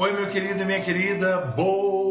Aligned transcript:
Oi, 0.00 0.12
meu 0.12 0.28
querido 0.28 0.62
e 0.62 0.64
minha 0.64 0.80
querida, 0.80 1.38
boa 1.56 2.07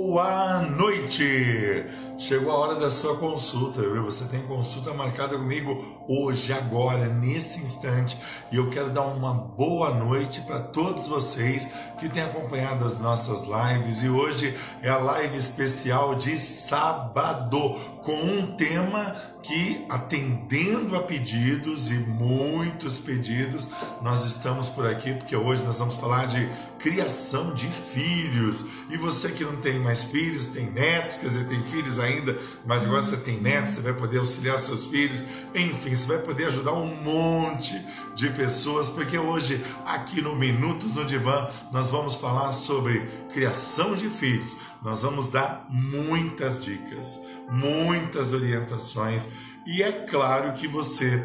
noite! 0.78 1.86
Chegou 2.18 2.52
a 2.52 2.58
hora 2.58 2.76
da 2.80 2.90
sua 2.90 3.16
consulta, 3.18 3.80
viu? 3.82 4.04
Você 4.06 4.26
tem 4.26 4.42
consulta 4.42 4.92
marcada 4.92 5.38
comigo 5.38 6.04
hoje, 6.08 6.52
agora, 6.52 7.08
nesse 7.08 7.62
instante, 7.62 8.18
e 8.52 8.56
eu 8.56 8.72
quero 8.72 8.90
dar 8.90 9.04
uma 9.04 9.34
boa 9.34 9.94
noite 9.94 10.42
para 10.42 10.60
todos 10.60 11.08
vocês 11.08 11.70
que 12.00 12.10
têm 12.10 12.24
acompanhado 12.24 12.86
as 12.86 12.98
nossas 13.00 13.44
lives. 13.44 14.02
E 14.02 14.10
hoje 14.10 14.58
é 14.82 14.90
a 14.90 14.98
live 14.98 15.38
especial 15.38 16.16
de 16.16 16.38
sábado, 16.38 17.76
com 18.02 18.16
um 18.16 18.56
tema 18.56 19.16
que, 19.44 19.86
atendendo 19.90 20.96
a 20.96 21.02
pedidos 21.02 21.92
e 21.92 21.96
muitos 21.96 22.98
pedidos, 23.00 23.70
nós 24.02 24.26
estamos 24.26 24.70
por 24.70 24.88
aqui 24.88 25.14
porque 25.14 25.36
hoje 25.36 25.64
nós 25.64 25.78
vamos 25.78 25.96
falar 25.96 26.26
de 26.26 26.50
criação 26.80 27.54
de 27.54 27.68
filhos. 27.68 28.66
E 28.90 28.98
você 28.98 29.30
que 29.30 29.44
não 29.44 29.58
tem 29.58 29.80
mais 29.80 29.97
filhos, 30.04 30.48
tem 30.48 30.70
netos, 30.72 31.18
quer 31.18 31.28
dizer, 31.28 31.48
tem 31.48 31.64
filhos 31.64 32.00
ainda, 32.00 32.38
mas 32.66 32.86
agora 32.86 33.02
você 33.02 33.18
tem 33.18 33.40
netos, 33.40 33.74
você 33.74 33.82
vai 33.82 33.94
poder 33.94 34.20
auxiliar 34.20 34.60
seus 34.60 34.88
filhos, 34.88 35.24
enfim, 35.54 35.96
você 35.96 36.08
vai 36.08 36.20
poder 36.20 36.46
ajudar 36.46 36.74
um 36.74 36.86
monte 36.86 37.80
de 38.16 38.30
pessoas, 38.30 38.90
porque 38.90 39.18
hoje, 39.18 39.64
aqui 39.86 40.22
no 40.22 40.36
Minutos 40.36 40.96
no 40.96 41.06
Divã, 41.06 41.48
nós 41.72 41.90
vamos 41.90 42.16
falar 42.16 42.52
sobre 42.52 43.08
criação 43.34 43.96
de 43.96 44.10
filhos. 44.10 44.58
Nós 44.82 45.02
vamos 45.02 45.30
dar 45.30 45.66
muitas 45.70 46.64
dicas, 46.64 47.20
muitas 47.50 48.34
orientações, 48.34 49.28
e 49.66 49.82
é 49.82 49.92
claro 49.92 50.54
que 50.54 50.68
você 50.68 51.22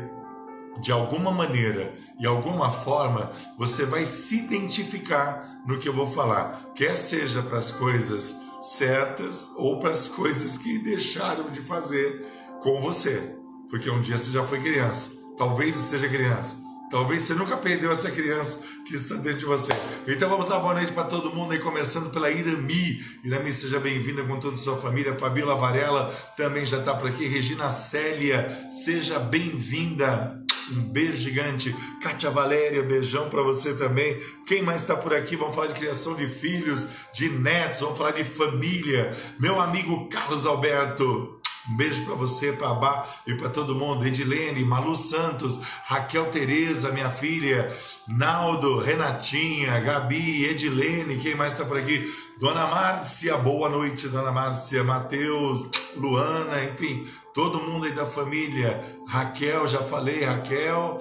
de 0.81 0.91
alguma 0.91 1.31
maneira 1.31 1.93
e 2.19 2.27
alguma 2.27 2.71
forma 2.71 3.31
você 3.59 3.85
vai 3.85 4.07
se 4.07 4.39
identificar 4.39 5.61
no 5.67 5.79
que 5.79 5.89
eu 5.89 5.93
vou 5.93 6.07
falar, 6.07 6.73
quer 6.75 6.97
seja 6.97 7.43
para 7.43 7.59
as 7.59 7.71
coisas 7.71 8.37
certas 8.63 9.51
ou 9.57 9.79
para 9.79 9.91
as 9.91 10.09
coisas 10.09 10.57
que 10.57 10.79
deixaram 10.79 11.51
de 11.51 11.61
fazer 11.61 12.25
com 12.63 12.81
você, 12.81 13.35
porque 13.69 13.91
um 13.91 14.01
dia 14.01 14.17
você 14.17 14.31
já 14.31 14.45
foi 14.45 14.61
criança, 14.61 15.11
talvez 15.37 15.77
seja 15.77 16.09
criança, 16.09 16.63
Talvez 16.93 17.23
você 17.23 17.33
nunca 17.33 17.57
perdeu 17.57 17.91
essa 17.91 18.11
criança 18.11 18.61
que 18.85 18.95
está 18.95 19.15
dentro 19.15 19.39
de 19.39 19.45
você. 19.47 19.73
Então 20.07 20.29
vamos 20.29 20.47
dar 20.47 20.59
boa 20.59 20.75
noite 20.75 20.93
para 20.93 21.05
todo 21.05 21.35
mundo 21.35 21.53
aí, 21.53 21.59
começando 21.59 22.11
pela 22.11 22.31
Irami. 22.31 23.03
Irami, 23.25 23.51
seja 23.51 23.81
bem-vinda 23.81 24.23
com 24.23 24.39
toda 24.39 24.57
a 24.57 24.59
sua 24.59 24.77
família. 24.77 25.15
Fabiola 25.15 25.55
Varela 25.55 26.15
também 26.37 26.67
já 26.67 26.81
está 26.81 26.93
por 26.93 27.09
aqui. 27.09 27.27
Regina 27.27 27.71
Célia, 27.71 28.69
seja 28.71 29.19
bem-vinda. 29.19 30.42
Um 30.73 30.83
beijo 30.83 31.19
gigante. 31.19 31.75
Kátia 32.01 32.31
Valéria, 32.31 32.83
beijão 32.83 33.29
para 33.29 33.43
você 33.43 33.75
também. 33.75 34.19
Quem 34.47 34.63
mais 34.63 34.81
está 34.81 34.97
por 34.97 35.13
aqui? 35.13 35.37
Vamos 35.37 35.55
falar 35.55 35.67
de 35.67 35.75
criação 35.75 36.15
de 36.15 36.27
filhos, 36.29 36.89
de 37.13 37.29
netos, 37.29 37.81
vamos 37.81 37.99
falar 37.99 38.13
de 38.13 38.25
família. 38.25 39.15
Meu 39.39 39.61
amigo 39.61 40.09
Carlos 40.09 40.47
Alberto. 40.47 41.42
Um 41.71 41.77
beijo 41.77 42.05
para 42.05 42.15
você, 42.15 42.53
para 42.53 42.75
Bá 42.75 43.05
e 43.27 43.35
para 43.35 43.49
todo 43.49 43.75
mundo. 43.75 44.07
Edilene, 44.07 44.65
Malu 44.65 44.97
Santos, 44.97 45.61
Raquel 45.85 46.27
Tereza, 46.27 46.91
minha 46.91 47.11
filha, 47.11 47.73
Naldo, 48.09 48.79
Renatinha, 48.79 49.79
Gabi, 49.81 50.45
Edilene, 50.45 51.19
quem 51.19 51.35
mais 51.35 51.53
está 51.53 51.65
por 51.65 51.79
aqui? 51.79 52.05
Dona 52.41 52.67
Márcia, 52.67 53.37
boa 53.37 53.69
noite, 53.69 54.09
Dona 54.09 54.33
Márcia, 54.33 54.83
Matheus, 54.83 55.69
Luana, 55.97 56.65
enfim, 56.65 57.07
todo 57.33 57.61
mundo 57.61 57.87
aí 57.87 57.93
da 57.93 58.05
família. 58.07 58.99
Raquel, 59.07 59.67
já 59.69 59.79
falei, 59.79 60.25
Raquel. 60.25 61.01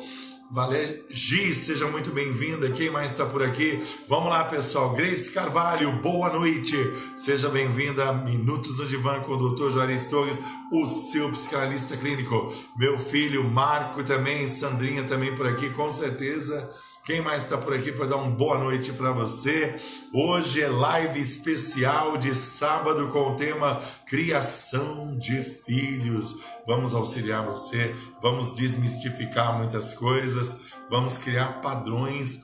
Valer 0.52 1.06
Gi, 1.10 1.56
seja 1.56 1.88
muito 1.88 2.12
bem-vinda. 2.12 2.70
Quem 2.70 2.92
mais 2.92 3.12
está 3.12 3.26
por 3.26 3.42
aqui? 3.42 3.82
Vamos 4.10 4.30
lá, 4.30 4.44
pessoal. 4.44 4.94
Grace 4.94 5.32
Carvalho, 5.32 5.94
boa 6.02 6.30
noite. 6.30 6.76
Seja 7.16 7.48
bem-vinda 7.48 8.10
a 8.10 8.14
Minutos 8.14 8.78
no 8.78 8.86
Divã 8.86 9.22
com 9.22 9.31
o 9.31 9.56
Dr. 9.56 9.70
Juarez 9.70 10.08
Torres, 10.08 10.42
o 10.70 10.86
seu 10.88 11.31
psicanalista 11.31 11.96
clínico. 11.96 12.53
Meu 12.75 13.00
filho 13.00 13.46
Marco 13.46 14.03
também, 14.03 14.46
Sandrinha 14.46 15.06
também 15.06 15.34
por 15.34 15.48
aqui, 15.48 15.70
com 15.70 15.90
certeza. 15.90 16.70
Quem 17.03 17.19
mais 17.19 17.44
está 17.44 17.57
por 17.57 17.73
aqui 17.73 17.91
para 17.91 18.06
dar 18.06 18.17
uma 18.17 18.29
boa 18.29 18.59
noite 18.59 18.94
para 18.94 19.12
você? 19.12 19.75
Hoje 20.13 20.62
é 20.62 20.67
live 20.67 21.19
especial 21.19 22.16
de 22.16 22.35
sábado 22.35 23.07
com 23.07 23.31
o 23.31 23.35
tema 23.35 23.81
Criação 24.06 25.17
de 25.17 25.41
Filhos. 25.41 26.35
Vamos 26.67 26.94
auxiliar 26.94 27.44
você, 27.44 27.95
vamos 28.22 28.53
desmistificar 28.53 29.57
muitas 29.57 29.94
coisas, 29.94 30.75
vamos 30.91 31.17
criar 31.17 31.59
padrões 31.59 32.44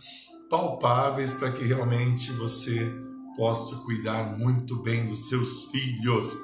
palpáveis 0.50 1.34
para 1.34 1.52
que 1.52 1.64
realmente 1.64 2.32
você 2.32 2.92
possa 3.36 3.76
cuidar 3.86 4.36
muito 4.40 4.82
bem 4.82 5.06
dos 5.06 5.30
seus 5.30 5.66
filhos. 5.66 6.36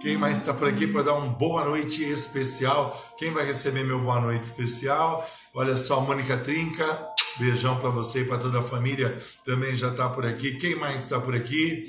Quem 0.00 0.18
mais 0.18 0.36
está 0.36 0.52
por 0.52 0.68
aqui 0.68 0.86
para 0.86 1.04
dar 1.04 1.14
uma 1.14 1.32
boa 1.32 1.64
noite 1.64 2.04
especial? 2.04 2.94
Quem 3.16 3.30
vai 3.30 3.46
receber 3.46 3.84
meu 3.84 4.00
boa 4.00 4.20
noite 4.20 4.42
especial? 4.42 5.26
Olha 5.54 5.76
só, 5.76 5.98
Mônica 6.02 6.36
Trinca, 6.36 7.08
beijão 7.38 7.78
para 7.78 7.90
você 7.90 8.20
e 8.20 8.24
para 8.24 8.38
toda 8.38 8.60
a 8.60 8.62
família. 8.62 9.16
Também 9.44 9.74
já 9.74 9.88
está 9.88 10.08
por 10.08 10.24
aqui. 10.24 10.56
Quem 10.56 10.76
mais 10.76 11.02
está 11.02 11.20
por 11.20 11.34
aqui? 11.34 11.86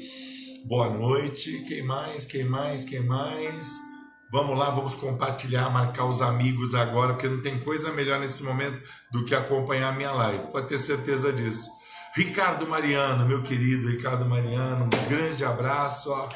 Boa 0.65 0.89
noite. 0.89 1.63
Quem 1.67 1.83
mais? 1.83 2.25
Quem 2.25 2.45
mais? 2.45 2.85
Quem 2.85 3.01
mais? 3.01 3.67
Vamos 4.31 4.57
lá, 4.57 4.69
vamos 4.69 4.95
compartilhar, 4.95 5.69
marcar 5.69 6.05
os 6.05 6.21
amigos 6.21 6.73
agora, 6.73 7.13
porque 7.13 7.27
não 7.27 7.41
tem 7.41 7.59
coisa 7.59 7.91
melhor 7.91 8.19
nesse 8.19 8.43
momento 8.43 8.81
do 9.11 9.23
que 9.23 9.35
acompanhar 9.35 9.89
a 9.89 9.95
minha 9.95 10.11
live. 10.11 10.47
Pode 10.51 10.67
ter 10.67 10.77
certeza 10.77 11.31
disso. 11.31 11.69
Ricardo 12.15 12.67
Mariano, 12.67 13.25
meu 13.25 13.43
querido 13.43 13.87
Ricardo 13.87 14.25
Mariano, 14.25 14.85
um 14.85 15.09
grande 15.09 15.43
abraço. 15.45 16.09
Ó 16.09 16.29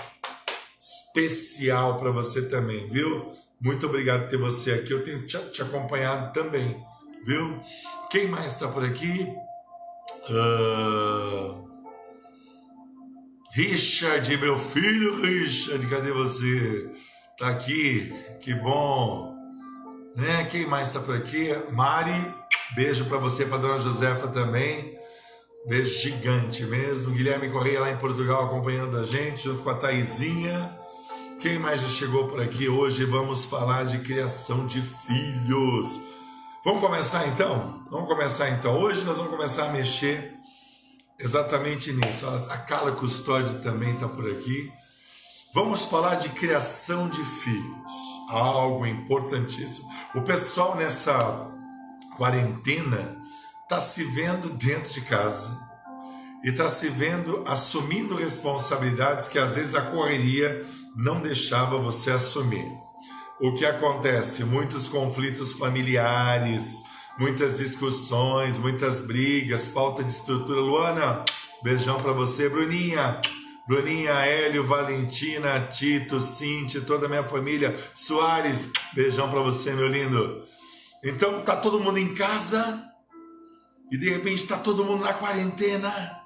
especial 1.09 1.97
para 1.97 2.11
você 2.11 2.43
também, 2.43 2.87
viu? 2.87 3.27
Muito 3.59 3.85
obrigado 3.85 4.21
por 4.21 4.29
ter 4.29 4.37
você 4.37 4.71
aqui. 4.71 4.91
Eu 4.91 5.03
tenho 5.03 5.25
te, 5.25 5.37
te 5.51 5.61
acompanhado 5.61 6.31
também, 6.31 6.81
viu? 7.23 7.59
Quem 8.09 8.27
mais 8.27 8.53
está 8.53 8.67
por 8.67 8.83
aqui? 8.83 9.27
Uh... 10.29 11.69
Richard, 13.53 14.37
meu 14.37 14.57
filho 14.57 15.21
Richard, 15.21 15.85
cadê 15.87 16.11
você? 16.11 16.89
Tá 17.37 17.49
aqui, 17.49 18.13
que 18.39 18.53
bom. 18.53 19.35
Né? 20.15 20.45
Quem 20.45 20.67
mais 20.67 20.87
está 20.87 20.99
por 20.99 21.15
aqui? 21.15 21.49
Mari, 21.71 22.33
beijo 22.75 23.05
para 23.05 23.17
você, 23.17 23.45
para 23.45 23.57
dona 23.57 23.79
Josefa 23.79 24.27
também. 24.27 24.97
Beijo 25.67 25.99
gigante 25.99 26.63
mesmo. 26.63 27.13
Guilherme 27.13 27.49
Correia 27.49 27.81
lá 27.81 27.91
em 27.91 27.97
Portugal 27.97 28.45
acompanhando 28.45 28.97
a 28.97 29.03
gente, 29.03 29.43
junto 29.43 29.63
com 29.63 29.69
a 29.69 29.75
Taizinha. 29.75 30.77
Quem 31.39 31.57
mais 31.57 31.81
já 31.81 31.87
chegou 31.87 32.27
por 32.27 32.41
aqui? 32.41 32.67
Hoje 32.67 33.05
vamos 33.05 33.45
falar 33.45 33.85
de 33.85 33.99
criação 33.99 34.65
de 34.65 34.81
filhos. 34.81 35.99
Vamos 36.61 36.81
começar 36.81 37.25
então? 37.25 37.85
Vamos 37.89 38.09
começar 38.09 38.49
então. 38.49 38.77
Hoje 38.77 39.05
nós 39.05 39.15
vamos 39.15 39.31
começar 39.31 39.69
a 39.69 39.71
mexer 39.71 40.37
exatamente 41.17 41.93
nisso. 41.93 42.27
A 42.49 42.57
Carla 42.57 42.91
Custódio 42.91 43.61
também 43.61 43.93
está 43.93 44.09
por 44.09 44.29
aqui. 44.29 44.69
Vamos 45.53 45.85
falar 45.85 46.15
de 46.15 46.27
criação 46.29 47.07
de 47.07 47.23
filhos, 47.23 47.93
algo 48.29 48.85
importantíssimo. 48.85 49.87
O 50.13 50.21
pessoal 50.21 50.75
nessa 50.75 51.47
quarentena 52.17 53.17
está 53.63 53.79
se 53.79 54.03
vendo 54.03 54.49
dentro 54.49 54.91
de 54.91 54.99
casa 54.99 55.57
e 56.43 56.49
está 56.49 56.67
se 56.67 56.89
vendo 56.89 57.41
assumindo 57.47 58.15
responsabilidades 58.15 59.29
que 59.29 59.39
às 59.39 59.55
vezes 59.55 59.75
a 59.75 59.83
correria 59.83 60.61
não 60.93 61.21
deixava 61.21 61.77
você 61.77 62.11
assumir. 62.11 62.69
O 63.39 63.53
que 63.53 63.65
acontece? 63.65 64.43
Muitos 64.43 64.89
conflitos 64.89 65.53
familiares, 65.53 66.83
muitas 67.17 67.57
discussões, 67.57 68.57
muitas 68.57 68.99
brigas, 68.99 69.65
falta 69.65 70.03
de 70.03 70.11
estrutura. 70.11 70.59
Luana, 70.59 71.23
beijão 71.63 71.97
para 71.97 72.11
você, 72.11 72.49
Bruninha. 72.49 73.21
Bruninha, 73.65 74.11
Hélio, 74.25 74.67
Valentina, 74.67 75.67
Tito, 75.67 76.19
Cinti, 76.19 76.81
toda 76.81 77.05
a 77.05 77.09
minha 77.09 77.23
família. 77.23 77.77
Soares, 77.95 78.69
beijão 78.93 79.29
para 79.29 79.39
você, 79.39 79.71
meu 79.73 79.87
lindo. 79.87 80.43
Então, 81.01 81.41
tá 81.41 81.55
todo 81.55 81.79
mundo 81.79 81.97
em 81.97 82.13
casa 82.13 82.83
e 83.89 83.97
de 83.97 84.09
repente 84.09 84.45
tá 84.47 84.57
todo 84.57 84.83
mundo 84.83 85.05
na 85.05 85.13
quarentena. 85.13 86.18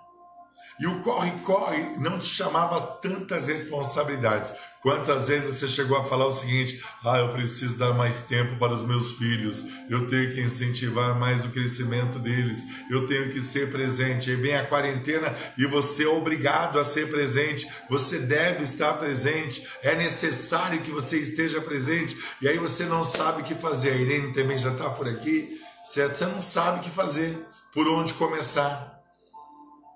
E 0.79 0.87
o 0.87 1.01
corre-corre 1.01 1.97
não 1.97 2.19
te 2.19 2.27
chamava 2.27 2.81
tantas 2.81 3.47
responsabilidades. 3.47 4.53
Quantas 4.83 5.29
vezes 5.29 5.55
você 5.55 5.67
chegou 5.67 5.95
a 5.95 6.03
falar 6.03 6.25
o 6.25 6.33
seguinte: 6.33 6.83
ah, 7.05 7.17
eu 7.17 7.29
preciso 7.29 7.77
dar 7.77 7.93
mais 7.93 8.23
tempo 8.23 8.57
para 8.57 8.73
os 8.73 8.83
meus 8.83 9.13
filhos, 9.13 9.65
eu 9.89 10.05
tenho 10.07 10.33
que 10.33 10.41
incentivar 10.41 11.17
mais 11.17 11.45
o 11.45 11.49
crescimento 11.49 12.19
deles, 12.19 12.65
eu 12.89 13.07
tenho 13.07 13.29
que 13.29 13.41
ser 13.41 13.71
presente. 13.71 14.29
Aí 14.29 14.35
vem 14.35 14.57
a 14.57 14.65
quarentena 14.65 15.33
e 15.57 15.65
você 15.65 16.03
é 16.03 16.07
obrigado 16.09 16.77
a 16.77 16.83
ser 16.83 17.09
presente, 17.09 17.65
você 17.89 18.19
deve 18.19 18.63
estar 18.63 18.95
presente, 18.95 19.65
é 19.81 19.95
necessário 19.95 20.81
que 20.81 20.91
você 20.91 21.17
esteja 21.17 21.61
presente, 21.61 22.17
e 22.41 22.47
aí 22.49 22.57
você 22.57 22.83
não 22.83 23.05
sabe 23.05 23.41
o 23.41 23.45
que 23.45 23.55
fazer. 23.55 23.91
A 23.91 23.95
Irene 23.95 24.33
também 24.33 24.57
já 24.57 24.71
está 24.71 24.89
por 24.89 25.07
aqui, 25.07 25.61
certo? 25.87 26.15
Você 26.15 26.25
não 26.25 26.41
sabe 26.41 26.79
o 26.79 26.83
que 26.83 26.89
fazer, 26.89 27.39
por 27.71 27.87
onde 27.87 28.13
começar. 28.15 28.92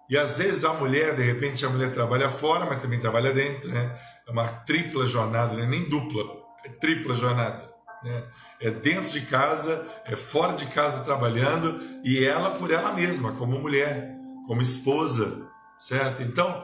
E 0.10 0.18
às 0.18 0.38
vezes 0.38 0.64
a 0.64 0.74
mulher, 0.74 1.16
de 1.16 1.24
repente, 1.24 1.66
a 1.66 1.70
mulher 1.70 1.94
trabalha 1.94 2.30
fora, 2.30 2.66
mas 2.66 2.82
também 2.82 3.00
trabalha 3.00 3.32
dentro, 3.34 3.70
né? 3.70 3.98
É 4.28 4.32
uma 4.32 4.48
tripla 4.48 5.06
jornada, 5.06 5.54
né? 5.56 5.66
nem 5.66 5.84
dupla, 5.84 6.24
é 6.66 6.70
tripla 6.70 7.16
jornada. 7.16 7.70
Né? 8.04 8.24
É 8.62 8.72
dentro 8.72 9.12
de 9.12 9.22
casa, 9.22 9.86
é 10.06 10.16
fora 10.16 10.54
de 10.54 10.66
casa 10.68 11.04
trabalhando 11.04 11.80
e 12.04 12.24
ela 12.24 12.52
por 12.52 12.72
ela 12.72 12.94
mesma, 12.94 13.34
como 13.34 13.60
mulher, 13.60 14.16
como 14.46 14.62
esposa, 14.62 15.48
certo? 15.80 16.22
Então, 16.22 16.62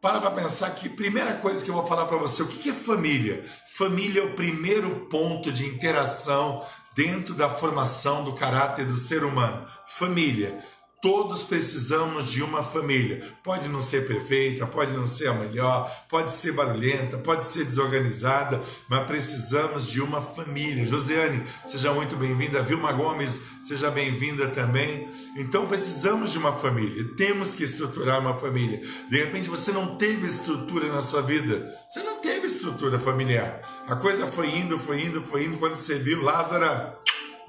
para 0.00 0.20
para 0.20 0.30
pensar 0.30 0.70
que 0.70 0.88
primeira 0.88 1.34
coisa 1.34 1.62
que 1.62 1.70
eu 1.70 1.74
vou 1.74 1.86
falar 1.86 2.06
para 2.06 2.16
você, 2.16 2.42
o 2.42 2.46
que 2.46 2.70
é 2.70 2.72
família? 2.72 3.42
Família 3.74 4.22
é 4.22 4.24
o 4.24 4.34
primeiro 4.34 5.06
ponto 5.10 5.52
de 5.52 5.66
interação 5.66 6.64
dentro 6.94 7.34
da 7.34 7.50
formação 7.50 8.24
do 8.24 8.32
caráter 8.32 8.86
do 8.86 8.96
ser 8.96 9.24
humano. 9.24 9.66
Família. 9.86 10.58
Todos 11.00 11.42
precisamos 11.42 12.30
de 12.30 12.42
uma 12.42 12.62
família. 12.62 13.26
Pode 13.42 13.70
não 13.70 13.80
ser 13.80 14.06
perfeita, 14.06 14.66
pode 14.66 14.92
não 14.92 15.06
ser 15.06 15.28
a 15.28 15.32
melhor, 15.32 15.90
pode 16.10 16.30
ser 16.30 16.52
barulhenta, 16.52 17.16
pode 17.16 17.46
ser 17.46 17.64
desorganizada, 17.64 18.60
mas 18.86 19.06
precisamos 19.06 19.86
de 19.86 20.02
uma 20.02 20.20
família. 20.20 20.84
Josiane, 20.84 21.42
seja 21.64 21.90
muito 21.94 22.16
bem-vinda. 22.16 22.62
Vilma 22.62 22.92
Gomes, 22.92 23.40
seja 23.62 23.90
bem-vinda 23.90 24.48
também. 24.48 25.08
Então 25.38 25.66
precisamos 25.66 26.32
de 26.32 26.38
uma 26.38 26.52
família. 26.52 27.02
Temos 27.16 27.54
que 27.54 27.64
estruturar 27.64 28.20
uma 28.20 28.34
família. 28.34 28.82
De 29.08 29.24
repente 29.24 29.48
você 29.48 29.72
não 29.72 29.96
teve 29.96 30.26
estrutura 30.26 30.92
na 30.92 31.00
sua 31.00 31.22
vida. 31.22 31.74
Você 31.88 32.02
não 32.02 32.18
teve 32.18 32.46
estrutura 32.46 32.98
familiar. 32.98 33.62
A 33.88 33.96
coisa 33.96 34.26
foi 34.26 34.54
indo, 34.54 34.78
foi 34.78 35.02
indo, 35.02 35.22
foi 35.22 35.44
indo. 35.44 35.56
Quando 35.56 35.76
você 35.76 35.98
viu, 35.98 36.20
Lázaro, 36.20 36.92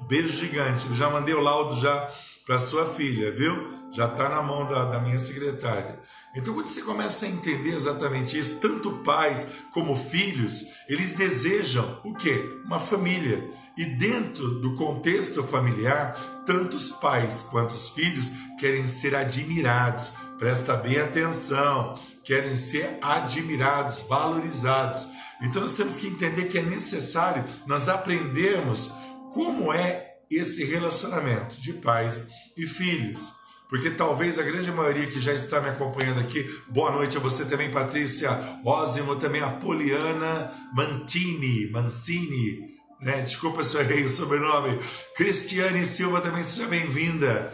beijo 0.08 0.28
gigante. 0.28 0.86
Eu 0.86 0.94
já 0.94 1.10
mandei 1.10 1.34
o 1.34 1.40
laudo 1.40 1.78
já 1.78 2.08
para 2.44 2.58
sua 2.58 2.84
filha, 2.86 3.30
viu? 3.30 3.82
Já 3.92 4.06
está 4.06 4.28
na 4.28 4.42
mão 4.42 4.66
da, 4.66 4.84
da 4.84 4.98
minha 4.98 5.18
secretária. 5.18 6.00
Então, 6.34 6.54
quando 6.54 6.66
você 6.66 6.80
começa 6.80 7.26
a 7.26 7.28
entender 7.28 7.74
exatamente 7.74 8.38
isso, 8.38 8.58
tanto 8.58 8.90
pais 8.98 9.46
como 9.70 9.94
filhos, 9.94 10.64
eles 10.88 11.12
desejam 11.12 12.00
o 12.02 12.14
quê? 12.14 12.42
Uma 12.64 12.78
família. 12.78 13.50
E 13.76 13.84
dentro 13.84 14.60
do 14.60 14.74
contexto 14.74 15.42
familiar, 15.44 16.14
tanto 16.46 16.76
os 16.76 16.90
pais 16.92 17.42
quanto 17.50 17.74
os 17.74 17.90
filhos 17.90 18.32
querem 18.58 18.88
ser 18.88 19.14
admirados. 19.14 20.12
Presta 20.38 20.74
bem 20.74 20.98
atenção, 20.98 21.94
querem 22.24 22.56
ser 22.56 22.98
admirados, 23.02 24.00
valorizados. 24.08 25.06
Então, 25.42 25.60
nós 25.60 25.74
temos 25.74 25.96
que 25.96 26.06
entender 26.06 26.46
que 26.46 26.58
é 26.58 26.62
necessário 26.62 27.44
nós 27.66 27.88
aprendermos 27.88 28.90
como 29.32 29.72
é 29.72 30.11
esse 30.36 30.64
relacionamento 30.64 31.60
de 31.60 31.72
pais 31.72 32.28
e 32.56 32.66
filhos. 32.66 33.32
Porque 33.68 33.90
talvez 33.90 34.38
a 34.38 34.42
grande 34.42 34.70
maioria 34.70 35.06
que 35.06 35.18
já 35.18 35.32
está 35.32 35.60
me 35.60 35.70
acompanhando 35.70 36.20
aqui, 36.20 36.44
boa 36.68 36.90
noite 36.90 37.16
a 37.16 37.20
você 37.20 37.44
também, 37.44 37.70
Patrícia 37.70 38.30
Osimo, 38.64 39.16
também 39.16 39.40
a 39.40 39.48
Poliana 39.48 40.52
Mantini, 40.74 41.70
Mancini, 41.70 42.72
né? 43.00 43.22
Desculpa 43.22 43.64
se 43.64 43.74
eu 43.74 43.80
errei 43.80 44.04
o 44.04 44.08
sobrenome. 44.08 44.78
Cristiane 45.16 45.84
Silva 45.84 46.20
também 46.20 46.44
seja 46.44 46.68
bem-vinda. 46.68 47.52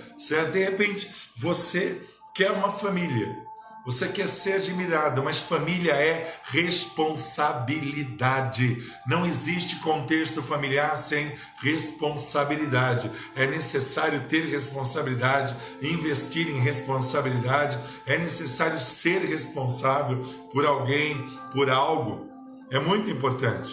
De 0.53 0.59
repente, 0.59 1.09
você 1.37 2.01
quer 2.35 2.51
uma 2.51 2.71
família 2.71 3.48
você 3.89 4.07
quer 4.07 4.29
ser 4.29 4.57
admirado, 4.57 5.23
mas 5.23 5.41
família 5.41 5.93
é 5.93 6.39
responsabilidade. 6.43 8.87
Não 9.07 9.25
existe 9.25 9.77
contexto 9.77 10.43
familiar 10.43 10.95
sem 10.95 11.33
responsabilidade. 11.63 13.11
É 13.35 13.47
necessário 13.47 14.21
ter 14.29 14.45
responsabilidade, 14.45 15.57
investir 15.81 16.51
em 16.51 16.61
responsabilidade. 16.61 17.79
É 18.05 18.19
necessário 18.19 18.79
ser 18.79 19.25
responsável 19.25 20.19
por 20.53 20.67
alguém, 20.67 21.27
por 21.51 21.71
algo. 21.71 22.29
É 22.71 22.79
muito 22.79 23.11
importante. 23.11 23.71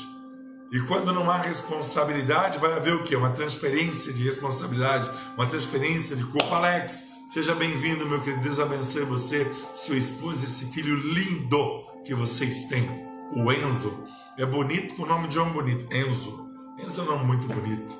E 0.72 0.80
quando 0.88 1.12
não 1.12 1.30
há 1.30 1.40
responsabilidade, 1.40 2.58
vai 2.58 2.72
haver 2.72 2.96
o 2.96 3.04
quê? 3.04 3.18
Uma 3.18 3.32
transferência 3.32 4.14
de 4.14 4.24
responsabilidade, 4.24 5.12
uma 5.36 5.46
transferência 5.46 6.16
de 6.16 6.24
culpa, 6.24 6.56
Alex. 6.56 7.15
Seja 7.26 7.56
bem-vindo, 7.56 8.06
meu 8.06 8.22
querido. 8.22 8.44
Deus 8.44 8.60
abençoe 8.60 9.04
você, 9.04 9.52
sua 9.76 9.98
esposa, 9.98 10.46
esse 10.46 10.68
filho 10.68 10.96
lindo 10.96 11.82
que 12.06 12.14
vocês 12.14 12.66
têm, 12.66 12.88
o 13.34 13.52
Enzo. 13.52 14.08
É 14.38 14.46
bonito 14.46 14.94
com 14.94 15.04
o 15.04 15.08
nome 15.08 15.28
de 15.28 15.40
homem 15.40 15.54
bonito, 15.54 15.88
Enzo. 15.94 16.52
Enzo 16.78 17.02
é 17.02 17.04
um 17.04 17.08
nome 17.08 17.26
muito 17.26 17.48
bonito. 17.48 17.98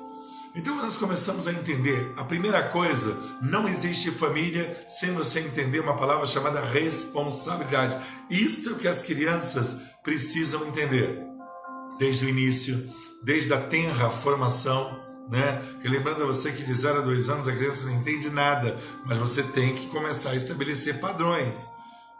Então 0.54 0.76
nós 0.76 0.96
começamos 0.96 1.48
a 1.48 1.52
entender, 1.52 2.12
a 2.16 2.22
primeira 2.22 2.68
coisa, 2.68 3.20
não 3.42 3.68
existe 3.68 4.12
família 4.12 4.84
sem 4.86 5.12
você 5.12 5.40
entender 5.40 5.80
uma 5.80 5.96
palavra 5.96 6.24
chamada 6.24 6.60
responsabilidade. 6.60 7.98
Isto 8.30 8.70
é 8.70 8.72
o 8.72 8.76
que 8.76 8.86
as 8.86 9.02
crianças 9.02 9.82
precisam 10.04 10.64
entender 10.68 11.20
desde 11.98 12.26
o 12.26 12.28
início, 12.28 12.88
desde 13.24 13.52
a 13.52 13.60
tenra 13.60 14.08
formação 14.08 15.05
né? 15.28 15.60
lembrando 15.82 16.22
a 16.22 16.26
você 16.26 16.52
que 16.52 16.62
de 16.62 16.72
0 16.72 16.98
a 16.98 17.02
2 17.02 17.28
anos 17.28 17.48
a 17.48 17.52
criança 17.52 17.84
não 17.84 17.94
entende 17.94 18.30
nada, 18.30 18.76
mas 19.04 19.18
você 19.18 19.42
tem 19.42 19.74
que 19.74 19.86
começar 19.88 20.30
a 20.30 20.36
estabelecer 20.36 21.00
padrões. 21.00 21.70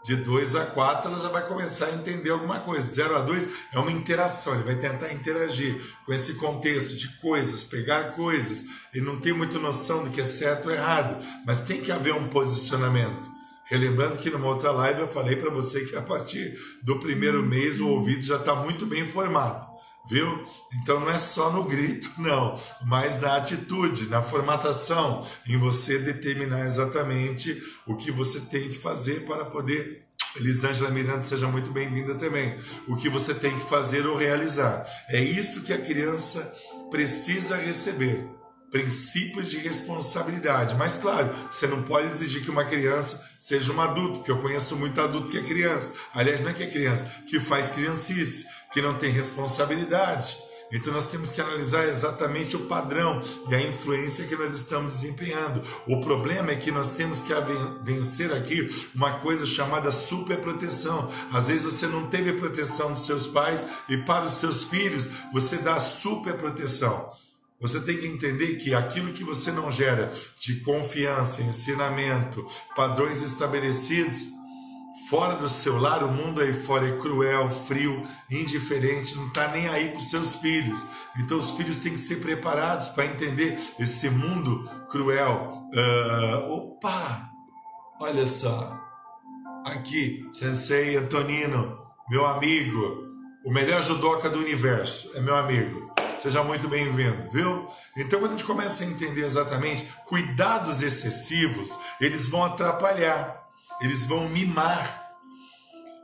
De 0.03 0.15
2 0.15 0.55
a 0.55 0.65
4 0.65 1.11
ela 1.11 1.19
já 1.19 1.27
vai 1.27 1.45
começar 1.45 1.87
a 1.87 1.93
entender 1.93 2.29
alguma 2.29 2.59
coisa. 2.59 2.87
De 2.87 2.93
0 2.93 3.17
a 3.17 3.19
2 3.19 3.49
é 3.73 3.79
uma 3.79 3.91
interação, 3.91 4.53
ele 4.55 4.63
vai 4.63 4.75
tentar 4.75 5.11
interagir 5.11 5.81
com 6.05 6.13
esse 6.13 6.35
contexto 6.35 6.95
de 6.95 7.17
coisas, 7.17 7.63
pegar 7.63 8.11
coisas. 8.11 8.65
Ele 8.93 9.05
não 9.05 9.19
tem 9.19 9.33
muita 9.33 9.59
noção 9.59 10.03
do 10.03 10.09
que 10.09 10.21
é 10.21 10.25
certo 10.25 10.69
ou 10.69 10.73
errado, 10.73 11.21
mas 11.45 11.61
tem 11.61 11.81
que 11.81 11.91
haver 11.91 12.13
um 12.13 12.29
posicionamento. 12.29 13.29
Relembrando 13.65 14.17
que 14.17 14.29
numa 14.29 14.47
outra 14.47 14.71
live 14.71 15.01
eu 15.01 15.07
falei 15.09 15.35
para 15.35 15.49
você 15.49 15.83
que 15.83 15.95
a 15.95 16.01
partir 16.01 16.57
do 16.81 16.99
primeiro 16.99 17.43
mês 17.43 17.81
o 17.81 17.89
ouvido 17.89 18.21
já 18.21 18.37
está 18.37 18.55
muito 18.55 18.85
bem 18.85 19.05
formado 19.05 19.66
viu? 20.09 20.43
Então 20.81 20.99
não 20.99 21.09
é 21.09 21.17
só 21.17 21.51
no 21.51 21.63
grito, 21.63 22.11
não, 22.17 22.59
mas 22.85 23.19
na 23.19 23.37
atitude, 23.37 24.07
na 24.07 24.21
formatação, 24.21 25.25
em 25.47 25.57
você 25.57 25.99
determinar 25.99 26.65
exatamente 26.65 27.61
o 27.85 27.95
que 27.95 28.11
você 28.11 28.39
tem 28.41 28.69
que 28.69 28.77
fazer 28.77 29.25
para 29.25 29.45
poder. 29.45 30.05
Elisângela 30.35 30.91
Miranda, 30.91 31.23
seja 31.23 31.47
muito 31.47 31.71
bem-vinda 31.71 32.13
também. 32.13 32.55
O 32.87 32.95
que 32.95 33.09
você 33.09 33.33
tem 33.33 33.51
que 33.57 33.67
fazer 33.67 34.05
ou 34.05 34.15
realizar. 34.15 34.85
É 35.09 35.19
isso 35.19 35.63
que 35.63 35.73
a 35.73 35.81
criança 35.81 36.53
precisa 36.91 37.55
receber 37.55 38.36
princípios 38.71 39.49
de 39.49 39.57
responsabilidade. 39.57 40.75
Mas, 40.75 40.97
claro, 40.97 41.29
você 41.51 41.67
não 41.67 41.83
pode 41.83 42.07
exigir 42.07 42.43
que 42.43 42.51
uma 42.51 42.65
criança 42.65 43.23
seja 43.37 43.71
um 43.71 43.81
adulto, 43.81 44.19
porque 44.19 44.31
eu 44.31 44.41
conheço 44.41 44.75
muito 44.75 44.99
adulto 44.99 45.29
que 45.29 45.37
é 45.37 45.43
criança. 45.43 45.93
Aliás, 46.13 46.39
não 46.39 46.49
é 46.49 46.53
que 46.53 46.63
é 46.63 46.67
criança, 46.67 47.05
que 47.27 47.39
faz 47.39 47.71
criancice, 47.71 48.45
que 48.71 48.81
não 48.81 48.95
tem 48.95 49.11
responsabilidade. 49.11 50.37
Então 50.71 50.91
nós 50.91 51.07
temos 51.07 51.31
que 51.31 51.39
analisar 51.39 51.87
exatamente 51.87 52.57
o 52.57 52.65
padrão 52.65 53.21
e 53.49 53.55
a 53.55 53.61
influência 53.61 54.25
que 54.25 54.35
nós 54.35 54.53
estamos 54.53 54.95
desempenhando. 54.95 55.61
O 55.87 56.01
problema 56.01 56.51
é 56.51 56.55
que 56.55 56.71
nós 56.71 56.91
temos 56.91 57.21
que 57.21 57.33
vencer 57.83 58.33
aqui 58.33 58.67
uma 58.93 59.19
coisa 59.19 59.45
chamada 59.45 59.91
superproteção. 59.91 61.09
Às 61.31 61.47
vezes 61.47 61.63
você 61.63 61.87
não 61.87 62.07
teve 62.07 62.33
proteção 62.33 62.91
dos 62.91 63.05
seus 63.05 63.27
pais 63.27 63.65
e 63.87 63.97
para 63.97 64.25
os 64.25 64.33
seus 64.33 64.65
filhos 64.65 65.09
você 65.31 65.57
dá 65.57 65.79
superproteção. 65.79 67.11
Você 67.59 67.79
tem 67.79 67.97
que 67.97 68.05
entender 68.05 68.57
que 68.57 68.75
aquilo 68.75 69.13
que 69.13 69.23
você 69.23 69.51
não 69.51 69.71
gera 69.71 70.11
de 70.39 70.59
confiança, 70.59 71.41
ensinamento, 71.41 72.45
padrões 72.75 73.23
estabelecidos, 73.23 74.27
fora 75.09 75.35
do 75.35 75.49
seu 75.49 75.79
lar, 75.79 76.03
o 76.03 76.11
mundo 76.11 76.39
aí 76.39 76.53
fora 76.53 76.87
é 76.87 76.97
cruel, 76.97 77.49
frio, 77.49 78.03
indiferente, 78.29 79.15
não 79.15 79.27
está 79.27 79.47
nem 79.47 79.67
aí 79.67 79.89
para 79.89 79.97
os 79.97 80.09
seus 80.09 80.35
filhos. 80.35 80.85
Então 81.17 81.37
os 81.37 81.51
filhos 81.51 81.79
têm 81.79 81.93
que 81.93 81.99
ser 81.99 82.17
preparados 82.17 82.89
para 82.89 83.05
entender 83.05 83.57
esse 83.79 84.09
mundo 84.09 84.69
cruel. 84.89 85.63
Uh, 85.73 86.51
opa! 86.51 87.29
Olha 87.99 88.27
só, 88.27 88.79
aqui, 89.65 90.27
Sensei 90.31 90.95
Antonino, 90.95 91.79
meu 92.07 92.25
amigo, 92.27 93.03
o 93.43 93.51
melhor 93.51 93.81
judoca 93.81 94.29
do 94.29 94.37
universo, 94.37 95.11
é 95.15 95.21
meu 95.21 95.35
amigo. 95.35 95.96
Seja 96.19 96.43
muito 96.43 96.67
bem-vindo, 96.67 97.29
viu? 97.29 97.67
Então, 97.95 98.19
quando 98.19 98.31
a 98.31 98.37
gente 98.37 98.43
começa 98.43 98.83
a 98.83 98.87
entender 98.87 99.23
exatamente, 99.23 99.87
cuidados 100.05 100.81
excessivos, 100.81 101.77
eles 102.01 102.27
vão 102.27 102.43
atrapalhar, 102.43 103.47
eles 103.81 104.05
vão 104.05 104.27
mimar. 104.27 105.11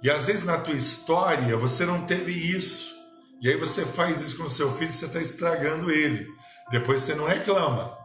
E 0.04 0.12
às 0.12 0.28
vezes 0.28 0.44
na 0.44 0.58
tua 0.58 0.76
história 0.76 1.58
você 1.58 1.86
não 1.86 2.06
teve 2.06 2.32
isso. 2.32 2.94
E 3.42 3.50
aí 3.50 3.58
você 3.58 3.86
faz 3.86 4.22
isso 4.22 4.38
com 4.38 4.44
o 4.44 4.50
seu 4.50 4.72
filho, 4.76 4.94
você 4.94 5.06
está 5.06 5.20
estragando 5.20 5.90
ele. 5.90 6.28
Depois 6.70 7.02
você 7.02 7.16
não 7.16 7.26
reclama. 7.26 7.98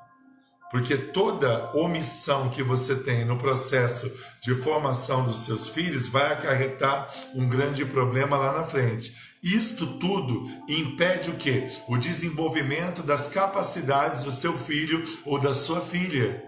Porque 0.71 0.97
toda 0.97 1.71
omissão 1.75 2.49
que 2.49 2.63
você 2.63 2.97
tem 2.97 3.25
no 3.25 3.37
processo 3.37 4.11
de 4.41 4.55
formação 4.55 5.25
dos 5.25 5.45
seus 5.45 5.69
filhos 5.69 6.09
vai 6.09 6.33
acarretar 6.33 7.11
um 7.35 7.49
grande 7.49 7.85
problema 7.85 8.37
lá 8.37 8.53
na 8.53 8.65
frente. 8.65 9.15
Isto 9.43 9.99
tudo 9.99 10.45
impede 10.69 11.31
o 11.31 11.37
que? 11.37 11.67
O 11.89 11.97
desenvolvimento 11.97 13.03
das 13.03 13.29
capacidades 13.29 14.25
do 14.25 14.33
seu 14.33 14.57
filho 14.59 15.05
ou 15.25 15.39
da 15.39 15.55
sua 15.55 15.81
filha. 15.81 16.45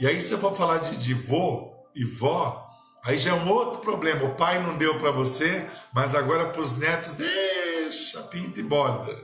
E 0.00 0.06
aí, 0.06 0.20
se 0.20 0.32
eu 0.32 0.38
for 0.38 0.54
falar 0.56 0.78
de, 0.78 0.96
de 0.96 1.14
vô, 1.14 1.72
e 1.94 2.04
vó, 2.04 2.68
aí 3.04 3.18
já 3.18 3.32
é 3.32 3.34
um 3.34 3.48
outro 3.48 3.80
problema. 3.80 4.24
O 4.24 4.34
pai 4.34 4.62
não 4.62 4.76
deu 4.76 4.98
para 4.98 5.10
você, 5.10 5.66
mas 5.92 6.14
agora 6.14 6.48
para 6.48 6.60
os 6.60 6.76
netos, 6.76 7.14
deixa, 7.14 8.22
pinta 8.22 8.60
e 8.60 8.62
borda. 8.62 9.16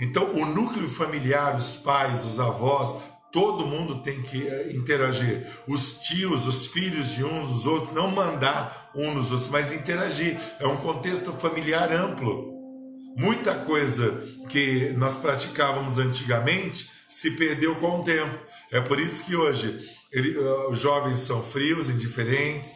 Então, 0.00 0.32
o 0.34 0.44
núcleo 0.44 0.88
familiar, 0.88 1.56
os 1.56 1.76
pais, 1.76 2.24
os 2.24 2.40
avós, 2.40 2.96
todo 3.32 3.66
mundo 3.66 4.02
tem 4.02 4.20
que 4.22 4.46
eh, 4.46 4.72
interagir. 4.74 5.46
Os 5.66 5.94
tios, 5.94 6.46
os 6.46 6.66
filhos 6.66 7.08
de 7.08 7.24
uns 7.24 7.48
dos 7.48 7.66
outros, 7.66 7.92
não 7.94 8.10
mandar 8.10 8.90
um 8.94 9.14
nos 9.14 9.32
outros, 9.32 9.48
mas 9.48 9.72
interagir. 9.72 10.38
É 10.60 10.66
um 10.66 10.76
contexto 10.76 11.32
familiar 11.32 11.90
amplo. 11.90 12.52
Muita 13.16 13.54
coisa 13.54 14.22
que 14.48 14.90
nós 14.96 15.16
praticávamos 15.16 15.98
antigamente 15.98 16.90
se 17.08 17.32
perdeu 17.32 17.74
com 17.76 18.00
o 18.00 18.04
tempo. 18.04 18.38
É 18.70 18.80
por 18.80 19.00
isso 19.00 19.24
que 19.24 19.34
hoje 19.34 19.80
ele, 20.10 20.38
uh, 20.38 20.70
os 20.70 20.78
jovens 20.78 21.20
são 21.20 21.42
frios, 21.42 21.90
indiferentes, 21.90 22.72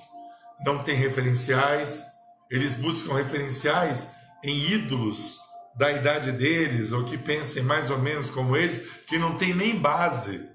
não 0.64 0.82
têm 0.82 0.94
referenciais, 0.94 2.02
eles 2.50 2.74
buscam 2.74 3.14
referenciais 3.14 4.08
em 4.42 4.72
ídolos 4.72 5.38
da 5.76 5.92
idade 5.92 6.32
deles 6.32 6.92
ou 6.92 7.04
que 7.04 7.18
pensem 7.18 7.62
mais 7.62 7.90
ou 7.90 7.98
menos 7.98 8.30
como 8.30 8.56
eles, 8.56 8.80
que 9.06 9.18
não 9.18 9.36
tem 9.36 9.54
nem 9.54 9.78
base 9.78 10.48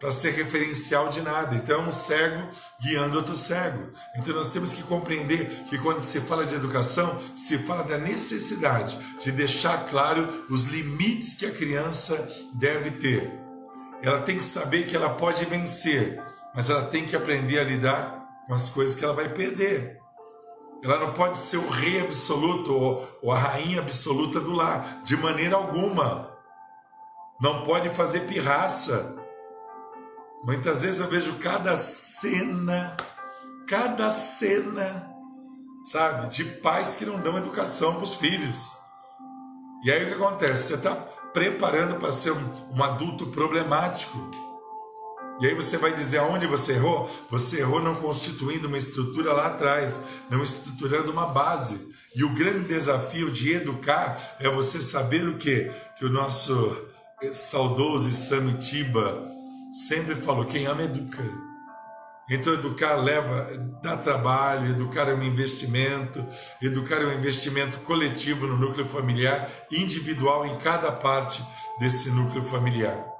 para 0.00 0.10
ser 0.10 0.32
referencial 0.32 1.08
de 1.08 1.22
nada. 1.22 1.54
Então 1.54 1.82
é 1.82 1.86
um 1.86 1.92
cego 1.92 2.48
guiando 2.82 3.16
outro 3.16 3.36
cego. 3.36 3.90
Então 4.16 4.34
nós 4.34 4.50
temos 4.50 4.72
que 4.72 4.82
compreender 4.82 5.46
que 5.70 5.78
quando 5.78 6.02
se 6.02 6.20
fala 6.20 6.44
de 6.44 6.54
educação, 6.54 7.18
se 7.36 7.58
fala 7.58 7.84
da 7.84 7.96
necessidade 7.96 8.98
de 9.20 9.32
deixar 9.32 9.86
claro 9.86 10.46
os 10.50 10.64
limites 10.64 11.34
que 11.34 11.46
a 11.46 11.50
criança 11.52 12.28
deve 12.52 12.90
ter. 12.90 13.32
Ela 14.02 14.20
tem 14.20 14.36
que 14.36 14.44
saber 14.44 14.86
que 14.86 14.94
ela 14.94 15.08
pode 15.08 15.44
vencer, 15.46 16.20
mas 16.54 16.68
ela 16.68 16.84
tem 16.84 17.06
que 17.06 17.16
aprender 17.16 17.58
a 17.58 17.64
lidar 17.64 18.44
com 18.46 18.52
as 18.52 18.68
coisas 18.68 18.94
que 18.94 19.04
ela 19.04 19.14
vai 19.14 19.30
perder. 19.30 20.03
Ela 20.84 21.00
não 21.00 21.12
pode 21.12 21.38
ser 21.38 21.56
o 21.56 21.68
rei 21.68 22.00
absoluto 22.00 22.72
ou, 22.72 23.18
ou 23.22 23.32
a 23.32 23.38
rainha 23.38 23.80
absoluta 23.80 24.38
do 24.38 24.52
lar, 24.52 25.00
de 25.02 25.16
maneira 25.16 25.56
alguma. 25.56 26.30
Não 27.40 27.64
pode 27.64 27.88
fazer 27.88 28.20
pirraça 28.28 29.24
Muitas 30.44 30.82
vezes 30.82 31.00
eu 31.00 31.08
vejo 31.08 31.38
cada 31.38 31.74
cena, 31.74 32.94
cada 33.66 34.10
cena, 34.10 35.10
sabe, 35.86 36.28
de 36.28 36.44
pais 36.44 36.92
que 36.92 37.06
não 37.06 37.18
dão 37.18 37.38
educação 37.38 37.94
para 37.94 38.04
os 38.04 38.14
filhos. 38.14 38.76
E 39.82 39.90
aí 39.90 40.04
o 40.04 40.08
que 40.08 40.22
acontece? 40.22 40.64
Você 40.64 40.74
está 40.74 40.94
preparando 41.32 41.98
para 41.98 42.12
ser 42.12 42.32
um, 42.32 42.74
um 42.74 42.84
adulto 42.84 43.28
problemático. 43.28 44.18
E 45.40 45.46
aí 45.46 45.54
você 45.54 45.76
vai 45.76 45.92
dizer 45.92 46.18
aonde 46.18 46.46
você 46.46 46.74
errou? 46.74 47.10
Você 47.30 47.60
errou 47.60 47.82
não 47.82 47.94
constituindo 47.96 48.68
uma 48.68 48.78
estrutura 48.78 49.32
lá 49.32 49.48
atrás, 49.48 50.02
não 50.30 50.42
estruturando 50.42 51.10
uma 51.10 51.26
base. 51.26 51.92
E 52.14 52.22
o 52.22 52.34
grande 52.34 52.68
desafio 52.68 53.30
de 53.30 53.52
educar 53.52 54.36
é 54.38 54.48
você 54.48 54.80
saber 54.80 55.28
o 55.28 55.36
que? 55.36 55.72
Que 55.98 56.04
o 56.04 56.10
nosso 56.10 56.76
saudoso 57.32 58.12
Samitiba 58.12 59.26
sempre 59.86 60.14
falou: 60.14 60.44
quem 60.44 60.66
ama, 60.66 60.84
educa. 60.84 61.24
Então, 62.30 62.54
educar 62.54 62.94
leva, 62.94 63.50
dá 63.82 63.98
trabalho, 63.98 64.70
educar 64.70 65.10
é 65.10 65.14
um 65.14 65.22
investimento, 65.22 66.24
educar 66.62 67.02
é 67.02 67.06
um 67.06 67.12
investimento 67.12 67.80
coletivo 67.80 68.46
no 68.46 68.56
núcleo 68.56 68.88
familiar, 68.88 69.50
individual 69.70 70.46
em 70.46 70.56
cada 70.56 70.90
parte 70.90 71.44
desse 71.78 72.08
núcleo 72.10 72.42
familiar. 72.42 73.13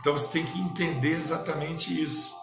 Então, 0.00 0.12
você 0.12 0.28
tem 0.28 0.44
que 0.44 0.60
entender 0.60 1.18
exatamente 1.18 2.02
isso. 2.02 2.34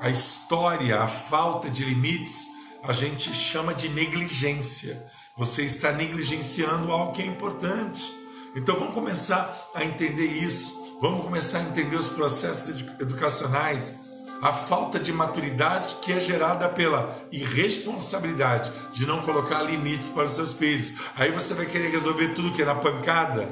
A 0.00 0.10
história, 0.10 1.00
a 1.00 1.06
falta 1.06 1.70
de 1.70 1.84
limites, 1.84 2.46
a 2.82 2.92
gente 2.92 3.34
chama 3.34 3.74
de 3.74 3.88
negligência. 3.88 5.06
Você 5.36 5.64
está 5.64 5.92
negligenciando 5.92 6.92
algo 6.92 7.12
que 7.12 7.22
é 7.22 7.26
importante. 7.26 8.02
Então, 8.54 8.76
vamos 8.76 8.94
começar 8.94 9.70
a 9.74 9.84
entender 9.84 10.26
isso 10.26 10.84
Vamos 11.00 11.24
começar 11.24 11.58
a 11.58 11.62
entender 11.62 11.96
os 11.96 12.08
processos 12.08 12.80
educacionais, 13.00 13.98
a 14.40 14.52
falta 14.52 14.98
de 14.98 15.12
maturidade 15.12 15.96
que 16.00 16.12
é 16.12 16.18
gerada 16.18 16.68
pela 16.68 17.14
irresponsabilidade 17.30 18.72
de 18.92 19.04
não 19.06 19.20
colocar 19.20 19.60
limites 19.62 20.08
para 20.08 20.24
os 20.24 20.32
seus 20.32 20.54
filhos. 20.54 20.94
Aí 21.14 21.30
você 21.30 21.52
vai 21.52 21.66
querer 21.66 21.90
resolver 21.90 22.28
tudo 22.28 22.52
que 22.52 22.62
é 22.62 22.64
na 22.64 22.74
pancada, 22.74 23.46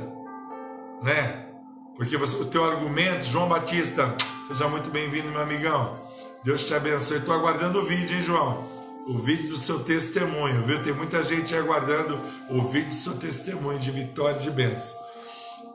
né? 1.02 1.51
Porque 1.96 2.16
você, 2.16 2.36
o 2.36 2.46
teu 2.46 2.64
argumento, 2.64 3.24
João 3.24 3.48
Batista, 3.48 4.14
seja 4.46 4.66
muito 4.68 4.90
bem-vindo, 4.90 5.28
meu 5.28 5.42
amigão. 5.42 5.96
Deus 6.42 6.66
te 6.66 6.74
abençoe. 6.74 7.18
Estou 7.18 7.34
aguardando 7.34 7.80
o 7.80 7.84
vídeo, 7.84 8.16
hein, 8.16 8.22
João? 8.22 8.66
O 9.06 9.18
vídeo 9.18 9.50
do 9.50 9.56
seu 9.56 9.80
testemunho, 9.80 10.62
viu? 10.62 10.82
Tem 10.82 10.92
muita 10.92 11.22
gente 11.22 11.54
aguardando 11.54 12.18
o 12.48 12.62
vídeo 12.62 12.88
do 12.88 12.94
seu 12.94 13.16
testemunho 13.16 13.78
de 13.78 13.90
vitória 13.90 14.36
e 14.36 14.42
de 14.42 14.50
bênção. 14.50 14.96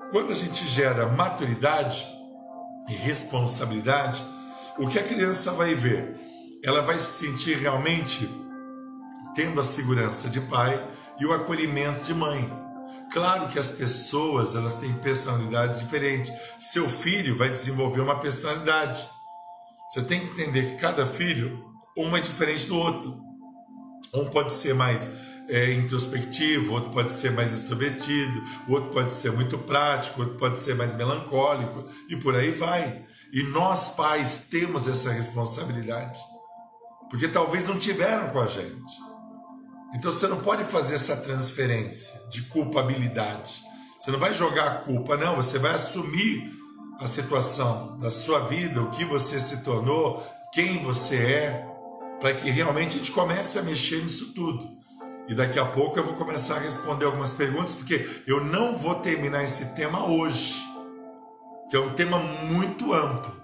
Quando 0.09 0.31
a 0.31 0.35
gente 0.35 0.67
gera 0.67 1.05
maturidade 1.05 2.07
e 2.89 2.93
responsabilidade, 2.93 4.23
o 4.77 4.87
que 4.87 4.97
a 4.97 5.03
criança 5.03 5.51
vai 5.51 5.75
ver? 5.75 6.15
Ela 6.63 6.81
vai 6.81 6.97
se 6.97 7.27
sentir 7.27 7.57
realmente 7.57 8.27
tendo 9.35 9.59
a 9.59 9.63
segurança 9.63 10.29
de 10.29 10.41
pai 10.41 10.83
e 11.19 11.25
o 11.25 11.33
acolhimento 11.33 12.01
de 12.01 12.13
mãe. 12.13 12.51
Claro 13.11 13.47
que 13.47 13.57
as 13.57 13.71
pessoas 13.71 14.55
elas 14.55 14.77
têm 14.77 14.93
personalidades 14.93 15.79
diferentes. 15.79 16.31
Seu 16.59 16.87
filho 16.87 17.35
vai 17.35 17.49
desenvolver 17.49 18.01
uma 18.01 18.19
personalidade. 18.19 19.07
Você 19.89 20.01
tem 20.01 20.19
que 20.19 20.31
entender 20.31 20.71
que 20.71 20.81
cada 20.81 21.05
filho 21.05 21.63
um 21.97 22.15
é 22.15 22.19
diferente 22.19 22.67
do 22.67 22.77
outro. 22.77 23.17
Um 24.13 24.25
pode 24.25 24.53
ser 24.53 24.73
mais 24.73 25.11
é, 25.47 25.73
introspectivo, 25.73 26.73
outro 26.73 26.91
pode 26.91 27.11
ser 27.11 27.31
mais 27.31 27.53
extrovertido, 27.53 28.43
outro 28.67 28.89
pode 28.91 29.11
ser 29.11 29.31
muito 29.31 29.57
prático, 29.57 30.21
outro 30.21 30.37
pode 30.37 30.59
ser 30.59 30.75
mais 30.75 30.93
melancólico 30.93 31.87
e 32.09 32.15
por 32.15 32.35
aí 32.35 32.51
vai. 32.51 33.05
E 33.31 33.43
nós 33.43 33.89
pais 33.89 34.47
temos 34.49 34.87
essa 34.87 35.11
responsabilidade, 35.11 36.19
porque 37.09 37.27
talvez 37.27 37.67
não 37.67 37.79
tiveram 37.79 38.29
com 38.29 38.39
a 38.39 38.47
gente. 38.47 39.06
Então 39.93 40.11
você 40.11 40.27
não 40.27 40.37
pode 40.37 40.63
fazer 40.65 40.95
essa 40.95 41.15
transferência 41.15 42.21
de 42.29 42.43
culpabilidade. 42.43 43.63
Você 43.99 44.11
não 44.11 44.19
vai 44.19 44.33
jogar 44.33 44.67
a 44.67 44.75
culpa, 44.75 45.17
não, 45.17 45.35
você 45.35 45.57
vai 45.57 45.73
assumir 45.73 46.51
a 46.99 47.07
situação 47.07 47.97
da 47.97 48.11
sua 48.11 48.39
vida, 48.39 48.81
o 48.81 48.89
que 48.89 49.05
você 49.05 49.39
se 49.39 49.63
tornou, 49.63 50.25
quem 50.53 50.83
você 50.83 51.17
é, 51.17 51.67
para 52.19 52.33
que 52.33 52.49
realmente 52.49 52.95
a 52.95 52.99
gente 52.99 53.11
comece 53.11 53.59
a 53.59 53.63
mexer 53.63 54.01
nisso 54.01 54.33
tudo. 54.33 54.77
E 55.27 55.35
daqui 55.35 55.59
a 55.59 55.65
pouco 55.65 55.99
eu 55.99 56.03
vou 56.03 56.13
começar 56.13 56.55
a 56.55 56.59
responder 56.59 57.05
algumas 57.05 57.31
perguntas, 57.31 57.73
porque 57.73 58.07
eu 58.25 58.43
não 58.43 58.77
vou 58.77 58.95
terminar 58.95 59.43
esse 59.43 59.73
tema 59.75 60.07
hoje, 60.07 60.55
que 61.69 61.75
é 61.75 61.79
um 61.79 61.93
tema 61.93 62.17
muito 62.17 62.93
amplo, 62.93 63.35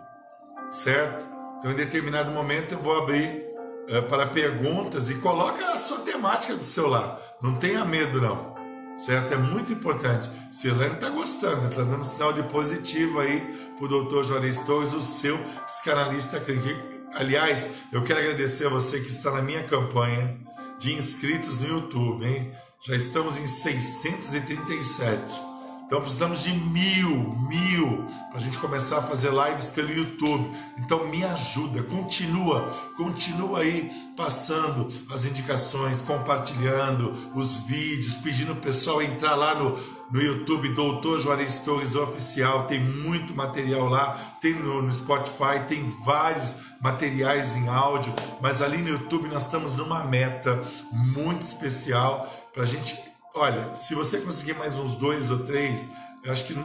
certo? 0.69 1.27
Então, 1.57 1.71
em 1.71 1.75
determinado 1.75 2.31
momento, 2.31 2.73
eu 2.73 2.79
vou 2.79 2.97
abrir 2.97 3.43
uh, 3.89 4.03
para 4.07 4.27
perguntas 4.27 5.09
e 5.09 5.15
coloca 5.15 5.73
a 5.73 5.77
sua 5.77 5.99
temática 5.99 6.55
do 6.55 6.63
seu 6.63 6.87
lado. 6.87 7.19
Não 7.41 7.55
tenha 7.55 7.85
medo, 7.85 8.21
não, 8.21 8.55
certo? 8.95 9.33
É 9.33 9.37
muito 9.37 9.71
importante. 9.71 10.29
Silene 10.51 10.95
está 10.95 11.09
gostando, 11.09 11.67
está 11.67 11.83
dando 11.83 12.03
sinal 12.03 12.33
de 12.33 12.43
positivo 12.43 13.19
aí 13.19 13.41
para 13.75 13.85
o 13.85 13.87
doutor 13.87 14.23
Juarez 14.23 14.61
Torres, 14.61 14.93
o 14.93 15.01
seu 15.01 15.37
psicanalista 15.65 16.39
clínico. 16.39 17.03
Aliás, 17.15 17.67
eu 17.91 18.03
quero 18.03 18.19
agradecer 18.19 18.67
a 18.67 18.69
você 18.69 18.99
que 18.99 19.09
está 19.09 19.31
na 19.31 19.41
minha 19.41 19.63
campanha 19.63 20.37
de 20.79 20.93
inscritos 20.93 21.61
no 21.61 21.67
YouTube, 21.67 22.25
hein? 22.25 22.51
Já 22.85 22.95
estamos 22.95 23.37
em 23.37 23.47
637. 23.47 25.52
Então 25.93 26.01
precisamos 26.01 26.41
de 26.41 26.51
mil, 26.51 27.37
mil, 27.47 28.03
para 28.31 28.39
a 28.39 28.41
gente 28.41 28.57
começar 28.57 28.97
a 28.97 29.01
fazer 29.03 29.29
lives 29.29 29.67
pelo 29.67 29.93
YouTube. 29.93 30.49
Então 30.75 31.07
me 31.07 31.23
ajuda, 31.23 31.83
continua, 31.83 32.61
continua 32.97 33.59
aí 33.59 33.91
passando 34.17 34.87
as 35.11 35.27
indicações, 35.27 36.01
compartilhando 36.01 37.13
os 37.35 37.57
vídeos, 37.57 38.15
pedindo 38.15 38.53
o 38.53 38.55
pessoal 38.55 39.03
entrar 39.03 39.35
lá 39.35 39.53
no, 39.53 39.77
no 40.09 40.19
YouTube 40.19 40.69
Doutor 40.69 41.19
Juarez 41.19 41.59
Torres 41.59 41.93
Oficial, 41.93 42.65
tem 42.65 42.79
muito 42.79 43.35
material 43.35 43.87
lá, 43.87 44.17
tem 44.41 44.55
no, 44.55 44.81
no 44.81 44.95
Spotify, 44.95 45.63
tem 45.67 45.85
vários 46.03 46.57
materiais 46.81 47.55
em 47.55 47.67
áudio, 47.67 48.11
mas 48.41 48.63
ali 48.63 48.79
no 48.79 48.89
YouTube 48.89 49.27
nós 49.27 49.45
estamos 49.45 49.75
numa 49.75 50.03
meta 50.03 50.59
muito 50.91 51.43
especial 51.43 52.27
para 52.51 52.63
a 52.63 52.65
gente 52.65 53.12
Olha, 53.35 53.73
se 53.73 53.95
você 53.95 54.19
conseguir 54.19 54.53
mais 54.53 54.77
uns 54.77 54.95
dois 54.95 55.31
ou 55.31 55.39
três, 55.39 55.89
eu 56.23 56.31
acho 56.31 56.45
que 56.45 56.63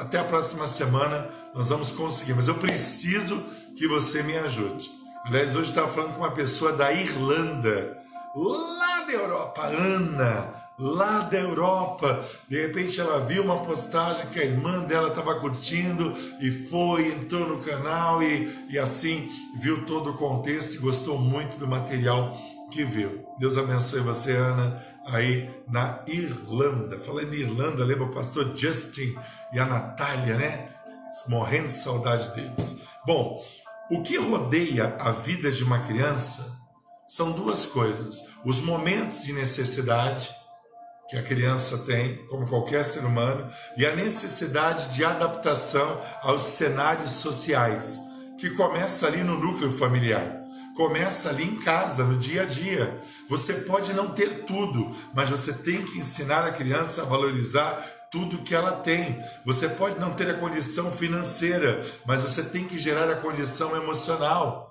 até 0.00 0.18
a 0.18 0.24
próxima 0.24 0.66
semana 0.66 1.28
nós 1.54 1.68
vamos 1.68 1.90
conseguir. 1.90 2.32
Mas 2.32 2.48
eu 2.48 2.54
preciso 2.54 3.36
que 3.76 3.86
você 3.86 4.22
me 4.22 4.36
ajude. 4.38 4.90
Aliás, 5.26 5.54
hoje 5.54 5.68
estava 5.68 5.92
falando 5.92 6.14
com 6.14 6.20
uma 6.20 6.30
pessoa 6.30 6.72
da 6.72 6.90
Irlanda, 6.92 7.98
lá 8.34 9.04
da 9.04 9.12
Europa, 9.12 9.66
Ana, 9.66 10.54
lá 10.78 11.20
da 11.20 11.38
Europa. 11.38 12.24
De 12.48 12.60
repente 12.60 12.98
ela 12.98 13.20
viu 13.20 13.44
uma 13.44 13.62
postagem 13.62 14.26
que 14.28 14.40
a 14.40 14.44
irmã 14.44 14.80
dela 14.80 15.08
estava 15.08 15.38
curtindo 15.40 16.14
e 16.40 16.50
foi, 16.68 17.08
entrou 17.08 17.46
no 17.46 17.58
canal 17.58 18.22
e, 18.22 18.66
e 18.70 18.78
assim 18.78 19.28
viu 19.60 19.84
todo 19.84 20.10
o 20.10 20.16
contexto 20.16 20.74
e 20.74 20.78
gostou 20.78 21.18
muito 21.18 21.58
do 21.58 21.68
material 21.68 22.34
que 22.70 22.82
viu. 22.82 23.24
Deus 23.38 23.58
abençoe 23.58 24.00
você, 24.00 24.32
Ana, 24.32 24.82
aí 25.06 25.50
na 25.68 26.00
Irlanda. 26.06 26.98
Falando 26.98 27.34
em 27.34 27.40
Irlanda, 27.40 27.84
lembra 27.84 28.04
o 28.04 28.10
pastor 28.10 28.56
Justin 28.56 29.16
e 29.52 29.58
a 29.58 29.66
Natália, 29.66 30.36
né? 30.36 30.68
Morrendo 31.28 31.66
de 31.66 31.74
saudade 31.74 32.30
deles. 32.34 32.78
Bom, 33.06 33.40
o 33.90 34.02
que 34.02 34.16
rodeia 34.16 34.96
a 34.98 35.10
vida 35.10 35.50
de 35.50 35.62
uma 35.62 35.80
criança 35.80 36.50
são 37.06 37.32
duas 37.32 37.66
coisas: 37.66 38.26
os 38.44 38.60
momentos 38.60 39.22
de 39.22 39.32
necessidade 39.32 40.34
que 41.08 41.18
a 41.18 41.22
criança 41.22 41.78
tem, 41.78 42.24
como 42.26 42.46
qualquer 42.46 42.82
ser 42.82 43.04
humano, 43.04 43.46
e 43.76 43.84
a 43.84 43.94
necessidade 43.94 44.94
de 44.94 45.04
adaptação 45.04 46.00
aos 46.22 46.40
cenários 46.40 47.10
sociais, 47.10 48.00
que 48.38 48.48
começa 48.50 49.06
ali 49.06 49.22
no 49.22 49.38
núcleo 49.38 49.70
familiar. 49.70 50.41
Começa 50.74 51.28
ali 51.28 51.44
em 51.44 51.56
casa, 51.56 52.04
no 52.04 52.16
dia 52.16 52.42
a 52.42 52.46
dia. 52.46 53.00
Você 53.28 53.54
pode 53.54 53.92
não 53.92 54.10
ter 54.10 54.44
tudo, 54.44 54.90
mas 55.14 55.28
você 55.28 55.52
tem 55.52 55.84
que 55.84 55.98
ensinar 55.98 56.46
a 56.46 56.52
criança 56.52 57.02
a 57.02 57.04
valorizar 57.04 57.74
tudo 58.10 58.42
que 58.42 58.54
ela 58.54 58.72
tem. 58.72 59.22
Você 59.44 59.68
pode 59.68 59.98
não 59.98 60.14
ter 60.14 60.30
a 60.30 60.38
condição 60.38 60.90
financeira, 60.90 61.80
mas 62.06 62.22
você 62.22 62.42
tem 62.42 62.64
que 62.64 62.78
gerar 62.78 63.10
a 63.10 63.16
condição 63.16 63.76
emocional. 63.76 64.70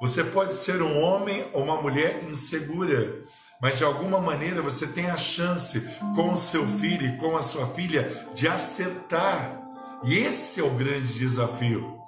Você 0.00 0.24
pode 0.24 0.54
ser 0.54 0.82
um 0.82 1.00
homem 1.00 1.46
ou 1.52 1.62
uma 1.62 1.80
mulher 1.80 2.24
insegura, 2.24 3.22
mas 3.60 3.78
de 3.78 3.84
alguma 3.84 4.20
maneira 4.20 4.60
você 4.60 4.84
tem 4.84 5.08
a 5.08 5.16
chance 5.16 5.80
com 6.16 6.32
o 6.32 6.36
seu 6.36 6.66
filho 6.66 7.06
e 7.06 7.16
com 7.18 7.36
a 7.36 7.42
sua 7.42 7.68
filha 7.68 8.10
de 8.34 8.48
acertar. 8.48 9.60
E 10.02 10.18
esse 10.18 10.60
é 10.60 10.64
o 10.64 10.70
grande 10.70 11.14
desafio. 11.14 12.01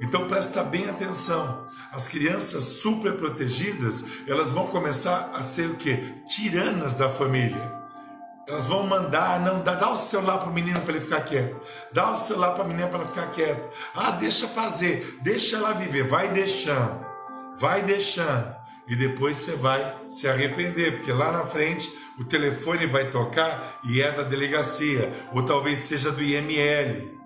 Então 0.00 0.26
presta 0.26 0.62
bem 0.62 0.88
atenção. 0.88 1.66
As 1.92 2.08
crianças 2.08 2.62
super 2.64 3.14
protegidas, 3.14 4.04
elas 4.26 4.50
vão 4.50 4.66
começar 4.66 5.30
a 5.34 5.42
ser 5.42 5.70
o 5.70 5.74
que? 5.74 5.96
Tiranas 6.26 6.94
da 6.94 7.08
família. 7.08 7.76
Elas 8.46 8.66
vão 8.66 8.86
mandar, 8.86 9.40
não, 9.40 9.62
dá, 9.62 9.74
dá 9.74 9.90
o 9.90 9.96
celular 9.96 10.38
para 10.38 10.48
o 10.48 10.54
menino 10.54 10.80
para 10.80 10.94
ele 10.94 11.04
ficar 11.04 11.20
quieto. 11.20 11.60
Dá 11.92 12.12
o 12.12 12.16
celular 12.16 12.52
para 12.52 12.64
a 12.64 12.66
menina 12.66 12.88
para 12.88 13.00
ela 13.00 13.08
ficar 13.08 13.30
quieta. 13.30 13.70
Ah, 13.94 14.12
deixa 14.12 14.48
fazer, 14.48 15.18
deixa 15.20 15.56
ela 15.56 15.72
viver, 15.72 16.04
vai 16.04 16.28
deixando. 16.28 17.06
Vai 17.58 17.82
deixando 17.82 18.58
e 18.88 18.96
depois 18.96 19.36
você 19.36 19.52
vai 19.52 19.96
se 20.08 20.26
arrepender, 20.26 20.96
porque 20.96 21.12
lá 21.12 21.30
na 21.30 21.44
frente 21.44 21.92
o 22.18 22.24
telefone 22.24 22.86
vai 22.86 23.10
tocar 23.10 23.80
e 23.84 24.00
é 24.00 24.10
da 24.10 24.22
delegacia, 24.22 25.12
ou 25.32 25.42
talvez 25.42 25.80
seja 25.80 26.10
do 26.10 26.22
IML, 26.22 27.17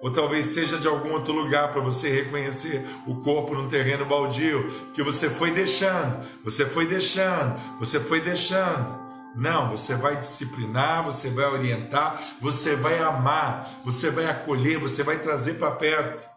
ou 0.00 0.10
talvez 0.10 0.46
seja 0.46 0.78
de 0.78 0.88
algum 0.88 1.12
outro 1.12 1.32
lugar 1.32 1.70
para 1.70 1.80
você 1.80 2.10
reconhecer 2.10 2.84
o 3.06 3.16
corpo 3.16 3.54
num 3.54 3.68
terreno 3.68 4.06
baldio, 4.06 4.66
que 4.94 5.02
você 5.02 5.28
foi 5.28 5.50
deixando, 5.50 6.24
você 6.42 6.64
foi 6.64 6.86
deixando, 6.86 7.58
você 7.78 8.00
foi 8.00 8.20
deixando. 8.20 8.98
Não, 9.36 9.68
você 9.68 9.94
vai 9.94 10.16
disciplinar, 10.16 11.04
você 11.04 11.30
vai 11.30 11.44
orientar, 11.44 12.20
você 12.40 12.74
vai 12.74 12.98
amar, 12.98 13.68
você 13.84 14.10
vai 14.10 14.26
acolher, 14.26 14.78
você 14.78 15.02
vai 15.02 15.18
trazer 15.18 15.54
para 15.54 15.70
perto. 15.70 16.28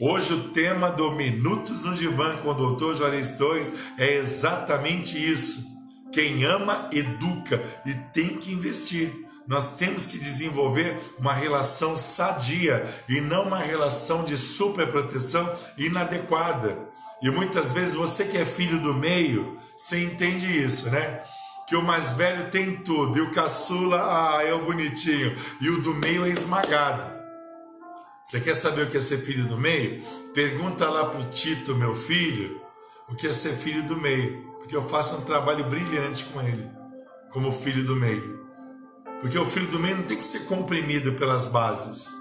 Hoje 0.00 0.34
o 0.34 0.48
tema 0.50 0.90
do 0.90 1.12
Minutos 1.12 1.84
no 1.84 1.94
Divã 1.94 2.36
com 2.38 2.48
o 2.50 2.74
Dr. 2.76 2.94
Juarez 2.94 3.34
2 3.34 3.72
é 3.98 4.16
exatamente 4.16 5.16
isso. 5.16 5.64
Quem 6.12 6.44
ama, 6.44 6.90
educa 6.92 7.62
e 7.86 7.94
tem 8.12 8.36
que 8.36 8.52
investir. 8.52 9.21
Nós 9.46 9.74
temos 9.74 10.06
que 10.06 10.18
desenvolver 10.18 10.96
uma 11.18 11.32
relação 11.32 11.96
sadia 11.96 12.86
e 13.08 13.20
não 13.20 13.44
uma 13.44 13.58
relação 13.58 14.24
de 14.24 14.36
superproteção 14.36 15.52
inadequada. 15.76 16.78
E 17.20 17.30
muitas 17.30 17.70
vezes 17.70 17.94
você 17.94 18.24
que 18.24 18.36
é 18.36 18.44
filho 18.44 18.80
do 18.80 18.94
meio, 18.94 19.58
você 19.76 20.02
entende 20.02 20.46
isso, 20.46 20.90
né? 20.90 21.22
Que 21.68 21.76
o 21.76 21.82
mais 21.82 22.12
velho 22.12 22.50
tem 22.50 22.76
tudo 22.76 23.18
e 23.18 23.20
o 23.20 23.30
caçula, 23.30 24.36
ah, 24.36 24.44
é 24.44 24.52
o 24.52 24.64
bonitinho, 24.64 25.36
e 25.60 25.70
o 25.70 25.80
do 25.80 25.94
meio 25.94 26.26
é 26.26 26.28
esmagado. 26.28 27.22
Você 28.24 28.40
quer 28.40 28.54
saber 28.54 28.86
o 28.86 28.90
que 28.90 28.96
é 28.96 29.00
ser 29.00 29.18
filho 29.18 29.44
do 29.44 29.56
meio? 29.56 30.02
Pergunta 30.32 30.88
lá 30.88 31.06
para 31.06 31.20
o 31.20 31.24
Tito, 31.24 31.74
meu 31.74 31.94
filho, 31.94 32.60
o 33.08 33.14
que 33.14 33.26
é 33.26 33.32
ser 33.32 33.54
filho 33.54 33.82
do 33.82 33.96
meio. 33.96 34.52
Porque 34.58 34.74
eu 34.74 34.88
faço 34.88 35.16
um 35.16 35.20
trabalho 35.22 35.64
brilhante 35.64 36.24
com 36.26 36.40
ele, 36.40 36.68
como 37.30 37.52
filho 37.52 37.84
do 37.84 37.96
meio. 37.96 38.41
Porque 39.22 39.38
o 39.38 39.46
filho 39.46 39.68
do 39.68 39.78
meio 39.78 39.96
não 39.96 40.02
tem 40.02 40.18
que 40.18 40.24
ser 40.24 40.40
comprimido 40.40 41.14
pelas 41.14 41.46
bases 41.46 42.20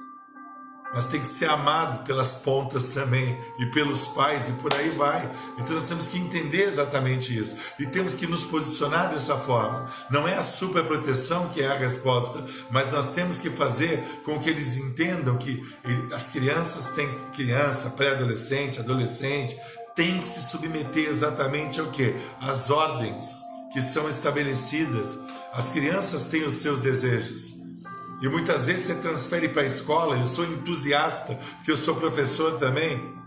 mas 0.94 1.06
tem 1.06 1.22
que 1.22 1.28
ser 1.28 1.50
amado 1.50 2.04
pelas 2.04 2.36
pontas 2.36 2.90
também 2.90 3.38
e 3.58 3.66
pelos 3.68 4.08
pais 4.08 4.50
e 4.50 4.54
por 4.54 4.74
aí 4.74 4.90
vai. 4.90 5.30
Então 5.58 5.74
nós 5.74 5.88
temos 5.88 6.08
que 6.08 6.18
entender 6.18 6.64
exatamente 6.64 7.38
isso 7.38 7.58
e 7.80 7.86
temos 7.86 8.16
que 8.16 8.28
nos 8.28 8.44
posicionar 8.44 9.10
dessa 9.10 9.38
forma. 9.38 9.86
Não 10.10 10.28
é 10.28 10.36
a 10.36 10.44
superproteção 10.44 11.50
que 11.50 11.62
é 11.62 11.68
a 11.68 11.78
resposta, 11.78 12.44
mas 12.70 12.92
nós 12.92 13.12
temos 13.12 13.38
que 13.38 13.50
fazer 13.50 14.04
com 14.24 14.40
que 14.40 14.50
eles 14.50 14.78
entendam 14.78 15.38
que 15.38 15.64
as 16.14 16.28
crianças 16.28 16.90
têm 16.90 17.10
criança, 17.34 17.92
pré-adolescente, 17.92 18.80
adolescente, 18.80 19.58
tem 19.96 20.20
que 20.20 20.28
se 20.28 20.42
submeter 20.42 21.10
exatamente 21.10 21.80
ao 21.80 21.88
que? 21.88 22.16
As 22.40 22.70
ordens 22.70 23.51
que 23.72 23.82
são 23.82 24.08
estabelecidas. 24.10 25.18
As 25.54 25.70
crianças 25.70 26.28
têm 26.28 26.44
os 26.44 26.56
seus 26.56 26.82
desejos. 26.82 27.56
E 28.22 28.30
muitas 28.30 28.68
vezes 28.68 28.86
você 28.86 28.96
transfere 28.96 29.50
para 29.50 29.64
a 29.64 29.66
escola. 29.66 30.18
Eu 30.18 30.26
sou 30.26 30.46
entusiasta, 30.46 31.36
porque 31.56 31.72
eu 31.72 31.78
sou 31.78 31.96
professor 31.96 32.60
também. 32.60 33.20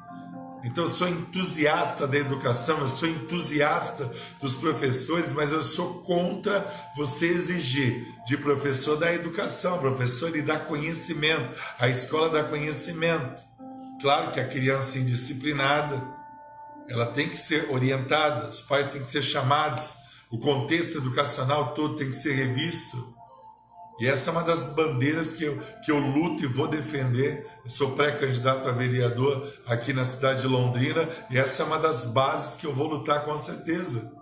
Então 0.65 0.85
eu 0.85 0.89
sou 0.89 1.07
entusiasta 1.07 2.07
da 2.07 2.17
educação, 2.17 2.81
eu 2.81 2.89
sou 2.89 3.07
entusiasta 3.07 4.11
dos 4.41 4.55
professores, 4.55 5.31
mas 5.31 5.53
eu 5.53 5.63
sou 5.63 6.01
contra 6.01 6.67
você 6.97 7.27
exigir 7.27 8.07
de 8.25 8.39
professor 8.39 8.97
da 8.97 9.13
educação, 9.13 9.79
professor 9.79 10.35
e 10.35 10.41
dá 10.41 10.59
conhecimento, 10.59 11.53
a 11.79 11.87
escola 11.87 12.31
dá 12.31 12.45
conhecimento. 12.45 13.45
Claro 14.01 14.33
que 14.33 14.41
a 14.41 14.49
criança 14.49 14.99
indisciplinada, 14.99 16.03
ela 16.89 17.07
tem 17.07 17.29
que 17.29 17.37
ser 17.37 17.71
orientada, 17.71 18.49
os 18.49 18.63
pais 18.63 18.89
têm 18.89 19.03
que 19.03 19.07
ser 19.07 19.23
chamados, 19.23 19.97
o 20.31 20.39
contexto 20.39 20.99
educacional 20.99 21.75
todo 21.75 21.97
tem 21.97 22.09
que 22.09 22.17
ser 22.17 22.35
revisto. 22.35 23.15
E 24.01 24.09
essa 24.09 24.31
é 24.31 24.33
uma 24.33 24.43
das 24.43 24.65
bandeiras 24.65 25.35
que 25.35 25.45
eu, 25.45 25.59
que 25.85 25.91
eu 25.91 25.99
luto 25.99 26.43
e 26.43 26.49
vou 26.49 26.67
defender. 26.67 27.47
Eu 27.63 27.71
sou 27.71 27.93
pré-candidato 27.93 28.69
a 28.69 28.73
vereador 28.73 29.49
aqui 29.67 29.93
na 29.93 30.05
cidade 30.05 30.41
de 30.41 30.49
Londrina 30.49 31.09
e 31.31 31.39
essa 31.39 31.63
é 31.63 31.67
uma 31.67 31.79
das 31.79 32.05
bases 32.07 32.57
que 32.57 32.67
eu 32.67 32.75
vou 32.75 32.89
lutar 32.89 33.25
com 33.25 33.39
certeza. 33.39 34.13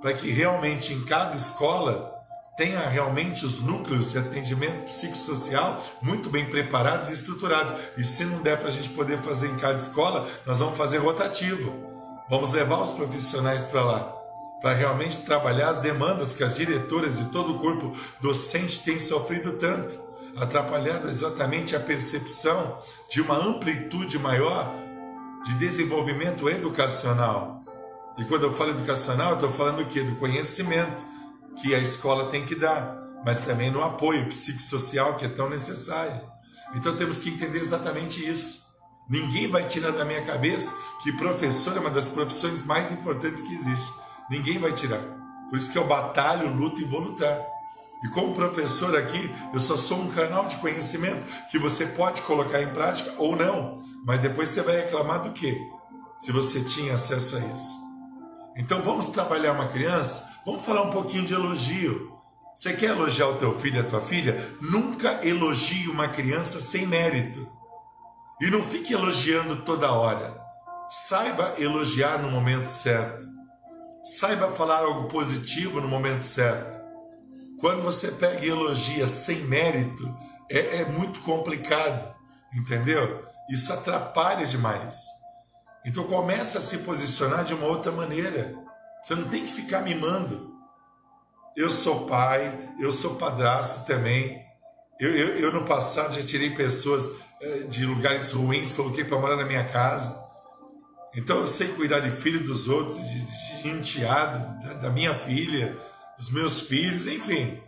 Para 0.00 0.12
que 0.12 0.30
realmente 0.30 0.92
em 0.92 1.04
cada 1.04 1.34
escola 1.34 2.12
tenha 2.56 2.86
realmente 2.86 3.44
os 3.44 3.60
núcleos 3.60 4.12
de 4.12 4.18
atendimento 4.18 4.84
psicossocial 4.84 5.82
muito 6.00 6.30
bem 6.30 6.48
preparados 6.48 7.10
e 7.10 7.14
estruturados. 7.14 7.74
E 7.96 8.04
se 8.04 8.24
não 8.24 8.40
der 8.40 8.58
para 8.58 8.68
a 8.68 8.72
gente 8.72 8.90
poder 8.90 9.18
fazer 9.18 9.48
em 9.48 9.56
cada 9.56 9.78
escola, 9.78 10.28
nós 10.46 10.60
vamos 10.60 10.78
fazer 10.78 10.98
rotativo. 10.98 11.74
Vamos 12.30 12.52
levar 12.52 12.80
os 12.80 12.90
profissionais 12.90 13.66
para 13.66 13.84
lá 13.84 14.21
para 14.62 14.74
realmente 14.74 15.18
trabalhar 15.22 15.70
as 15.70 15.80
demandas 15.80 16.34
que 16.34 16.44
as 16.44 16.54
diretoras 16.54 17.18
e 17.18 17.24
todo 17.26 17.56
o 17.56 17.58
corpo 17.58 17.92
docente 18.20 18.84
têm 18.84 18.98
sofrido 18.98 19.54
tanto, 19.54 19.98
atrapalhando 20.36 21.10
exatamente 21.10 21.74
a 21.74 21.80
percepção 21.80 22.78
de 23.10 23.20
uma 23.20 23.36
amplitude 23.36 24.18
maior 24.20 24.72
de 25.44 25.54
desenvolvimento 25.54 26.48
educacional. 26.48 27.60
E 28.16 28.24
quando 28.24 28.44
eu 28.44 28.52
falo 28.52 28.70
educacional, 28.70 29.34
estou 29.34 29.50
falando 29.50 29.80
o 29.82 29.86
quê? 29.86 30.02
Do 30.02 30.14
conhecimento 30.16 31.04
que 31.56 31.74
a 31.74 31.78
escola 31.78 32.30
tem 32.30 32.44
que 32.44 32.54
dar, 32.54 32.96
mas 33.24 33.40
também 33.42 33.70
no 33.70 33.82
apoio 33.82 34.26
psicossocial 34.26 35.16
que 35.16 35.24
é 35.24 35.28
tão 35.28 35.50
necessário. 35.50 36.20
Então 36.74 36.96
temos 36.96 37.18
que 37.18 37.30
entender 37.30 37.58
exatamente 37.58 38.26
isso. 38.26 38.62
Ninguém 39.08 39.48
vai 39.48 39.66
tirar 39.66 39.90
da 39.90 40.04
minha 40.04 40.22
cabeça 40.22 40.74
que 41.02 41.12
professor 41.12 41.76
é 41.76 41.80
uma 41.80 41.90
das 41.90 42.08
profissões 42.08 42.64
mais 42.64 42.92
importantes 42.92 43.42
que 43.42 43.54
existe. 43.54 44.01
Ninguém 44.32 44.58
vai 44.58 44.72
tirar. 44.72 45.02
Por 45.50 45.58
isso 45.58 45.70
que 45.70 45.76
eu 45.76 45.86
batalho, 45.86 46.48
luto 46.48 46.80
e 46.80 46.84
vou 46.84 47.00
lutar. 47.00 47.38
E 48.02 48.08
como 48.08 48.34
professor 48.34 48.96
aqui, 48.96 49.30
eu 49.52 49.60
só 49.60 49.76
sou 49.76 50.00
um 50.00 50.08
canal 50.08 50.46
de 50.46 50.56
conhecimento 50.56 51.26
que 51.50 51.58
você 51.58 51.84
pode 51.84 52.22
colocar 52.22 52.62
em 52.62 52.72
prática 52.72 53.12
ou 53.18 53.36
não. 53.36 53.78
Mas 54.06 54.20
depois 54.20 54.48
você 54.48 54.62
vai 54.62 54.76
reclamar 54.76 55.22
do 55.22 55.32
quê? 55.32 55.60
Se 56.18 56.32
você 56.32 56.62
tinha 56.62 56.94
acesso 56.94 57.36
a 57.36 57.40
isso. 57.40 57.78
Então 58.56 58.80
vamos 58.80 59.10
trabalhar 59.10 59.52
uma 59.52 59.68
criança, 59.68 60.26
vamos 60.46 60.62
falar 60.62 60.80
um 60.80 60.90
pouquinho 60.90 61.26
de 61.26 61.34
elogio. 61.34 62.10
Você 62.56 62.72
quer 62.72 62.88
elogiar 62.88 63.28
o 63.28 63.36
teu 63.36 63.52
filho 63.58 63.82
a 63.82 63.84
tua 63.84 64.00
filha? 64.00 64.56
Nunca 64.62 65.20
elogie 65.22 65.88
uma 65.88 66.08
criança 66.08 66.58
sem 66.58 66.86
mérito. 66.86 67.46
E 68.40 68.50
não 68.50 68.62
fique 68.62 68.94
elogiando 68.94 69.56
toda 69.56 69.92
hora. 69.92 70.40
Saiba 70.88 71.52
elogiar 71.58 72.16
no 72.16 72.30
momento 72.30 72.68
certo. 72.68 73.31
Saiba 74.02 74.50
falar 74.50 74.78
algo 74.78 75.08
positivo 75.08 75.80
no 75.80 75.86
momento 75.86 76.22
certo. 76.22 76.80
Quando 77.60 77.82
você 77.82 78.10
pega 78.10 78.44
e 78.44 78.48
elogia 78.48 79.06
sem 79.06 79.44
mérito, 79.44 80.12
é, 80.50 80.78
é 80.78 80.84
muito 80.84 81.20
complicado, 81.20 82.12
entendeu? 82.52 83.24
Isso 83.48 83.72
atrapalha 83.72 84.44
demais. 84.44 85.04
Então 85.84 86.02
começa 86.04 86.58
a 86.58 86.60
se 86.60 86.78
posicionar 86.78 87.44
de 87.44 87.54
uma 87.54 87.66
outra 87.66 87.92
maneira. 87.92 88.54
Você 89.00 89.14
não 89.14 89.28
tem 89.28 89.44
que 89.44 89.52
ficar 89.52 89.82
mimando. 89.82 90.52
Eu 91.56 91.70
sou 91.70 92.06
pai, 92.06 92.70
eu 92.80 92.90
sou 92.90 93.14
padrasto 93.14 93.86
também. 93.86 94.44
Eu, 94.98 95.14
eu, 95.14 95.36
eu 95.36 95.52
no 95.52 95.64
passado 95.64 96.14
já 96.14 96.26
tirei 96.26 96.50
pessoas 96.50 97.08
eh, 97.40 97.64
de 97.68 97.84
lugares 97.84 98.32
ruins, 98.32 98.72
coloquei 98.72 99.04
para 99.04 99.18
morar 99.18 99.36
na 99.36 99.44
minha 99.44 99.64
casa. 99.64 100.20
Então 101.14 101.38
eu 101.40 101.46
sei 101.46 101.68
cuidar 101.68 102.00
de 102.00 102.10
filho 102.10 102.40
dos 102.40 102.68
outros, 102.68 102.96
de, 102.96 103.62
de 103.62 103.68
enteado, 103.68 104.66
da, 104.66 104.74
da 104.74 104.90
minha 104.90 105.14
filha, 105.14 105.76
dos 106.16 106.30
meus 106.30 106.60
filhos, 106.60 107.06
enfim. 107.06 107.60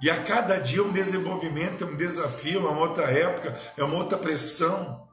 E 0.00 0.10
a 0.10 0.20
cada 0.20 0.58
dia 0.58 0.82
um 0.82 0.90
desenvolvimento, 0.90 1.84
um 1.84 1.94
desafio, 1.94 2.66
é 2.66 2.70
uma 2.70 2.80
outra 2.80 3.04
época, 3.04 3.56
é 3.76 3.84
uma 3.84 3.94
outra 3.94 4.18
pressão. 4.18 5.06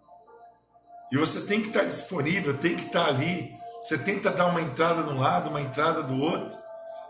E 1.11 1.17
você 1.17 1.41
tem 1.41 1.61
que 1.61 1.67
estar 1.67 1.83
disponível, 1.83 2.57
tem 2.57 2.75
que 2.75 2.87
estar 2.87 3.07
ali. 3.07 3.51
Você 3.81 3.97
tenta 3.97 4.31
dar 4.31 4.47
uma 4.47 4.61
entrada 4.61 5.03
de 5.03 5.09
um 5.09 5.19
lado, 5.19 5.49
uma 5.49 5.61
entrada 5.61 6.01
do 6.01 6.17
outro, 6.17 6.57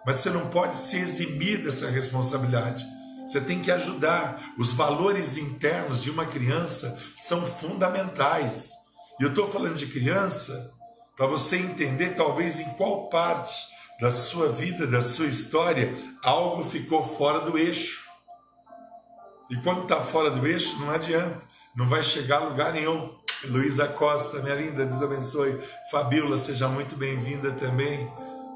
mas 0.06 0.18
você 0.18 0.30
não 0.30 0.50
pode 0.50 0.78
se 0.78 0.98
eximir 0.98 1.64
dessa 1.64 1.90
responsabilidade. 1.90 2.86
Você 3.26 3.40
tem 3.40 3.62
que 3.62 3.72
ajudar. 3.72 4.42
Os 4.58 4.74
valores 4.74 5.38
internos 5.38 6.02
de 6.02 6.10
uma 6.10 6.26
criança 6.26 6.98
são 7.16 7.46
fundamentais. 7.46 8.79
E 9.20 9.24
eu 9.24 9.30
estou 9.30 9.52
falando 9.52 9.76
de 9.76 9.88
criança 9.88 10.74
para 11.18 11.28
você 11.28 11.58
entender, 11.58 12.16
talvez, 12.16 12.60
em 12.60 12.70
qual 12.76 13.10
parte 13.10 13.68
da 14.00 14.10
sua 14.10 14.50
vida, 14.50 14.88
da 14.88 15.02
sua 15.02 15.26
história, 15.26 15.94
algo 16.24 16.64
ficou 16.64 17.04
fora 17.04 17.42
do 17.42 17.58
eixo. 17.58 18.08
E 19.50 19.58
quando 19.58 19.82
está 19.82 20.00
fora 20.00 20.30
do 20.30 20.48
eixo, 20.48 20.80
não 20.80 20.92
adianta, 20.92 21.40
não 21.76 21.90
vai 21.90 22.02
chegar 22.02 22.38
a 22.38 22.46
lugar 22.46 22.72
nenhum. 22.72 23.14
Luísa 23.46 23.88
Costa, 23.88 24.40
minha 24.40 24.56
linda, 24.56 24.86
Deus 24.86 25.02
abençoe. 25.02 25.60
Fabiola, 25.92 26.38
seja 26.38 26.70
muito 26.70 26.96
bem-vinda 26.96 27.52
também. 27.52 28.10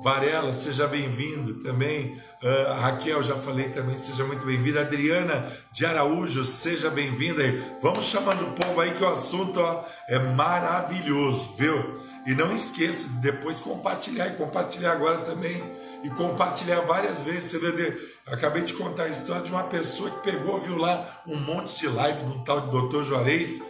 Varela, 0.04 0.52
seja 0.52 0.86
bem-vindo 0.86 1.64
também. 1.64 2.22
Uh, 2.44 2.74
Raquel, 2.82 3.24
já 3.24 3.36
falei 3.36 3.70
também, 3.70 3.98
seja 3.98 4.26
muito 4.26 4.46
bem-vinda. 4.46 4.82
Adriana 4.82 5.50
de 5.72 5.86
Araújo, 5.86 6.44
seja 6.44 6.90
bem-vinda. 6.90 7.42
Vamos 7.82 8.04
chamando 8.04 8.46
o 8.46 8.52
povo 8.52 8.82
aí 8.82 8.92
que 8.92 9.02
o 9.02 9.08
assunto 9.08 9.62
ó, 9.62 9.86
é 10.10 10.20
maravilhoso, 10.20 11.54
viu? 11.58 12.02
E 12.28 12.36
não 12.36 12.54
esqueça 12.54 13.08
de 13.08 13.22
depois 13.22 13.62
compartilhar, 13.62 14.28
e 14.28 14.36
compartilhar 14.36 14.92
agora 14.92 15.20
também. 15.20 15.64
E 16.04 16.10
compartilhar 16.10 16.82
várias 16.82 17.22
vezes. 17.22 17.52
Você 17.52 17.72
vê, 17.72 17.98
acabei 18.28 18.64
de 18.64 18.74
contar 18.74 19.04
a 19.04 19.10
história 19.10 19.44
de 19.44 19.52
uma 19.54 19.64
pessoa 19.64 20.10
que 20.10 20.32
pegou, 20.32 20.58
viu 20.58 20.78
lá 20.78 21.24
um 21.26 21.40
monte 21.40 21.80
de 21.80 21.88
live 21.88 22.26
de 22.26 22.30
um 22.30 22.44
tal 22.44 22.60
de 22.60 22.72
Dr. 22.72 23.04
Juarez, 23.04 23.62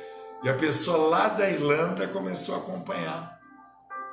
e 0.44 0.50
a 0.50 0.56
pessoa 0.56 0.98
lá 0.98 1.28
da 1.28 1.48
Irlanda 1.48 2.08
começou 2.08 2.56
a 2.56 2.58
acompanhar. 2.58 3.43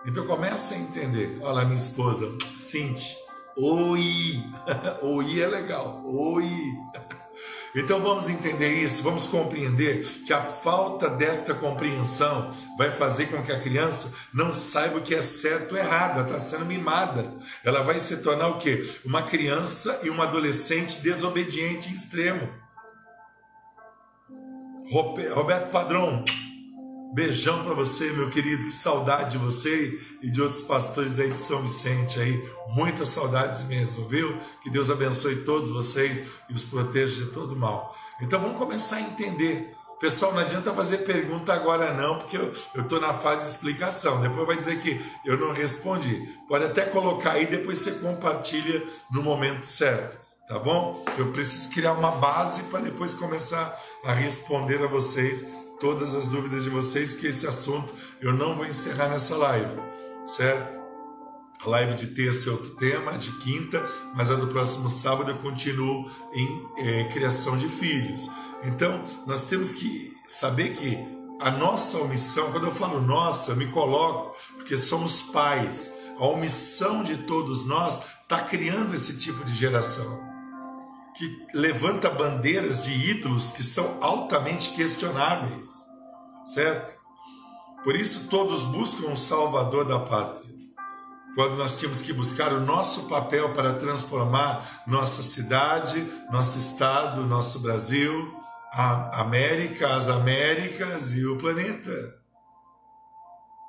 Então 0.06 0.26
começa 0.26 0.74
a 0.74 0.78
entender. 0.78 1.38
Olha 1.42 1.64
minha 1.64 1.76
esposa, 1.76 2.26
Cinti. 2.56 3.16
Oi! 3.56 4.42
Oi 5.02 5.40
é 5.40 5.46
legal. 5.46 6.02
Oi! 6.04 6.48
Então 7.74 8.00
vamos 8.00 8.28
entender 8.28 8.68
isso, 8.82 9.00
vamos 9.00 9.28
compreender 9.28 10.04
que 10.26 10.32
a 10.32 10.42
falta 10.42 11.08
desta 11.08 11.54
compreensão 11.54 12.50
vai 12.76 12.90
fazer 12.90 13.26
com 13.26 13.40
que 13.42 13.52
a 13.52 13.60
criança 13.60 14.12
não 14.34 14.52
saiba 14.52 14.98
o 14.98 15.00
que 15.00 15.14
é 15.14 15.20
certo 15.20 15.72
ou 15.72 15.78
errado, 15.78 16.22
está 16.22 16.40
sendo 16.40 16.66
mimada. 16.66 17.32
Ela 17.64 17.80
vai 17.80 18.00
se 18.00 18.16
tornar 18.18 18.48
o 18.48 18.58
quê? 18.58 18.82
Uma 19.04 19.22
criança 19.22 20.00
e 20.02 20.10
uma 20.10 20.24
adolescente 20.24 21.00
desobediente 21.00 21.90
em 21.90 21.94
extremo. 21.94 22.48
Roberto 25.32 25.70
Padrão, 25.70 26.24
Beijão 27.12 27.64
para 27.64 27.74
você, 27.74 28.12
meu 28.12 28.30
querido. 28.30 28.64
Que 28.64 28.70
saudade 28.70 29.32
de 29.32 29.38
você 29.38 29.98
e 30.22 30.30
de 30.30 30.40
outros 30.40 30.62
pastores 30.62 31.18
aí 31.18 31.30
de 31.30 31.38
São 31.38 31.62
Vicente 31.62 32.20
aí. 32.20 32.40
Muitas 32.68 33.08
saudades 33.08 33.64
mesmo, 33.64 34.06
viu? 34.06 34.36
Que 34.62 34.70
Deus 34.70 34.90
abençoe 34.90 35.42
todos 35.44 35.70
vocês 35.70 36.22
e 36.48 36.54
os 36.54 36.62
proteja 36.62 37.24
de 37.24 37.30
todo 37.30 37.56
mal. 37.56 37.96
Então 38.20 38.38
vamos 38.38 38.58
começar 38.58 38.96
a 38.96 39.00
entender. 39.00 39.74
Pessoal, 39.98 40.32
não 40.32 40.40
adianta 40.40 40.72
fazer 40.72 40.98
pergunta 40.98 41.52
agora 41.52 41.92
não, 41.92 42.16
porque 42.16 42.36
eu 42.36 42.50
estou 42.80 43.00
na 43.00 43.12
fase 43.12 43.44
de 43.44 43.50
explicação. 43.50 44.20
Depois 44.22 44.46
vai 44.46 44.56
dizer 44.56 44.78
que 44.78 44.98
eu 45.26 45.36
não 45.36 45.52
respondi. 45.52 46.26
Pode 46.48 46.64
até 46.64 46.86
colocar 46.86 47.32
aí, 47.32 47.46
depois 47.46 47.78
você 47.78 47.92
compartilha 47.92 48.82
no 49.10 49.22
momento 49.22 49.66
certo, 49.66 50.18
tá 50.48 50.58
bom? 50.58 51.04
Eu 51.18 51.32
preciso 51.32 51.68
criar 51.68 51.92
uma 51.92 52.12
base 52.12 52.62
para 52.64 52.80
depois 52.80 53.12
começar 53.12 53.78
a 54.02 54.12
responder 54.12 54.82
a 54.82 54.86
vocês 54.86 55.44
todas 55.80 56.14
as 56.14 56.28
dúvidas 56.28 56.62
de 56.62 56.70
vocês, 56.70 57.16
que 57.16 57.26
esse 57.26 57.46
assunto 57.46 57.92
eu 58.20 58.32
não 58.32 58.54
vou 58.54 58.66
encerrar 58.66 59.08
nessa 59.08 59.36
live, 59.36 59.80
certo? 60.26 60.78
A 61.64 61.68
live 61.68 61.94
de 61.94 62.08
terça 62.08 62.48
é 62.48 62.52
outro 62.52 62.70
tema, 62.76 63.18
de 63.18 63.32
quinta, 63.38 63.84
mas 64.14 64.30
a 64.30 64.34
do 64.34 64.46
próximo 64.46 64.88
sábado 64.88 65.30
eu 65.30 65.36
continuo 65.38 66.08
em 66.32 66.66
é, 66.78 67.04
criação 67.04 67.56
de 67.56 67.68
filhos. 67.68 68.30
Então, 68.62 69.02
nós 69.26 69.44
temos 69.44 69.72
que 69.72 70.14
saber 70.26 70.74
que 70.74 70.98
a 71.40 71.50
nossa 71.50 71.98
omissão, 71.98 72.52
quando 72.52 72.66
eu 72.66 72.74
falo 72.74 73.00
nossa, 73.00 73.52
eu 73.52 73.56
me 73.56 73.66
coloco, 73.66 74.36
porque 74.56 74.76
somos 74.76 75.22
pais. 75.22 75.92
A 76.18 76.26
omissão 76.26 77.02
de 77.02 77.16
todos 77.18 77.66
nós 77.66 78.02
está 78.22 78.42
criando 78.42 78.94
esse 78.94 79.18
tipo 79.18 79.44
de 79.44 79.54
geração 79.54 80.29
que 81.16 81.46
levanta 81.54 82.10
bandeiras 82.10 82.84
de 82.84 82.92
ídolos 82.92 83.52
que 83.52 83.62
são 83.62 83.98
altamente 84.00 84.70
questionáveis, 84.70 85.86
certo? 86.44 86.98
Por 87.82 87.96
isso 87.96 88.28
todos 88.28 88.64
buscam 88.64 89.06
um 89.08 89.16
salvador 89.16 89.84
da 89.84 89.98
pátria. 89.98 90.50
Quando 91.34 91.56
nós 91.56 91.78
tínhamos 91.78 92.02
que 92.02 92.12
buscar 92.12 92.52
o 92.52 92.60
nosso 92.60 93.04
papel 93.04 93.52
para 93.52 93.74
transformar 93.74 94.82
nossa 94.86 95.22
cidade, 95.22 96.06
nosso 96.30 96.58
estado, 96.58 97.22
nosso 97.22 97.60
Brasil, 97.60 98.34
a 98.72 99.20
América, 99.20 99.94
as 99.94 100.08
Américas 100.08 101.12
e 101.14 101.24
o 101.24 101.36
planeta. 101.38 102.14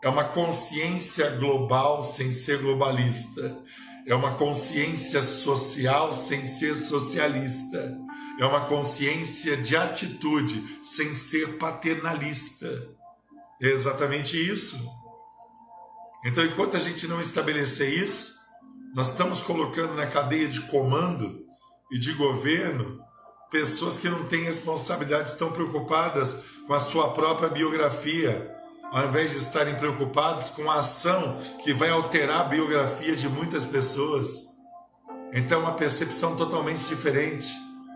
É 0.04 0.10
uma 0.10 0.26
consciência 0.26 1.30
global 1.38 2.04
sem 2.04 2.32
ser 2.32 2.60
globalista 2.60 3.56
é 4.08 4.16
uma 4.16 4.36
consciência 4.36 5.22
social 5.22 6.14
sem 6.14 6.46
ser 6.46 6.76
socialista, 6.76 7.98
é 8.40 8.46
uma 8.46 8.66
consciência 8.66 9.58
de 9.58 9.76
atitude 9.76 10.80
sem 10.84 11.14
ser 11.14 11.58
paternalista. 11.58 12.90
É 13.62 13.68
exatamente 13.68 14.38
isso. 14.38 14.78
Então, 16.26 16.44
enquanto 16.46 16.76
a 16.76 16.80
gente 16.80 17.08
não 17.08 17.20
estabelecer 17.20 17.94
isso, 17.94 18.34
nós 18.96 19.12
estamos 19.12 19.42
colocando 19.42 19.94
na 19.96 20.08
cadeia 20.08 20.48
de 20.48 20.62
comando 20.62 21.46
e 21.92 21.98
de 21.98 22.14
governo 22.14 23.00
pessoas 23.52 23.98
que 23.98 24.10
não 24.10 24.24
têm 24.26 24.44
responsabilidade, 24.44 25.30
estão 25.30 25.52
preocupadas 25.52 26.38
com 26.66 26.74
a 26.74 26.80
sua 26.80 27.12
própria 27.12 27.50
biografia, 27.50 28.50
ao 28.92 29.08
invés 29.08 29.32
de 29.32 29.38
estarem 29.38 29.76
preocupados 29.76 30.50
com 30.50 30.70
a 30.70 30.80
ação 30.80 31.38
que 31.64 31.74
vai 31.74 31.90
alterar 31.90 32.42
a 32.42 32.44
biografia 32.44 33.16
de 33.16 33.30
muitas 33.30 33.66
pessoas. 33.66 34.52
Então, 35.34 35.60
é 35.60 35.64
uma 35.64 35.74
percepção 35.74 36.36
totalmente 36.36 36.84
diferente, 36.86 37.48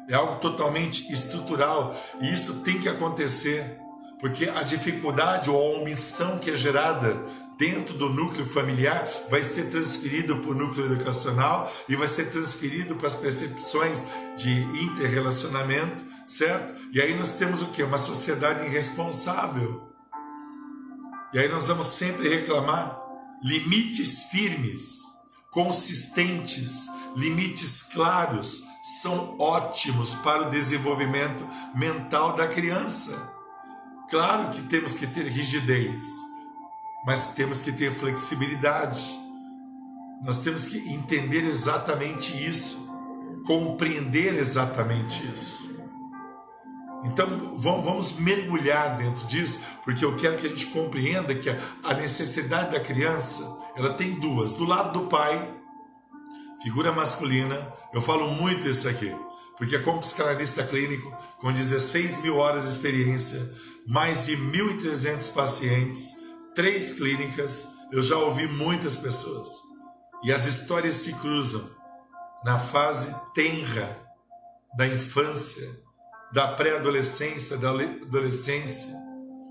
é 0.08 0.16
algo 0.16 0.36
totalmente 0.40 1.12
estrutural 1.12 1.94
e 2.22 2.32
isso 2.32 2.62
tem 2.62 2.80
que 2.80 2.88
acontecer, 2.88 3.78
porque 4.22 4.48
a 4.48 4.64
dificuldade 4.64 5.50
ou 5.50 5.58
a 5.58 5.80
omissão 5.80 6.40
que 6.40 6.52
é 6.52 6.56
gerada 6.56 7.22
dentro 7.58 7.98
do 7.98 8.10
núcleo 8.10 8.46
familiar 8.46 9.06
vai 9.30 9.44
ser 9.44 9.70
transferido 9.70 10.38
para 10.38 10.52
o 10.52 10.56
núcleo 10.56 10.86
educacional 10.86 11.70
e 11.90 11.96
vai 11.96 12.08
ser 12.08 12.30
transferido 12.30 12.96
para 12.96 13.08
as 13.08 13.16
percepções 13.16 14.06
de 14.38 14.62
interrelacionamento, 14.82 16.06
certo? 16.26 16.74
E 16.94 17.02
aí 17.02 17.18
nós 17.18 17.34
temos 17.34 17.62
o 17.62 17.68
que? 17.68 17.84
Uma 17.84 17.98
sociedade 17.98 18.66
irresponsável 18.66 19.95
e 21.36 21.38
aí 21.38 21.50
nós 21.50 21.68
vamos 21.68 21.88
sempre 21.88 22.30
reclamar 22.30 22.98
limites 23.44 24.24
firmes, 24.32 25.02
consistentes, 25.52 26.88
limites 27.14 27.82
claros 27.82 28.64
são 29.02 29.36
ótimos 29.38 30.16
para 30.16 30.48
o 30.48 30.50
desenvolvimento 30.50 31.46
mental 31.76 32.38
da 32.38 32.48
criança. 32.48 33.34
Claro 34.10 34.50
que 34.50 34.62
temos 34.62 34.96
que 34.96 35.06
ter 35.06 35.28
rigidez, 35.28 36.04
mas 37.06 37.32
temos 37.32 37.60
que 37.60 37.74
ter 37.74 37.94
flexibilidade. 37.94 39.06
Nós 40.24 40.40
temos 40.40 40.66
que 40.66 40.78
entender 40.90 41.44
exatamente 41.44 42.32
isso, 42.48 42.78
compreender 43.46 44.36
exatamente 44.36 45.30
isso. 45.34 45.75
Então 47.06 47.58
vamos 47.58 48.14
mergulhar 48.14 48.98
dentro 48.98 49.26
disso, 49.28 49.62
porque 49.84 50.04
eu 50.04 50.16
quero 50.16 50.36
que 50.38 50.48
a 50.48 50.50
gente 50.50 50.66
compreenda 50.68 51.36
que 51.36 51.50
a 51.50 51.94
necessidade 51.94 52.72
da 52.72 52.80
criança 52.80 53.44
ela 53.76 53.94
tem 53.94 54.20
duas. 54.20 54.54
Do 54.54 54.66
lado 54.66 55.00
do 55.00 55.08
pai, 55.08 55.54
figura 56.64 56.92
masculina, 56.92 57.72
eu 57.94 58.02
falo 58.02 58.32
muito 58.32 58.68
isso 58.68 58.90
aqui, 58.90 59.16
porque 59.56 59.78
como 59.80 60.00
psicanalista 60.00 60.64
clínico, 60.64 61.16
com 61.40 61.54
16 61.54 62.24
mil 62.24 62.38
horas 62.38 62.64
de 62.64 62.70
experiência, 62.70 63.54
mais 63.86 64.26
de 64.26 64.36
1.300 64.36 65.32
pacientes, 65.32 66.18
três 66.56 66.94
clínicas, 66.94 67.68
eu 67.92 68.02
já 68.02 68.18
ouvi 68.18 68.48
muitas 68.48 68.96
pessoas. 68.96 69.50
E 70.24 70.34
as 70.34 70.48
histórias 70.48 70.96
se 70.96 71.14
cruzam 71.14 71.70
na 72.44 72.58
fase 72.58 73.14
tenra 73.36 74.04
da 74.76 74.88
infância, 74.88 75.85
da 76.36 76.50
pré-adolescência, 76.50 77.56
da 77.56 77.70
adolescência, 77.70 78.94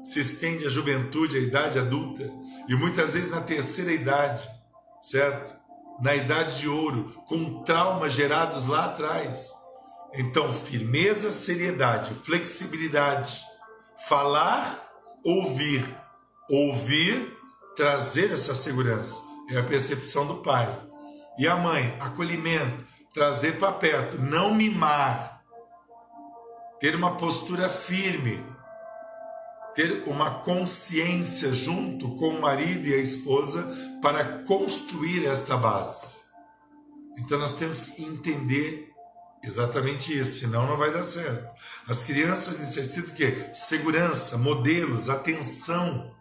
se 0.03 0.21
estende 0.21 0.67
à 0.67 0.69
juventude, 0.69 1.39
à 1.39 1.41
idade 1.41 1.79
adulta 1.79 2.31
e 2.69 2.75
muitas 2.75 3.15
vezes 3.15 3.31
na 3.31 3.41
terceira 3.41 3.91
idade, 3.91 4.47
certo? 5.01 5.57
Na 6.03 6.15
idade 6.15 6.59
de 6.59 6.69
ouro, 6.69 7.15
com 7.27 7.63
traumas 7.63 8.13
gerados 8.13 8.67
lá 8.67 8.85
atrás. 8.85 9.51
Então, 10.13 10.53
firmeza, 10.53 11.31
seriedade, 11.31 12.13
flexibilidade, 12.23 13.41
falar, 14.07 14.87
ouvir, 15.25 15.83
ouvir, 16.51 17.35
trazer 17.75 18.31
essa 18.31 18.55
segurança. 18.55 19.23
É 19.49 19.57
a 19.57 19.65
percepção 19.65 20.27
do 20.27 20.43
pai. 20.43 20.69
E 21.39 21.49
a 21.49 21.57
mãe, 21.57 21.97
acolhimento, 21.99 22.85
trazer 23.15 23.59
para 23.59 23.73
perto, 23.73 24.21
não 24.21 24.53
mimar, 24.53 25.34
ter 26.85 26.95
uma 26.95 27.17
postura 27.17 27.67
firme, 27.67 28.45
ter 29.75 30.03
uma 30.07 30.41
consciência 30.41 31.51
junto 31.51 32.15
com 32.17 32.29
o 32.29 32.43
marido 32.43 32.87
e 32.87 32.93
a 32.93 32.99
esposa 32.99 33.75
para 34.03 34.43
construir 34.47 35.25
esta 35.25 35.57
base. 35.57 36.19
Então 37.17 37.39
nós 37.39 37.55
temos 37.55 37.81
que 37.81 38.05
entender 38.05 38.93
exatamente 39.43 40.13
isso, 40.13 40.41
senão 40.41 40.67
não 40.67 40.77
vai 40.77 40.91
dar 40.93 41.05
certo. 41.05 41.55
As 41.89 42.03
crianças 42.03 42.59
necessitam 42.59 43.15
o 43.15 43.17
quê? 43.17 43.49
Segurança, 43.55 44.37
modelos, 44.37 45.09
atenção. 45.09 46.15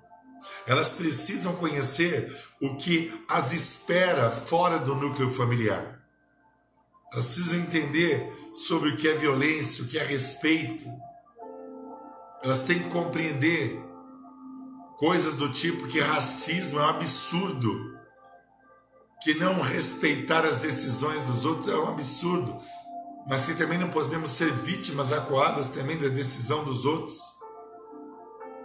Elas 0.65 0.93
precisam 0.93 1.57
conhecer 1.57 2.33
o 2.61 2.77
que 2.77 3.13
as 3.29 3.51
espera 3.51 4.31
fora 4.31 4.79
do 4.79 4.95
núcleo 4.95 5.29
familiar. 5.29 6.01
Elas 7.11 7.25
precisam 7.25 7.59
entender 7.59 8.32
sobre 8.53 8.89
o 8.89 8.95
que 8.95 9.07
é 9.07 9.15
violência, 9.15 9.83
o 9.83 9.87
que 9.87 9.97
é 9.97 10.03
respeito, 10.03 10.85
elas 12.43 12.63
têm 12.63 12.83
que 12.83 12.89
compreender 12.89 13.83
coisas 14.97 15.35
do 15.35 15.49
tipo 15.49 15.87
que 15.87 15.99
racismo 15.99 16.79
é 16.79 16.83
um 16.83 16.89
absurdo, 16.89 17.97
que 19.23 19.33
não 19.33 19.61
respeitar 19.61 20.45
as 20.45 20.59
decisões 20.59 21.23
dos 21.23 21.45
outros 21.45 21.67
é 21.67 21.75
um 21.75 21.87
absurdo, 21.87 22.55
mas 23.27 23.45
que 23.45 23.55
também 23.55 23.77
não 23.77 23.89
podemos 23.89 24.29
ser 24.29 24.51
vítimas 24.51 25.11
acuadas 25.13 25.69
também 25.69 25.97
da 25.97 26.09
decisão 26.09 26.63
dos 26.63 26.85
outros. 26.85 27.17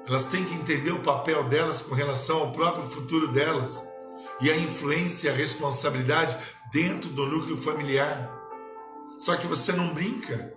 Elas 0.07 0.27
têm 0.27 0.44
que 0.44 0.55
entender 0.55 0.90
o 0.90 1.03
papel 1.03 1.44
delas 1.44 1.81
com 1.81 1.94
relação 1.94 2.38
ao 2.40 2.53
próprio 2.53 2.83
futuro 2.90 3.29
delas 3.29 3.83
e 4.40 4.51
a 4.51 4.57
influência 4.57 5.29
e 5.29 5.31
a 5.31 5.35
responsabilidade 5.35 6.37
dentro 6.72 7.11
do 7.11 7.27
núcleo 7.27 7.57
familiar. 7.57 8.38
Só 9.19 9.37
que 9.37 9.47
você 9.47 9.73
não 9.73 9.93
brinca 9.93 10.57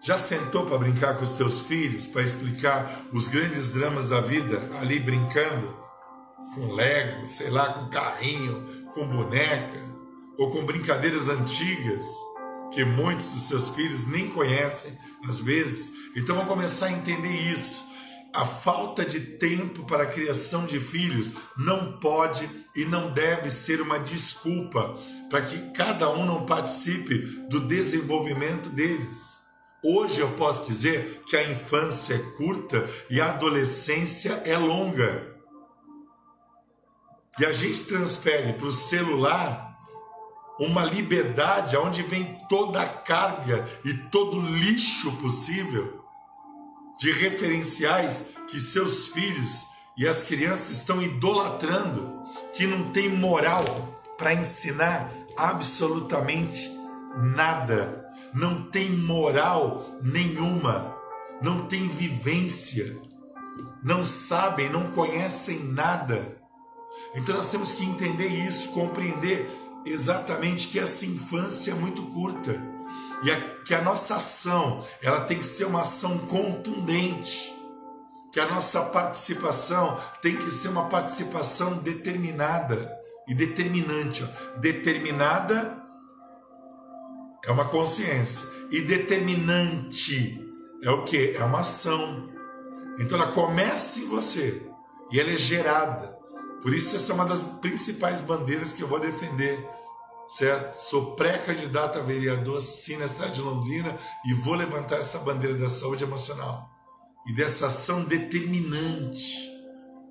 já 0.00 0.16
sentou 0.16 0.64
para 0.64 0.78
brincar 0.78 1.16
com 1.16 1.24
os 1.24 1.32
teus 1.32 1.62
filhos, 1.62 2.06
para 2.06 2.22
explicar 2.22 2.88
os 3.12 3.26
grandes 3.26 3.72
dramas 3.72 4.08
da 4.08 4.20
vida 4.20 4.60
ali 4.80 5.00
brincando? 5.00 5.76
Com 6.54 6.72
Lego, 6.72 7.26
sei 7.26 7.50
lá, 7.50 7.72
com 7.72 7.90
carrinho, 7.90 8.86
com 8.94 9.06
boneca, 9.06 9.78
ou 10.38 10.50
com 10.50 10.64
brincadeiras 10.64 11.28
antigas 11.28 12.06
que 12.72 12.84
muitos 12.84 13.32
dos 13.32 13.42
seus 13.44 13.70
filhos 13.70 14.06
nem 14.06 14.30
conhecem 14.30 14.96
às 15.28 15.40
vezes. 15.40 15.92
Então 16.16 16.36
vão 16.36 16.46
começar 16.46 16.86
a 16.86 16.92
entender 16.92 17.32
isso. 17.32 17.84
A 18.38 18.44
falta 18.44 19.04
de 19.04 19.18
tempo 19.18 19.82
para 19.82 20.04
a 20.04 20.06
criação 20.06 20.64
de 20.64 20.78
filhos 20.78 21.32
não 21.56 21.98
pode 21.98 22.48
e 22.72 22.84
não 22.84 23.10
deve 23.10 23.50
ser 23.50 23.80
uma 23.80 23.98
desculpa 23.98 24.96
para 25.28 25.42
que 25.42 25.72
cada 25.72 26.08
um 26.08 26.24
não 26.24 26.46
participe 26.46 27.18
do 27.48 27.58
desenvolvimento 27.58 28.68
deles. 28.68 29.40
Hoje 29.84 30.20
eu 30.20 30.30
posso 30.36 30.64
dizer 30.66 31.24
que 31.26 31.36
a 31.36 31.50
infância 31.50 32.14
é 32.14 32.18
curta 32.36 32.88
e 33.10 33.20
a 33.20 33.30
adolescência 33.30 34.40
é 34.44 34.56
longa. 34.56 35.34
E 37.40 37.44
a 37.44 37.50
gente 37.50 37.86
transfere 37.86 38.52
para 38.52 38.68
o 38.68 38.72
celular 38.72 39.76
uma 40.60 40.84
liberdade 40.84 41.76
onde 41.76 42.02
vem 42.02 42.38
toda 42.48 42.82
a 42.82 42.88
carga 42.88 43.68
e 43.84 43.94
todo 43.94 44.36
o 44.36 44.46
lixo 44.46 45.10
possível 45.16 45.97
de 46.98 47.12
referenciais 47.12 48.26
que 48.48 48.58
seus 48.58 49.08
filhos 49.08 49.66
e 49.96 50.06
as 50.06 50.22
crianças 50.22 50.76
estão 50.76 51.02
idolatrando, 51.02 52.22
que 52.52 52.66
não 52.66 52.90
tem 52.90 53.08
moral 53.08 53.64
para 54.16 54.34
ensinar 54.34 55.10
absolutamente 55.36 56.70
nada. 57.16 58.06
Não 58.34 58.64
tem 58.64 58.90
moral 58.90 59.84
nenhuma, 60.02 60.94
não 61.40 61.66
tem 61.66 61.88
vivência, 61.88 62.96
não 63.82 64.04
sabem, 64.04 64.68
não 64.68 64.90
conhecem 64.90 65.64
nada. 65.64 66.36
Então 67.14 67.34
nós 67.36 67.50
temos 67.50 67.72
que 67.72 67.84
entender 67.84 68.26
isso, 68.26 68.68
compreender 68.68 69.48
exatamente 69.84 70.68
que 70.68 70.78
essa 70.78 71.06
infância 71.06 71.70
é 71.70 71.74
muito 71.74 72.02
curta 72.02 72.77
e 73.22 73.30
a, 73.30 73.40
que 73.64 73.74
a 73.74 73.82
nossa 73.82 74.16
ação 74.16 74.84
ela 75.02 75.22
tem 75.22 75.38
que 75.38 75.46
ser 75.46 75.64
uma 75.64 75.80
ação 75.80 76.18
contundente, 76.18 77.54
que 78.32 78.40
a 78.40 78.48
nossa 78.48 78.82
participação 78.82 79.98
tem 80.20 80.36
que 80.36 80.50
ser 80.50 80.68
uma 80.68 80.88
participação 80.88 81.78
determinada 81.78 82.96
e 83.26 83.34
determinante, 83.34 84.24
ó. 84.24 84.58
determinada 84.58 85.78
é 87.44 87.50
uma 87.50 87.66
consciência. 87.66 88.46
E 88.70 88.82
determinante 88.82 90.44
é 90.82 90.90
o 90.90 91.04
que? 91.04 91.34
É 91.36 91.42
uma 91.42 91.60
ação. 91.60 92.28
Então 92.98 93.18
ela 93.18 93.32
começa 93.32 94.00
em 94.00 94.08
você 94.08 94.62
e 95.10 95.18
ela 95.18 95.30
é 95.30 95.36
gerada. 95.36 96.16
Por 96.60 96.74
isso, 96.74 96.96
essa 96.96 97.12
é 97.12 97.14
uma 97.14 97.24
das 97.24 97.42
principais 97.42 98.20
bandeiras 98.20 98.74
que 98.74 98.82
eu 98.82 98.88
vou 98.88 98.98
defender, 98.98 99.66
certo? 100.28 100.74
Sou 100.74 101.16
pré-candidato 101.16 101.98
a 101.98 102.02
vereador, 102.02 102.60
sim, 102.60 102.98
na 102.98 103.08
cidade 103.08 103.36
de 103.36 103.40
Londrina 103.40 103.96
e 104.26 104.34
vou 104.34 104.54
levantar 104.54 104.98
essa 104.98 105.18
bandeira 105.18 105.56
da 105.56 105.68
saúde 105.68 106.04
emocional 106.04 106.70
e 107.26 107.32
dessa 107.32 107.66
ação 107.66 108.04
determinante, 108.04 109.50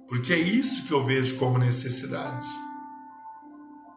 porque 0.10 0.34
é 0.34 0.38
isso 0.38 0.86
que 0.86 0.92
eu 0.92 1.04
vejo 1.06 1.38
como 1.38 1.58
necessidade. 1.58 2.48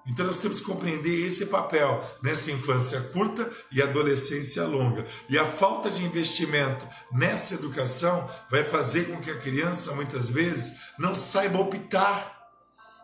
Então 0.06 0.26
nós 0.26 0.40
temos 0.40 0.60
que 0.60 0.66
compreender 0.66 1.26
esse 1.26 1.46
papel 1.46 2.02
nessa 2.22 2.50
infância 2.50 3.00
curta 3.00 3.48
e 3.70 3.80
adolescência 3.80 4.64
longa. 4.64 5.04
E 5.28 5.38
a 5.38 5.44
falta 5.44 5.90
de 5.90 6.02
investimento 6.02 6.86
nessa 7.12 7.54
educação 7.54 8.28
vai 8.50 8.64
fazer 8.64 9.04
com 9.04 9.20
que 9.20 9.30
a 9.30 9.36
criança 9.36 9.92
muitas 9.92 10.28
vezes 10.28 10.74
não 10.98 11.14
saiba 11.14 11.60
optar, 11.60 12.48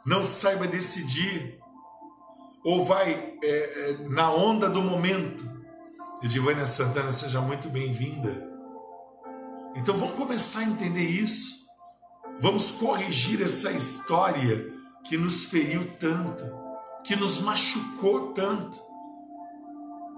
não 0.05 0.25
saiba 0.25 0.67
decidir, 0.67 1.61
ou 2.67 2.85
vai 2.85 3.39
é, 3.43 3.49
é, 3.91 3.99
na 4.09 4.31
onda 4.31 4.69
do 4.69 4.83
momento. 4.83 5.49
Edivânia 6.23 6.67
Santana, 6.67 7.13
seja 7.13 7.41
muito 7.41 7.69
bem-vinda. 7.69 8.51
Então 9.77 9.97
vamos 9.97 10.17
começar 10.17 10.61
a 10.61 10.65
entender 10.65 11.05
isso. 11.05 11.65
Vamos 12.41 12.73
corrigir 12.73 13.41
essa 13.41 13.71
história 13.71 14.67
que 15.05 15.17
nos 15.17 15.45
feriu 15.45 15.87
tanto 16.01 16.67
que 17.07 17.15
nos 17.15 17.41
machucou 17.41 18.33
tanto. 18.33 18.81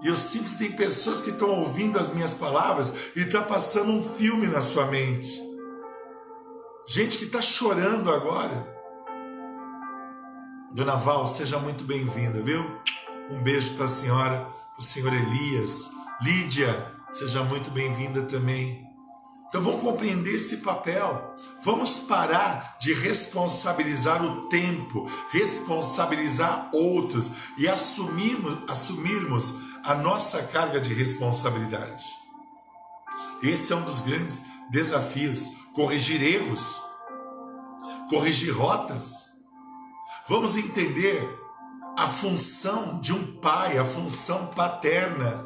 E 0.01 0.07
eu 0.07 0.15
sinto 0.15 0.49
que 0.49 0.57
tem 0.57 0.71
pessoas 0.71 1.21
que 1.21 1.29
estão 1.29 1.51
ouvindo 1.51 1.99
as 1.99 2.11
minhas 2.11 2.33
palavras 2.33 2.93
e 3.15 3.21
está 3.21 3.43
passando 3.43 3.91
um 3.91 4.01
filme 4.01 4.47
na 4.47 4.59
sua 4.59 4.87
mente. 4.87 5.39
Gente 6.87 7.19
que 7.19 7.25
está 7.25 7.41
chorando 7.41 8.09
agora. 8.09 8.78
Dona 10.71 10.95
Val, 10.95 11.25
seja 11.25 11.57
muito 11.57 11.83
bem-vinda, 11.83 12.41
viu? 12.41 12.63
Um 13.31 13.41
beijo 13.41 13.73
para 13.73 13.85
a 13.85 13.87
senhora, 13.87 14.41
para 14.41 14.79
o 14.79 14.83
senhor 14.83 15.11
Elias. 15.11 15.89
Lídia, 16.21 16.93
seja 17.11 17.43
muito 17.43 17.71
bem-vinda 17.71 18.21
também. 18.21 18.87
Então 19.47 19.63
vamos 19.63 19.81
compreender 19.81 20.35
esse 20.35 20.57
papel. 20.57 21.35
Vamos 21.63 21.97
parar 21.97 22.77
de 22.79 22.93
responsabilizar 22.93 24.23
o 24.23 24.47
tempo, 24.47 25.09
responsabilizar 25.31 26.69
outros 26.71 27.31
e 27.57 27.67
assumirmos, 27.67 28.55
assumirmos 28.69 29.55
a 29.83 29.95
nossa 29.95 30.43
carga 30.43 30.79
de 30.79 30.93
responsabilidade. 30.93 32.03
Esse 33.41 33.73
é 33.73 33.75
um 33.75 33.83
dos 33.83 34.03
grandes 34.03 34.45
desafios: 34.69 35.51
corrigir 35.73 36.21
erros, 36.21 36.79
corrigir 38.07 38.55
rotas. 38.55 39.28
Vamos 40.29 40.55
entender 40.55 41.27
a 41.97 42.07
função 42.07 42.99
de 42.99 43.11
um 43.11 43.39
pai, 43.39 43.79
a 43.79 43.83
função 43.83 44.45
paterna, 44.45 45.43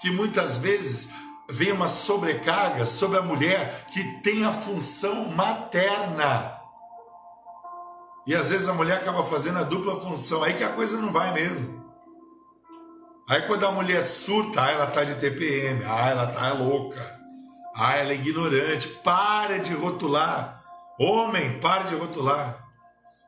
que 0.00 0.10
muitas 0.10 0.56
vezes 0.58 1.08
vem 1.48 1.70
uma 1.70 1.86
sobrecarga 1.86 2.84
sobre 2.84 3.16
a 3.16 3.22
mulher 3.22 3.86
que 3.92 4.02
tem 4.22 4.44
a 4.44 4.52
função 4.52 5.28
materna. 5.28 6.52
E 8.26 8.34
às 8.34 8.50
vezes 8.50 8.68
a 8.68 8.74
mulher 8.74 8.96
acaba 8.96 9.22
fazendo 9.22 9.60
a 9.60 9.62
dupla 9.62 10.00
função, 10.00 10.42
aí 10.42 10.54
que 10.54 10.64
a 10.64 10.72
coisa 10.72 11.00
não 11.00 11.12
vai 11.12 11.32
mesmo. 11.32 11.86
Aí 13.28 13.42
quando 13.42 13.66
a 13.66 13.70
mulher 13.70 14.02
surta, 14.02 14.64
ah, 14.64 14.70
ela 14.72 14.86
tá 14.88 15.04
de 15.04 15.14
TPM, 15.14 15.84
ah, 15.84 16.08
ela 16.08 16.26
tá 16.26 16.52
louca, 16.52 17.20
ah, 17.72 17.94
ela 17.94 18.10
é 18.10 18.16
ignorante. 18.16 18.88
Para 19.04 19.60
de 19.60 19.72
rotular. 19.74 20.60
Homem, 20.98 21.60
para 21.60 21.84
de 21.84 21.94
rotular. 21.94 22.65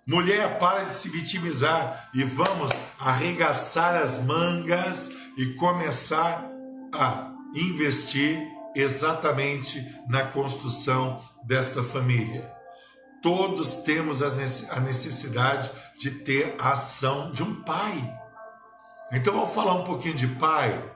Mulher, 0.09 0.59
para 0.59 0.85
de 0.85 0.93
se 0.93 1.11
vitimizar 1.11 2.09
e 2.15 2.25
vamos 2.25 2.71
arregaçar 2.99 3.95
as 3.95 4.25
mangas 4.25 5.11
e 5.37 5.53
começar 5.53 6.51
a 6.95 7.31
investir 7.55 8.43
exatamente 8.75 9.85
na 10.09 10.25
construção 10.25 11.21
desta 11.45 11.83
família. 11.83 12.51
Todos 13.23 13.77
temos 13.77 14.23
a 14.23 14.81
necessidade 14.81 15.71
de 16.01 16.11
ter 16.11 16.57
a 16.59 16.71
ação 16.71 17.31
de 17.31 17.43
um 17.43 17.63
pai. 17.63 18.19
Então 19.13 19.35
vamos 19.35 19.55
falar 19.55 19.75
um 19.75 19.85
pouquinho 19.85 20.15
de 20.15 20.27
pai, 20.27 20.91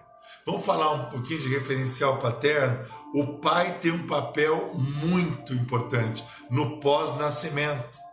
vamos 0.47 0.65
falar 0.65 0.91
um 0.91 1.11
pouquinho 1.11 1.41
de 1.41 1.49
referencial 1.49 2.17
paterno. 2.17 2.83
O 3.15 3.39
pai 3.41 3.79
tem 3.79 3.93
um 3.93 4.07
papel 4.07 4.73
muito 4.73 5.53
importante 5.53 6.25
no 6.49 6.81
pós-nascimento. 6.81 8.11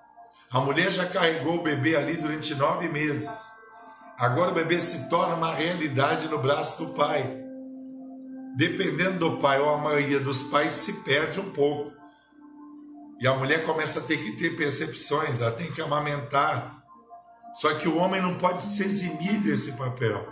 A 0.52 0.60
mulher 0.60 0.90
já 0.90 1.06
carregou 1.06 1.58
o 1.58 1.62
bebê 1.62 1.96
ali 1.96 2.18
durante 2.18 2.56
nove 2.56 2.90
meses. 2.90 3.52
Agora 4.18 4.50
o 4.50 4.54
bebê 4.56 4.80
se 4.80 5.08
torna 5.08 5.36
uma 5.36 5.54
realidade 5.54 6.28
no 6.28 6.40
braço 6.40 6.84
do 6.84 6.94
pai. 6.94 7.40
Dependendo 8.58 9.20
do 9.20 9.38
pai 9.38 9.60
ou 9.60 9.70
a 9.70 9.78
maioria 9.78 10.20
dos 10.20 10.42
pais 10.42 10.74
se 10.74 10.94
perde 11.04 11.40
um 11.40 11.52
pouco. 11.52 11.94
E 13.20 13.28
a 13.28 13.36
mulher 13.36 13.64
começa 13.64 14.00
a 14.00 14.02
ter 14.02 14.18
que 14.18 14.38
ter 14.38 14.56
percepções, 14.56 15.40
ela 15.40 15.52
tem 15.52 15.72
que 15.72 15.82
amamentar. 15.82 16.84
Só 17.54 17.76
que 17.76 17.88
o 17.88 17.98
homem 17.98 18.20
não 18.20 18.36
pode 18.36 18.64
se 18.64 18.84
eximir 18.84 19.40
desse 19.42 19.74
papel. 19.74 20.28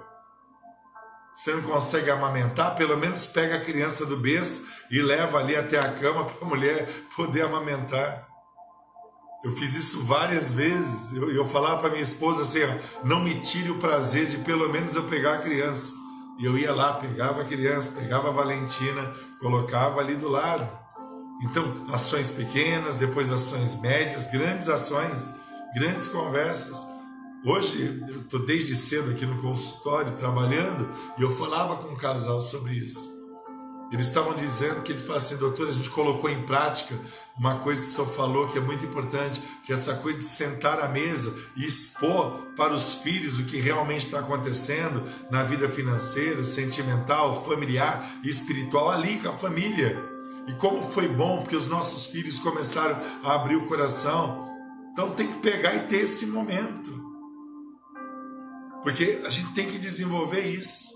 Você 1.31 1.53
não 1.53 1.61
consegue 1.61 2.09
amamentar, 2.09 2.75
pelo 2.75 2.97
menos 2.97 3.27
pega 3.27 3.57
a 3.57 3.61
criança 3.61 4.03
do 4.03 4.17
berço 4.17 4.65
e 4.89 4.99
leva 4.99 5.37
ali 5.37 5.55
até 5.55 5.77
a 5.77 5.93
cama 5.93 6.25
para 6.25 6.43
a 6.43 6.49
mulher 6.49 6.89
poder 7.15 7.43
amamentar. 7.43 8.26
Eu 9.43 9.51
fiz 9.51 9.75
isso 9.75 10.03
várias 10.03 10.51
vezes. 10.51 11.13
Eu, 11.13 11.31
eu 11.31 11.45
falava 11.45 11.77
para 11.77 11.89
minha 11.89 12.01
esposa 12.01 12.41
assim: 12.41 12.59
ó, 12.63 13.05
não 13.05 13.19
me 13.19 13.39
tire 13.41 13.69
o 13.69 13.77
prazer 13.77 14.27
de 14.27 14.37
pelo 14.37 14.69
menos 14.69 14.95
eu 14.95 15.03
pegar 15.03 15.35
a 15.35 15.37
criança. 15.37 15.93
E 16.39 16.45
eu 16.45 16.57
ia 16.57 16.73
lá, 16.73 16.93
pegava 16.93 17.41
a 17.41 17.45
criança, 17.45 17.93
pegava 17.99 18.29
a 18.29 18.31
Valentina, 18.31 19.13
colocava 19.39 19.99
ali 19.99 20.15
do 20.15 20.29
lado. 20.29 20.67
Então, 21.41 21.85
ações 21.91 22.29
pequenas, 22.29 22.97
depois 22.97 23.31
ações 23.31 23.79
médias, 23.79 24.27
grandes 24.27 24.69
ações, 24.69 25.33
grandes 25.73 26.07
conversas. 26.07 26.85
Hoje, 27.45 28.03
eu 28.07 28.21
estou 28.21 28.39
desde 28.39 28.75
cedo 28.75 29.11
aqui 29.11 29.25
no 29.25 29.41
consultório 29.41 30.13
trabalhando 30.15 30.89
e 31.17 31.21
eu 31.21 31.29
falava 31.29 31.77
com 31.77 31.89
um 31.89 31.95
casal 31.95 32.41
sobre 32.41 32.73
isso. 32.73 33.16
Eles 33.91 34.07
estavam 34.07 34.35
dizendo 34.35 34.81
que 34.81 34.91
ele 34.91 34.99
falou 34.99 35.17
assim, 35.17 35.37
doutor, 35.37 35.69
a 35.69 35.71
gente 35.71 35.89
colocou 35.89 36.29
em 36.29 36.43
prática 36.43 36.93
uma 37.37 37.59
coisa 37.59 37.79
que 37.79 37.87
o 37.87 37.89
senhor 37.89 38.07
falou 38.07 38.47
que 38.47 38.57
é 38.57 38.61
muito 38.61 38.85
importante, 38.85 39.41
que 39.63 39.71
é 39.71 39.75
essa 39.75 39.95
coisa 39.95 40.19
de 40.19 40.25
sentar 40.25 40.81
à 40.81 40.87
mesa 40.89 41.33
e 41.55 41.65
expor 41.65 42.31
para 42.55 42.73
os 42.73 42.95
filhos 42.95 43.39
o 43.39 43.45
que 43.45 43.57
realmente 43.61 44.05
está 44.05 44.19
acontecendo 44.19 45.03
na 45.31 45.43
vida 45.43 45.69
financeira, 45.69 46.43
sentimental, 46.43 47.43
familiar 47.45 48.05
e 48.23 48.29
espiritual 48.29 48.91
ali 48.91 49.19
com 49.19 49.29
a 49.29 49.33
família. 49.33 50.03
E 50.47 50.53
como 50.53 50.81
foi 50.81 51.07
bom, 51.07 51.41
porque 51.41 51.55
os 51.55 51.67
nossos 51.67 52.05
filhos 52.07 52.39
começaram 52.39 52.97
a 53.23 53.35
abrir 53.35 53.55
o 53.55 53.67
coração. 53.67 54.49
Então 54.91 55.11
tem 55.11 55.27
que 55.27 55.39
pegar 55.39 55.75
e 55.75 55.87
ter 55.87 56.01
esse 56.01 56.25
momento. 56.25 57.05
Porque 58.81 59.21
a 59.25 59.29
gente 59.29 59.53
tem 59.53 59.67
que 59.67 59.77
desenvolver 59.77 60.41
isso. 60.41 60.87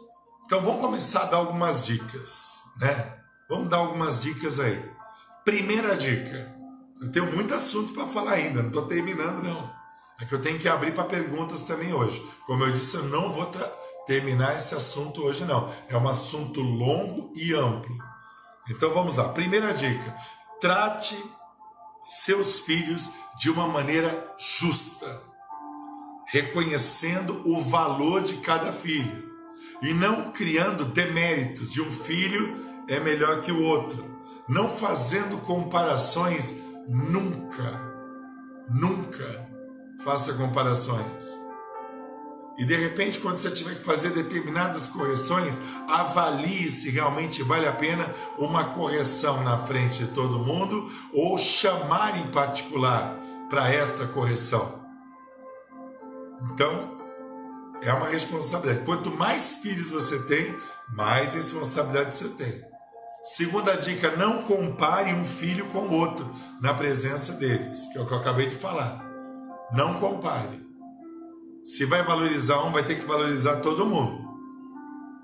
Então 0.45 0.61
vamos 0.61 0.81
começar 0.81 1.23
a 1.23 1.25
dar 1.25 1.37
algumas 1.37 1.85
dicas, 1.85 2.50
né? 2.79 3.17
Vamos 3.49 3.69
dar 3.69 3.77
algumas 3.77 4.21
dicas 4.21 4.59
aí. 4.59 4.81
Primeira 5.43 5.95
dica. 5.97 6.55
Eu 7.01 7.11
tenho 7.11 7.33
muito 7.33 7.53
assunto 7.53 7.93
para 7.93 8.07
falar 8.07 8.33
ainda, 8.33 8.61
não 8.61 8.69
estou 8.69 8.85
terminando 8.85 9.43
não. 9.43 9.71
É 10.19 10.25
que 10.25 10.33
eu 10.33 10.41
tenho 10.41 10.59
que 10.59 10.69
abrir 10.69 10.93
para 10.93 11.03
perguntas 11.03 11.65
também 11.65 11.93
hoje. 11.93 12.23
Como 12.45 12.63
eu 12.63 12.71
disse, 12.71 12.95
eu 12.95 13.03
não 13.05 13.33
vou 13.33 13.51
terminar 14.05 14.55
esse 14.55 14.75
assunto 14.75 15.23
hoje 15.23 15.43
não. 15.43 15.73
É 15.87 15.97
um 15.97 16.07
assunto 16.07 16.61
longo 16.61 17.33
e 17.35 17.53
amplo. 17.53 17.97
Então 18.69 18.93
vamos 18.93 19.17
lá. 19.17 19.29
Primeira 19.29 19.73
dica: 19.73 20.15
trate 20.59 21.17
seus 22.05 22.59
filhos 22.59 23.09
de 23.39 23.49
uma 23.49 23.67
maneira 23.67 24.33
justa, 24.37 25.23
reconhecendo 26.27 27.41
o 27.45 27.59
valor 27.61 28.21
de 28.21 28.37
cada 28.37 28.71
filho 28.71 29.30
e 29.81 29.93
não 29.93 30.31
criando 30.31 30.85
deméritos 30.85 31.71
de 31.71 31.81
um 31.81 31.91
filho 31.91 32.55
é 32.87 32.99
melhor 32.99 33.41
que 33.41 33.51
o 33.51 33.63
outro, 33.63 34.05
não 34.47 34.69
fazendo 34.69 35.37
comparações 35.39 36.55
nunca, 36.87 37.81
nunca 38.69 39.49
faça 40.03 40.33
comparações. 40.33 41.39
E 42.57 42.65
de 42.65 42.75
repente, 42.75 43.19
quando 43.19 43.37
você 43.37 43.49
tiver 43.49 43.75
que 43.75 43.83
fazer 43.83 44.11
determinadas 44.11 44.87
correções, 44.87 45.59
avalie 45.87 46.69
se 46.69 46.89
realmente 46.89 47.41
vale 47.41 47.67
a 47.67 47.71
pena 47.71 48.13
uma 48.37 48.65
correção 48.65 49.43
na 49.43 49.57
frente 49.57 50.05
de 50.05 50.11
todo 50.11 50.37
mundo 50.37 50.87
ou 51.13 51.37
chamar 51.37 52.17
em 52.17 52.27
particular 52.27 53.17
para 53.49 53.73
esta 53.73 54.05
correção. 54.05 54.79
Então, 56.51 56.90
é 57.81 57.91
uma 57.93 58.07
responsabilidade. 58.07 58.85
Quanto 58.85 59.11
mais 59.11 59.55
filhos 59.55 59.89
você 59.89 60.19
tem, 60.23 60.55
mais 60.89 61.33
responsabilidade 61.33 62.15
você 62.15 62.29
tem. 62.29 62.63
Segunda 63.23 63.75
dica: 63.75 64.15
não 64.15 64.43
compare 64.43 65.13
um 65.13 65.23
filho 65.23 65.65
com 65.67 65.79
o 65.79 65.93
outro 65.93 66.29
na 66.59 66.73
presença 66.73 67.33
deles, 67.33 67.87
que 67.91 67.97
é 67.97 68.01
o 68.01 68.07
que 68.07 68.13
eu 68.13 68.19
acabei 68.19 68.47
de 68.47 68.55
falar. 68.55 69.03
Não 69.71 69.95
compare. 69.99 70.61
Se 71.63 71.85
vai 71.85 72.03
valorizar 72.03 72.63
um, 72.63 72.71
vai 72.71 72.83
ter 72.83 72.95
que 72.95 73.05
valorizar 73.05 73.57
todo 73.57 73.85
mundo. 73.85 74.29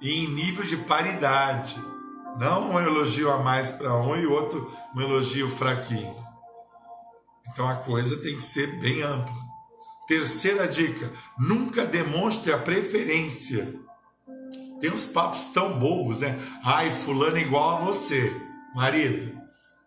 E 0.01 0.23
em 0.23 0.33
nível 0.33 0.63
de 0.63 0.77
paridade. 0.77 1.81
Não 2.37 2.73
um 2.73 2.79
elogio 2.79 3.31
a 3.31 3.39
mais 3.39 3.71
para 3.71 3.95
um 3.95 4.15
e 4.15 4.27
outro 4.27 4.71
um 4.95 5.01
elogio 5.01 5.49
fraquinho. 5.49 6.15
Então 7.49 7.67
a 7.67 7.77
coisa 7.77 8.21
tem 8.21 8.35
que 8.35 8.43
ser 8.43 8.79
bem 8.79 9.01
ampla. 9.01 9.46
Terceira 10.07 10.67
dica: 10.67 11.11
nunca 11.37 11.85
demonstre 11.85 12.51
a 12.51 12.57
preferência. 12.57 13.75
Tem 14.79 14.91
uns 14.91 15.05
papos 15.05 15.47
tão 15.47 15.77
bobos, 15.77 16.19
né? 16.19 16.37
Ai, 16.63 16.91
fulano 16.91 17.37
é 17.37 17.41
igual 17.41 17.77
a 17.77 17.79
você, 17.81 18.33
marido. 18.75 19.35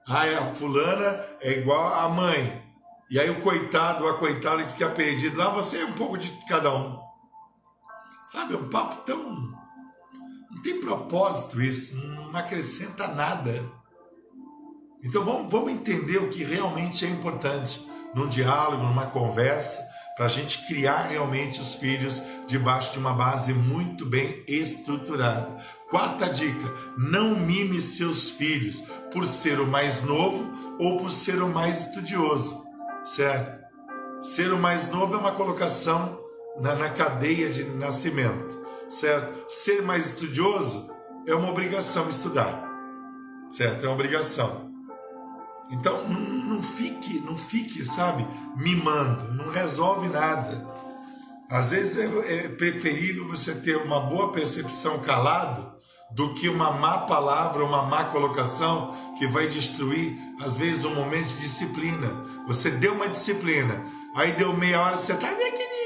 Ai, 0.06 0.34
a 0.34 0.52
fulana 0.52 1.24
é 1.40 1.58
igual 1.58 1.94
a 1.94 2.08
mãe. 2.08 2.62
E 3.08 3.18
aí 3.18 3.30
o 3.30 3.40
coitado, 3.40 4.06
a 4.06 4.18
coitada 4.18 4.62
que 4.62 4.72
fica 4.72 4.90
perdido 4.90 5.36
lá, 5.36 5.48
você 5.48 5.82
é 5.82 5.84
um 5.84 5.92
pouco 5.92 6.18
de 6.18 6.30
cada 6.46 6.74
um. 6.74 6.98
Sabe, 8.22 8.54
é 8.54 8.56
um 8.56 8.68
papo 8.68 8.96
tão. 9.04 9.52
Não 10.50 10.62
tem 10.62 10.80
propósito 10.80 11.62
isso, 11.62 11.96
não 11.96 12.36
acrescenta 12.36 13.08
nada. 13.08 13.64
Então 15.02 15.24
vamos, 15.24 15.50
vamos 15.50 15.72
entender 15.72 16.18
o 16.18 16.28
que 16.28 16.44
realmente 16.44 17.06
é 17.06 17.08
importante 17.08 17.88
num 18.14 18.28
diálogo, 18.28 18.82
numa 18.82 19.06
conversa, 19.06 19.80
para 20.20 20.26
a 20.26 20.28
gente 20.28 20.66
criar 20.66 21.06
realmente 21.08 21.62
os 21.62 21.72
filhos 21.74 22.22
debaixo 22.46 22.92
de 22.92 22.98
uma 22.98 23.14
base 23.14 23.54
muito 23.54 24.04
bem 24.04 24.44
estruturada. 24.46 25.56
Quarta 25.88 26.28
dica: 26.28 26.70
não 26.98 27.34
mime 27.34 27.80
seus 27.80 28.28
filhos 28.28 28.82
por 29.10 29.26
ser 29.26 29.58
o 29.58 29.66
mais 29.66 30.02
novo 30.02 30.76
ou 30.78 30.98
por 30.98 31.10
ser 31.10 31.40
o 31.42 31.48
mais 31.48 31.86
estudioso 31.86 32.68
certo? 33.02 33.60
Ser 34.20 34.52
o 34.52 34.58
mais 34.58 34.90
novo 34.90 35.14
é 35.14 35.18
uma 35.18 35.32
colocação 35.32 36.18
na, 36.60 36.74
na 36.74 36.90
cadeia 36.90 37.48
de 37.48 37.64
nascimento, 37.64 38.58
certo? 38.90 39.32
Ser 39.48 39.82
mais 39.82 40.06
estudioso 40.06 40.94
é 41.26 41.34
uma 41.34 41.48
obrigação 41.48 42.08
estudar, 42.08 42.62
certo? 43.48 43.84
É 43.84 43.88
uma 43.88 43.94
obrigação. 43.94 44.69
Então 45.70 46.08
não, 46.08 46.62
fique, 46.62 47.20
não 47.20 47.38
fique, 47.38 47.84
sabe, 47.84 48.26
mimando, 48.56 49.32
não 49.34 49.50
resolve 49.50 50.08
nada. 50.08 50.66
Às 51.48 51.70
vezes 51.70 51.98
é, 51.98 52.44
é 52.44 52.48
preferível 52.48 53.26
você 53.26 53.54
ter 53.54 53.76
uma 53.76 54.00
boa 54.00 54.32
percepção 54.32 54.98
calado 54.98 55.70
do 56.12 56.34
que 56.34 56.48
uma 56.48 56.72
má 56.72 56.98
palavra, 56.98 57.64
uma 57.64 57.82
má 57.82 58.04
colocação 58.04 58.94
que 59.16 59.26
vai 59.28 59.46
destruir, 59.46 60.16
às 60.40 60.56
vezes, 60.56 60.84
um 60.84 60.94
momento 60.94 61.28
de 61.28 61.40
disciplina. 61.40 62.24
Você 62.48 62.68
deu 62.70 62.94
uma 62.94 63.08
disciplina, 63.08 63.84
Aí 64.14 64.32
deu 64.32 64.52
meia 64.52 64.80
hora, 64.80 64.96
você 64.96 65.14
tá 65.14 65.28
minha 65.28 65.52
queridinha. 65.52 65.78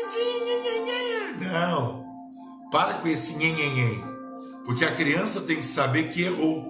Não. 1.53 2.05
Para 2.71 2.95
com 2.95 3.09
esse 3.09 3.37
nhenhenhen. 3.37 4.03
Porque 4.65 4.85
a 4.85 4.95
criança 4.95 5.43
tem 5.43 5.57
que 5.57 5.67
saber 5.67 6.09
que 6.09 6.23
errou. 6.23 6.65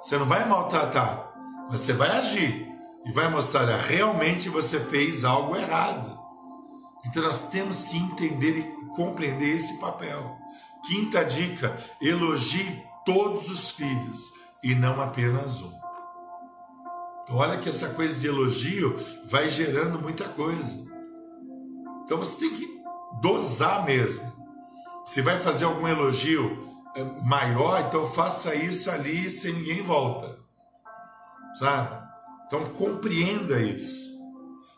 Você 0.00 0.16
não 0.16 0.24
vai 0.24 0.48
maltratar, 0.48 1.33
você 1.70 1.92
vai 1.92 2.10
agir 2.10 2.68
e 3.04 3.12
vai 3.12 3.28
mostrar 3.28 3.64
realmente 3.78 4.48
você 4.48 4.80
fez 4.80 5.24
algo 5.24 5.56
errado. 5.56 6.18
Então 7.06 7.22
nós 7.22 7.48
temos 7.48 7.84
que 7.84 7.96
entender 7.96 8.58
e 8.58 8.86
compreender 8.96 9.56
esse 9.56 9.78
papel. 9.78 10.36
Quinta 10.86 11.24
dica: 11.24 11.76
elogie 12.00 12.82
todos 13.04 13.50
os 13.50 13.70
filhos 13.70 14.32
e 14.62 14.74
não 14.74 15.00
apenas 15.00 15.60
um. 15.60 15.84
Então, 17.22 17.36
olha 17.36 17.58
que 17.58 17.70
essa 17.70 17.88
coisa 17.88 18.18
de 18.20 18.26
elogio 18.26 18.94
vai 19.26 19.48
gerando 19.48 19.98
muita 19.98 20.28
coisa. 20.28 20.84
Então 22.04 22.18
você 22.18 22.38
tem 22.38 22.50
que 22.50 22.68
dosar 23.20 23.84
mesmo. 23.84 24.32
Se 25.06 25.22
vai 25.22 25.38
fazer 25.40 25.64
algum 25.64 25.88
elogio 25.88 26.68
é, 26.94 27.02
maior, 27.22 27.80
então 27.80 28.06
faça 28.06 28.54
isso 28.54 28.90
ali 28.90 29.30
sem 29.30 29.54
ninguém 29.54 29.82
volta. 29.82 30.43
Sabe? 31.54 32.04
Então 32.46 32.66
compreenda 32.66 33.60
isso. 33.60 34.12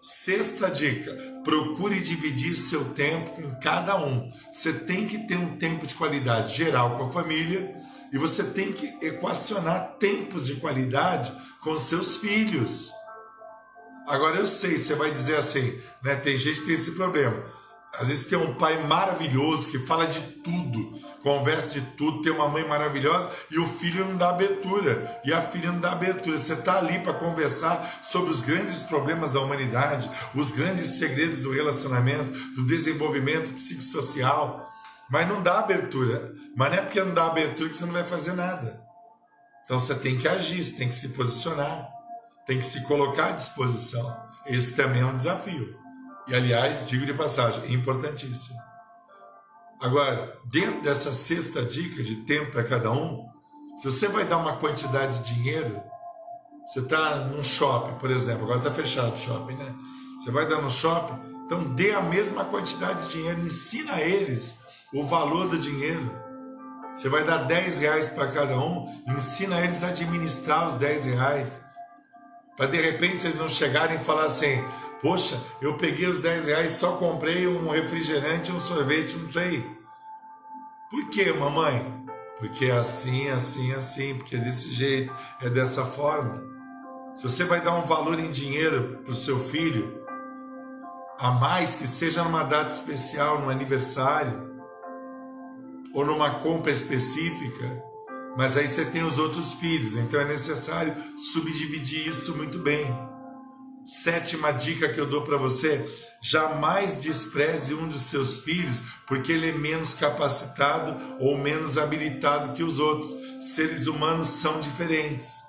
Sexta 0.02 0.70
dica: 0.70 1.16
procure 1.42 2.00
dividir 2.00 2.54
seu 2.54 2.84
tempo 2.92 3.30
com 3.30 3.54
cada 3.60 3.96
um. 3.96 4.30
Você 4.52 4.72
tem 4.72 5.06
que 5.06 5.26
ter 5.26 5.36
um 5.36 5.56
tempo 5.56 5.86
de 5.86 5.94
qualidade 5.94 6.54
geral 6.54 6.96
com 6.96 7.04
a 7.04 7.12
família 7.12 7.74
e 8.12 8.18
você 8.18 8.44
tem 8.44 8.72
que 8.72 8.96
equacionar 9.04 9.96
tempos 9.98 10.46
de 10.46 10.56
qualidade 10.56 11.32
com 11.60 11.78
seus 11.78 12.18
filhos. 12.18 12.92
Agora 14.06 14.36
eu 14.36 14.46
sei, 14.46 14.78
você 14.78 14.94
vai 14.94 15.10
dizer 15.10 15.36
assim, 15.36 15.76
né? 16.02 16.14
Tem 16.14 16.36
gente 16.36 16.60
que 16.60 16.66
tem 16.66 16.74
esse 16.76 16.92
problema. 16.92 17.55
Às 17.98 18.08
vezes 18.08 18.26
tem 18.26 18.38
um 18.38 18.54
pai 18.54 18.86
maravilhoso 18.86 19.68
que 19.68 19.78
fala 19.86 20.06
de 20.06 20.20
tudo, 20.20 20.92
conversa 21.22 21.80
de 21.80 21.80
tudo, 21.80 22.20
tem 22.20 22.32
uma 22.32 22.48
mãe 22.48 22.66
maravilhosa 22.66 23.30
e 23.50 23.58
o 23.58 23.66
filho 23.66 24.04
não 24.04 24.16
dá 24.16 24.30
abertura, 24.30 25.20
e 25.24 25.32
a 25.32 25.40
filha 25.40 25.72
não 25.72 25.80
dá 25.80 25.92
abertura. 25.92 26.38
Você 26.38 26.52
está 26.52 26.78
ali 26.78 26.98
para 26.98 27.14
conversar 27.14 28.00
sobre 28.02 28.30
os 28.30 28.40
grandes 28.40 28.82
problemas 28.82 29.32
da 29.32 29.40
humanidade, 29.40 30.10
os 30.34 30.52
grandes 30.52 30.98
segredos 30.98 31.40
do 31.40 31.50
relacionamento, 31.50 32.32
do 32.54 32.66
desenvolvimento 32.66 33.54
psicossocial, 33.54 34.70
mas 35.08 35.26
não 35.26 35.42
dá 35.42 35.60
abertura. 35.60 36.34
Mas 36.54 36.70
não 36.70 36.78
é 36.78 36.82
porque 36.82 37.02
não 37.02 37.14
dá 37.14 37.26
abertura 37.26 37.68
que 37.68 37.76
você 37.76 37.86
não 37.86 37.92
vai 37.92 38.04
fazer 38.04 38.34
nada. 38.34 38.80
Então 39.64 39.80
você 39.80 39.94
tem 39.94 40.18
que 40.18 40.28
agir, 40.28 40.62
você 40.62 40.76
tem 40.76 40.88
que 40.88 40.94
se 40.94 41.08
posicionar, 41.10 41.88
tem 42.46 42.58
que 42.58 42.64
se 42.64 42.82
colocar 42.84 43.28
à 43.28 43.32
disposição. 43.32 44.16
Esse 44.46 44.76
também 44.76 45.02
é 45.02 45.04
um 45.04 45.14
desafio. 45.14 45.75
E 46.28 46.34
aliás, 46.34 46.88
digo 46.88 47.06
de 47.06 47.14
passagem, 47.14 47.64
é 47.64 47.72
importantíssimo. 47.72 48.58
Agora, 49.80 50.38
dentro 50.44 50.80
dessa 50.80 51.12
sexta 51.12 51.62
dica 51.62 52.02
de 52.02 52.16
tempo 52.24 52.50
para 52.50 52.64
cada 52.64 52.90
um, 52.90 53.26
se 53.76 53.84
você 53.84 54.08
vai 54.08 54.24
dar 54.24 54.38
uma 54.38 54.56
quantidade 54.56 55.20
de 55.20 55.34
dinheiro, 55.34 55.80
você 56.66 56.80
está 56.80 57.16
num 57.16 57.42
shopping, 57.42 57.94
por 57.98 58.10
exemplo, 58.10 58.44
agora 58.44 58.58
está 58.58 58.72
fechado 58.72 59.12
o 59.12 59.16
shopping, 59.16 59.54
né? 59.54 59.74
Você 60.18 60.30
vai 60.30 60.48
dar 60.48 60.60
no 60.60 60.70
shopping, 60.70 61.14
então 61.44 61.62
dê 61.74 61.92
a 61.92 62.00
mesma 62.00 62.44
quantidade 62.46 63.06
de 63.06 63.12
dinheiro, 63.12 63.40
ensina 63.40 63.94
a 63.94 64.00
eles 64.00 64.58
o 64.92 65.04
valor 65.04 65.48
do 65.48 65.58
dinheiro. 65.58 66.10
Você 66.94 67.08
vai 67.08 67.22
dar 67.22 67.44
10 67.44 67.78
reais 67.78 68.08
para 68.08 68.32
cada 68.32 68.58
um, 68.58 68.84
ensina 69.06 69.60
eles 69.60 69.84
a 69.84 69.88
administrar 69.88 70.66
os 70.66 70.74
10 70.74 71.04
reais. 71.04 71.62
Para 72.56 72.66
de 72.66 72.80
repente 72.80 73.26
eles 73.26 73.38
não 73.38 73.48
chegarem 73.48 73.96
e 73.96 74.04
falar 74.04 74.24
assim: 74.24 74.64
Poxa, 75.02 75.42
eu 75.60 75.76
peguei 75.76 76.06
os 76.06 76.20
10 76.20 76.46
reais 76.46 76.72
só 76.72 76.92
comprei 76.92 77.46
um 77.46 77.70
refrigerante, 77.70 78.50
um 78.50 78.60
sorvete, 78.60 79.16
não 79.16 79.28
sei. 79.28 79.64
Por 80.90 81.08
que, 81.10 81.32
mamãe? 81.32 82.04
Porque 82.38 82.66
é 82.66 82.72
assim, 82.72 83.28
assim, 83.28 83.72
assim, 83.72 84.14
porque 84.14 84.36
é 84.36 84.38
desse 84.38 84.72
jeito, 84.72 85.12
é 85.40 85.50
dessa 85.50 85.84
forma. 85.84 86.42
Se 87.14 87.22
você 87.22 87.44
vai 87.44 87.60
dar 87.60 87.74
um 87.74 87.86
valor 87.86 88.18
em 88.18 88.30
dinheiro 88.30 89.00
para 89.02 89.12
o 89.12 89.14
seu 89.14 89.38
filho, 89.40 90.04
a 91.18 91.30
mais 91.30 91.74
que 91.74 91.86
seja 91.86 92.22
numa 92.22 92.44
data 92.44 92.70
especial, 92.70 93.40
num 93.40 93.48
aniversário, 93.48 94.54
ou 95.94 96.04
numa 96.04 96.38
compra 96.40 96.70
específica, 96.70 97.82
mas 98.36 98.56
aí 98.56 98.68
você 98.68 98.84
tem 98.84 99.02
os 99.02 99.18
outros 99.18 99.54
filhos, 99.54 99.94
então 99.94 100.20
é 100.20 100.26
necessário 100.26 100.94
subdividir 101.16 102.06
isso 102.06 102.36
muito 102.36 102.58
bem. 102.58 102.86
Sétima 103.86 104.52
dica 104.52 104.88
que 104.88 105.00
eu 105.00 105.06
dou 105.06 105.22
para 105.22 105.36
você: 105.36 105.88
jamais 106.20 106.98
despreze 106.98 107.72
um 107.72 107.86
dos 107.86 108.02
seus 108.02 108.38
filhos 108.38 108.82
porque 109.06 109.30
ele 109.30 109.50
é 109.50 109.52
menos 109.52 109.94
capacitado 109.94 110.96
ou 111.20 111.38
menos 111.38 111.78
habilitado 111.78 112.52
que 112.52 112.64
os 112.64 112.80
outros. 112.80 113.14
Seres 113.54 113.86
humanos 113.86 114.26
são 114.26 114.58
diferentes. 114.58 115.46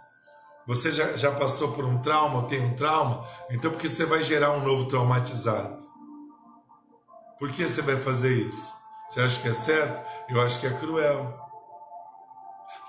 Você 0.67 0.91
já, 0.91 1.15
já 1.15 1.31
passou 1.31 1.71
por 1.71 1.83
um 1.83 1.99
trauma 1.99 2.41
ou 2.41 2.43
tem 2.43 2.63
um 2.63 2.75
trauma? 2.75 3.25
Então, 3.49 3.71
por 3.71 3.79
que 3.79 3.89
você 3.89 4.05
vai 4.05 4.21
gerar 4.21 4.51
um 4.51 4.63
novo 4.63 4.85
traumatizado? 4.85 5.87
Por 7.39 7.49
que 7.51 7.67
você 7.67 7.81
vai 7.81 7.95
fazer 7.97 8.33
isso? 8.33 8.73
Você 9.07 9.21
acha 9.21 9.41
que 9.41 9.47
é 9.47 9.53
certo? 9.53 10.05
Eu 10.29 10.41
acho 10.41 10.59
que 10.59 10.67
é 10.67 10.73
cruel. 10.73 11.33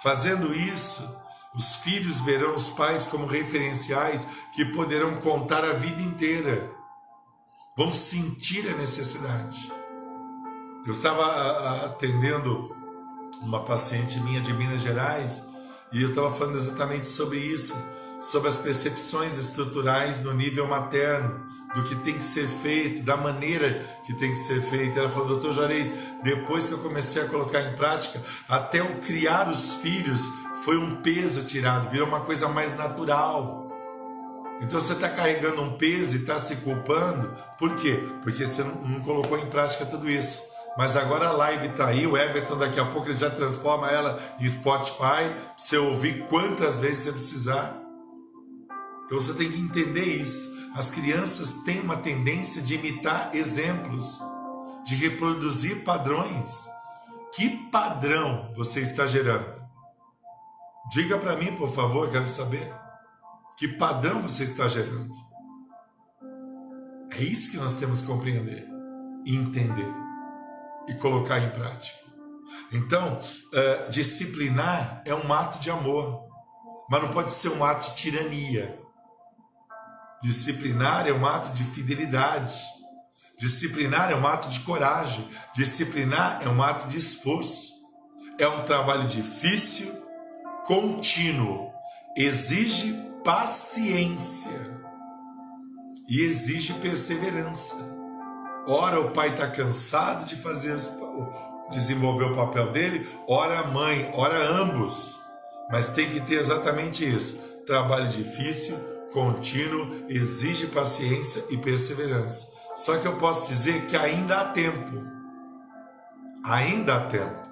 Fazendo 0.03 0.55
isso, 0.55 1.09
os 1.55 1.77
filhos 1.77 2.21
verão 2.21 2.55
os 2.55 2.71
pais 2.71 3.07
como 3.07 3.27
referenciais 3.27 4.29
que 4.53 4.65
poderão 4.65 5.17
contar 5.17 5.65
a 5.65 5.73
vida 5.73 6.01
inteira. 6.01 6.71
Vão 7.77 7.91
sentir 7.93 8.69
a 8.69 8.77
necessidade. 8.77 9.73
Eu 10.87 10.93
estava 10.93 11.85
atendendo 11.87 12.75
uma 13.43 13.65
paciente 13.65 14.21
minha 14.21 14.41
de 14.41 14.53
Minas 14.53 14.81
Gerais 14.81 15.47
e 15.93 16.03
eu 16.03 16.11
estava 16.11 16.31
falando 16.31 16.57
exatamente 16.57 17.07
sobre 17.07 17.39
isso, 17.39 17.77
sobre 18.21 18.49
as 18.49 18.57
percepções 18.57 19.39
estruturais 19.39 20.23
no 20.23 20.35
nível 20.35 20.67
materno, 20.67 21.47
do 21.75 21.83
que 21.83 21.95
tem 21.97 22.15
que 22.15 22.25
ser 22.25 22.49
feito, 22.49 23.03
da 23.03 23.17
maneira 23.17 23.85
que 24.05 24.15
tem 24.15 24.33
que 24.33 24.39
ser 24.39 24.63
feito. 24.63 24.99
Ela 24.99 25.11
falou, 25.11 25.29
doutor 25.29 25.53
Juarez, 25.53 25.93
depois 26.23 26.67
que 26.67 26.73
eu 26.73 26.79
comecei 26.79 27.23
a 27.23 27.27
colocar 27.27 27.61
em 27.63 27.75
prática, 27.75 28.23
até 28.49 28.81
eu 28.81 28.99
criar 29.01 29.49
os 29.49 29.75
filhos, 29.75 30.23
foi 30.65 30.77
um 30.77 30.97
peso 30.97 31.45
tirado, 31.45 31.91
virou 31.91 32.07
uma 32.07 32.21
coisa 32.21 32.49
mais 32.49 32.77
natural. 32.77 33.69
Então 34.61 34.81
você 34.81 34.93
está 34.93 35.09
carregando 35.09 35.63
um 35.63 35.77
peso 35.77 36.17
e 36.17 36.21
está 36.21 36.39
se 36.39 36.57
culpando, 36.57 37.33
por 37.57 37.75
quê? 37.77 38.03
Porque 38.23 38.47
você 38.47 38.65
não 38.65 39.01
colocou 39.01 39.39
em 39.39 39.47
prática 39.47 39.87
tudo 39.87 40.11
isso. 40.11 40.43
Mas 40.77 40.97
agora 40.97 41.29
a 41.29 41.33
live 41.33 41.69
está 41.69 41.87
aí, 41.87 42.07
o 42.07 42.17
Everton 42.17 42.57
daqui 42.57 42.79
a 42.79 42.85
pouco 42.85 43.09
ele 43.09 43.17
já 43.17 43.31
transforma 43.31 43.91
ela 43.91 44.19
em 44.39 44.49
Spotify, 44.49 45.35
você 45.57 45.77
ouvir 45.77 46.27
quantas 46.27 46.79
vezes 46.79 47.05
você 47.05 47.13
precisar. 47.13 47.77
Então 49.05 49.19
você 49.19 49.33
tem 49.35 49.51
que 49.51 49.59
entender 49.59 50.05
isso. 50.05 50.57
As 50.77 50.91
crianças 50.91 51.55
têm 51.65 51.81
uma 51.81 51.97
tendência 51.97 52.63
de 52.63 52.75
imitar 52.75 53.31
exemplos, 53.33 54.21
de 54.85 54.95
reproduzir 54.95 55.83
padrões. 55.83 56.69
Que 57.35 57.49
padrão 57.71 58.53
você 58.55 58.81
está 58.81 59.07
gerando? 59.07 59.68
Diga 60.91 61.19
para 61.19 61.37
mim, 61.37 61.55
por 61.55 61.69
favor, 61.69 62.11
quero 62.11 62.27
saber. 62.27 62.73
Que 63.57 63.69
padrão 63.69 64.23
você 64.23 64.45
está 64.45 64.69
gerando? 64.69 65.13
É 67.11 67.23
isso 67.23 67.51
que 67.51 67.57
nós 67.57 67.75
temos 67.75 68.01
que 68.01 68.07
compreender, 68.07 68.67
entender 69.27 69.93
e 70.87 70.95
colocar 70.95 71.41
em 71.41 71.51
prática. 71.51 71.99
Então, 72.73 73.21
uh, 73.21 73.91
disciplinar 73.91 75.03
é 75.05 75.15
um 75.15 75.33
ato 75.33 75.59
de 75.59 75.71
amor, 75.71 76.27
mas 76.89 77.03
não 77.03 77.11
pode 77.11 77.33
ser 77.33 77.49
um 77.49 77.65
ato 77.65 77.91
de 77.91 77.97
tirania. 77.97 78.81
Disciplinar 80.23 81.07
é 81.07 81.13
um 81.13 81.27
ato 81.27 81.51
de 81.51 81.65
fidelidade. 81.65 82.63
Disciplinar 83.39 84.11
é 84.11 84.15
um 84.15 84.27
ato 84.27 84.49
de 84.49 84.61
coragem. 84.61 85.29
Disciplinar 85.55 86.41
é 86.43 86.49
um 86.49 86.63
ato 86.63 86.89
de 86.89 86.99
esforço. 86.99 87.73
É 88.39 88.49
um 88.49 88.65
trabalho 88.65 89.07
difícil, 89.07 89.93
contínuo, 90.69 91.73
exige 92.15 92.93
paciência 93.25 94.53
e 96.07 96.21
exige 96.21 96.75
perseverança. 96.75 97.75
Ora, 98.67 99.01
o 99.01 99.11
pai 99.13 99.31
está 99.31 99.49
cansado 99.49 100.27
de 100.27 100.37
fazer 100.37 100.77
desenvolver 101.71 102.27
o 102.27 102.37
papel 102.37 102.69
dele, 102.71 103.09
ora 103.27 103.61
a 103.61 103.67
mãe, 103.67 104.11
ora 104.13 104.47
ambos. 104.47 105.19
Mas 105.71 105.89
tem 105.89 106.07
que 106.07 106.21
ter 106.21 106.35
exatamente 106.35 107.03
isso: 107.03 107.39
trabalho 107.65 108.09
difícil, 108.09 108.77
contínuo, 109.11 110.05
exige 110.07 110.67
paciência 110.67 111.45
e 111.49 111.57
perseverança. 111.57 112.53
Só 112.77 112.99
que 112.99 113.09
eu 113.09 113.17
posso 113.17 113.49
dizer 113.49 113.87
que 113.87 113.97
ainda 113.97 114.43
há 114.43 114.45
tempo. 114.45 115.03
Ainda 116.45 116.97
há 116.97 117.07
tempo. 117.07 117.49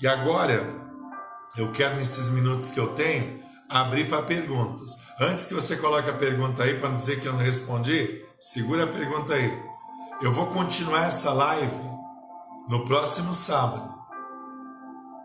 E 0.00 0.06
agora, 0.06 0.89
eu 1.56 1.70
quero, 1.72 1.96
nesses 1.96 2.28
minutos 2.28 2.70
que 2.70 2.78
eu 2.78 2.88
tenho, 2.88 3.40
abrir 3.68 4.08
para 4.08 4.22
perguntas. 4.22 5.00
Antes 5.18 5.44
que 5.44 5.54
você 5.54 5.76
coloque 5.76 6.10
a 6.10 6.14
pergunta 6.14 6.62
aí 6.62 6.78
para 6.78 6.88
não 6.88 6.96
dizer 6.96 7.20
que 7.20 7.28
eu 7.28 7.32
não 7.32 7.40
respondi, 7.40 8.24
segura 8.40 8.84
a 8.84 8.86
pergunta 8.86 9.34
aí. 9.34 9.70
Eu 10.20 10.32
vou 10.32 10.46
continuar 10.46 11.06
essa 11.06 11.32
live 11.32 11.80
no 12.68 12.84
próximo 12.84 13.32
sábado, 13.32 13.94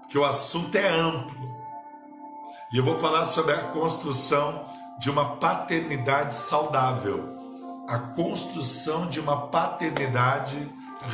porque 0.01 0.17
o 0.17 0.23
assunto 0.23 0.75
é 0.75 0.87
amplo. 0.87 1.55
E 2.71 2.77
eu 2.77 2.83
vou 2.83 2.97
falar 2.99 3.25
sobre 3.25 3.53
a 3.53 3.63
construção 3.65 4.65
de 4.99 5.09
uma 5.09 5.35
paternidade 5.35 6.35
saudável, 6.35 7.35
a 7.87 7.99
construção 7.99 9.07
de 9.07 9.19
uma 9.19 9.47
paternidade 9.47 10.57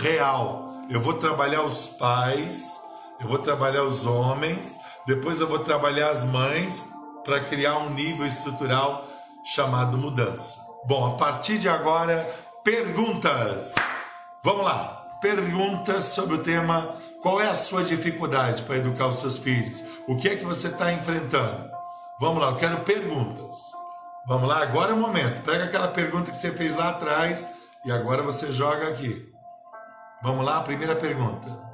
real. 0.01 0.69
Eu 0.89 1.01
vou 1.01 1.13
trabalhar 1.15 1.63
os 1.63 1.89
pais, 1.89 2.79
eu 3.19 3.27
vou 3.27 3.37
trabalhar 3.37 3.83
os 3.83 4.05
homens, 4.05 4.79
depois 5.05 5.41
eu 5.41 5.47
vou 5.47 5.59
trabalhar 5.59 6.09
as 6.09 6.23
mães 6.23 6.87
para 7.23 7.39
criar 7.39 7.77
um 7.79 7.89
nível 7.91 8.25
estrutural 8.25 9.05
chamado 9.43 9.97
mudança. 9.97 10.59
Bom, 10.85 11.13
a 11.13 11.17
partir 11.17 11.57
de 11.57 11.69
agora, 11.69 12.25
perguntas. 12.63 13.75
Vamos 14.43 14.65
lá. 14.65 14.97
Perguntas 15.21 16.05
sobre 16.05 16.35
o 16.35 16.39
tema 16.39 16.95
qual 17.21 17.39
é 17.39 17.47
a 17.47 17.53
sua 17.53 17.83
dificuldade 17.83 18.63
para 18.63 18.77
educar 18.77 19.07
os 19.07 19.17
seus 19.17 19.37
filhos? 19.37 19.83
O 20.07 20.17
que 20.17 20.27
é 20.27 20.35
que 20.35 20.43
você 20.43 20.69
está 20.69 20.91
enfrentando? 20.91 21.69
Vamos 22.19 22.41
lá, 22.41 22.49
eu 22.49 22.55
quero 22.55 22.79
perguntas. 22.79 23.57
Vamos 24.25 24.49
lá, 24.49 24.63
agora 24.63 24.91
é 24.91 24.93
o 24.95 24.97
momento. 24.97 25.41
Pega 25.41 25.65
aquela 25.65 25.87
pergunta 25.87 26.31
que 26.31 26.37
você 26.37 26.51
fez 26.51 26.75
lá 26.75 26.89
atrás 26.89 27.47
e 27.85 27.91
agora 27.91 28.23
você 28.23 28.51
joga 28.51 28.87
aqui. 28.87 29.31
Vamos 30.23 30.43
lá, 30.43 30.61
primeira 30.61 30.95
pergunta. 30.95 31.70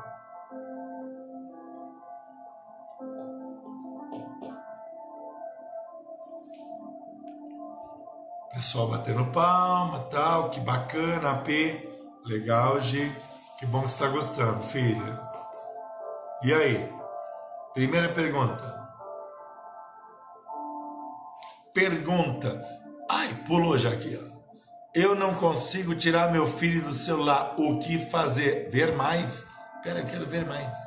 Pessoal 8.58 8.88
batendo 8.88 9.24
palma, 9.26 10.00
tal, 10.10 10.50
que 10.50 10.60
bacana, 10.60 11.30
AP, 11.30 11.48
legal, 12.26 12.82
G, 12.82 13.08
que 13.60 13.68
bom 13.68 13.82
que 13.82 13.92
está 13.92 14.08
gostando, 14.08 14.64
filha. 14.64 15.22
E 16.42 16.52
aí? 16.52 16.92
Primeira 17.76 18.10
pergunta. 18.10 18.90
Pergunta. 21.72 22.66
Ai, 23.08 23.32
pulou 23.46 23.78
já 23.78 23.92
aqui, 23.92 24.20
ó. 24.20 24.38
Eu 24.92 25.14
não 25.14 25.36
consigo 25.36 25.94
tirar 25.94 26.32
meu 26.32 26.48
filho 26.48 26.82
do 26.82 26.94
celular. 26.94 27.54
O 27.60 27.78
que 27.78 28.00
fazer? 28.00 28.72
Ver 28.72 28.96
mais? 28.96 29.46
Pera, 29.84 30.00
eu 30.00 30.06
quero 30.08 30.26
ver 30.26 30.48
mais. 30.48 30.80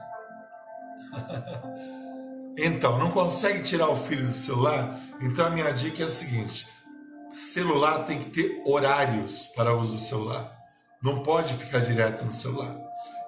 então, 2.58 2.98
não 2.98 3.12
consegue 3.12 3.62
tirar 3.62 3.88
o 3.88 3.94
filho 3.94 4.26
do 4.26 4.34
celular? 4.34 4.92
Então 5.20 5.46
a 5.46 5.50
minha 5.50 5.70
dica 5.70 6.02
é 6.02 6.06
a 6.06 6.08
seguinte: 6.08 6.66
celular 7.32 8.04
tem 8.04 8.18
que 8.18 8.30
ter 8.30 8.62
horários 8.64 9.46
para 9.46 9.74
uso 9.74 9.92
do 9.92 9.98
celular. 9.98 10.56
Não 11.02 11.22
pode 11.22 11.54
ficar 11.54 11.80
direto 11.80 12.24
no 12.24 12.30
celular. 12.30 12.76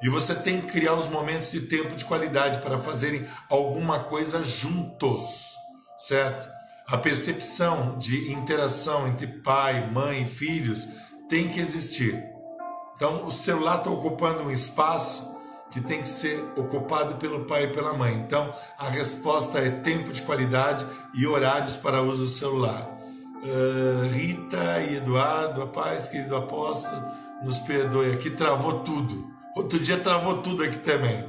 E 0.03 0.09
você 0.09 0.35
tem 0.35 0.61
que 0.61 0.67
criar 0.67 0.95
os 0.95 1.07
momentos 1.07 1.53
de 1.53 1.61
tempo 1.63 1.95
de 1.95 2.05
qualidade 2.05 2.59
para 2.59 2.79
fazerem 2.79 3.25
alguma 3.49 4.01
coisa 4.01 4.45
juntos, 4.45 5.55
certo? 5.97 6.49
A 6.89 6.99
percepção 6.99 7.97
de 7.99 8.33
interação 8.33 9.07
entre 9.07 9.27
pai, 9.27 9.89
mãe, 9.91 10.27
filhos 10.27 10.89
tem 11.29 11.49
que 11.49 11.61
existir. 11.61 12.23
Então, 12.97 13.27
o 13.27 13.31
celular 13.31 13.79
está 13.79 13.91
ocupando 13.91 14.43
um 14.43 14.51
espaço 14.51 15.33
que 15.71 15.81
tem 15.81 16.03
que 16.03 16.09
ser 16.09 16.39
ocupado 16.57 17.15
pelo 17.15 17.47
pai 17.47 17.65
e 17.65 17.73
pela 17.73 17.95
mãe. 17.95 18.15
Então, 18.15 18.53
a 18.79 18.89
resposta 18.89 19.59
é 19.59 19.71
tempo 19.71 20.13
de 20.13 20.21
qualidade 20.23 20.85
e 21.15 21.27
horários 21.27 21.77
para 21.77 22.03
uso 22.03 22.25
do 22.25 22.29
celular. 22.29 23.02
Uh, 23.43 24.09
Rita 24.13 24.81
e 24.83 24.97
Eduardo, 24.99 25.63
a 25.63 25.67
paz, 25.67 26.09
querido 26.09 26.37
apóstolo, 26.37 27.03
nos 27.43 27.59
perdoe. 27.59 28.13
Aqui 28.13 28.31
travou 28.31 28.81
tudo. 28.81 29.27
Outro 29.57 29.81
dia 29.81 29.99
travou 29.99 30.39
tudo 30.39 30.63
aqui 30.63 30.79
também. 30.79 31.29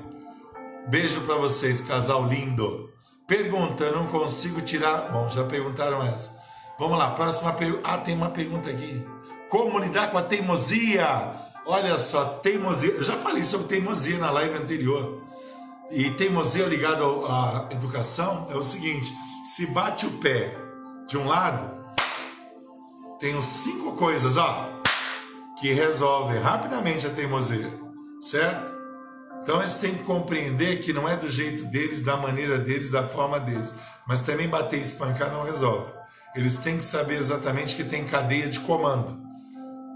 Beijo 0.88 1.22
para 1.22 1.36
vocês, 1.36 1.82
casal 1.82 2.28
lindo. 2.28 2.91
Pergunta, 3.28 3.91
não 3.91 4.07
consigo 4.07 4.61
tirar. 4.61 5.11
Bom, 5.11 5.28
já 5.28 5.43
perguntaram 5.43 6.03
essa. 6.03 6.39
Vamos 6.78 6.97
lá, 6.97 7.11
próxima 7.11 7.53
pergunta. 7.53 7.82
Ah, 7.84 7.97
tem 7.97 8.16
uma 8.16 8.30
pergunta 8.30 8.70
aqui. 8.70 9.03
Como 9.49 9.80
lidar 9.80 10.11
com 10.11 10.18
a 10.18 10.22
teimosia? 10.22 11.32
Olha 11.66 11.97
só, 11.97 12.26
teimosia. 12.26 12.91
Eu 12.91 13.03
já 13.03 13.14
falei 13.14 13.43
sobre 13.43 13.68
teimosia 13.68 14.18
na 14.18 14.30
live 14.30 14.57
anterior. 14.57 15.22
E 15.89 16.11
teimosia 16.11 16.66
ligada 16.66 17.03
à 17.03 17.68
educação 17.72 18.47
é 18.51 18.55
o 18.55 18.64
seguinte: 18.64 19.11
se 19.45 19.68
bate 19.68 20.05
o 20.05 20.11
pé 20.11 20.55
de 21.07 21.18
um 21.18 21.28
lado, 21.28 21.83
tem 23.24 23.39
cinco 23.39 23.93
coisas, 23.93 24.36
ó, 24.36 24.69
que 25.57 25.71
resolvem 25.71 26.41
rapidamente 26.41 27.07
a 27.07 27.09
teimosia, 27.09 27.71
certo? 28.19 28.76
Então 29.41 29.61
eles 29.61 29.78
têm 29.78 29.95
que 29.95 30.03
compreender 30.03 30.82
que 30.82 30.91
não 30.91 31.07
é 31.07 31.15
do 31.15 31.30
jeito 31.30 31.63
deles, 31.63 32.01
da 32.01 32.17
maneira 32.17 32.57
deles, 32.57 32.91
da 32.91 33.07
forma 33.07 33.39
deles. 33.39 33.74
Mas 34.05 34.21
também 34.21 34.49
bater 34.49 34.78
e 34.78 34.82
espancar 34.82 35.32
não 35.32 35.45
resolve. 35.45 35.93
Eles 36.36 36.57
têm 36.57 36.76
que 36.76 36.84
saber 36.84 37.15
exatamente 37.15 37.78
que 37.78 37.86
tem 37.86 38.03
cadeia 38.03 38.49
de 38.49 38.59
comando. 38.59 39.17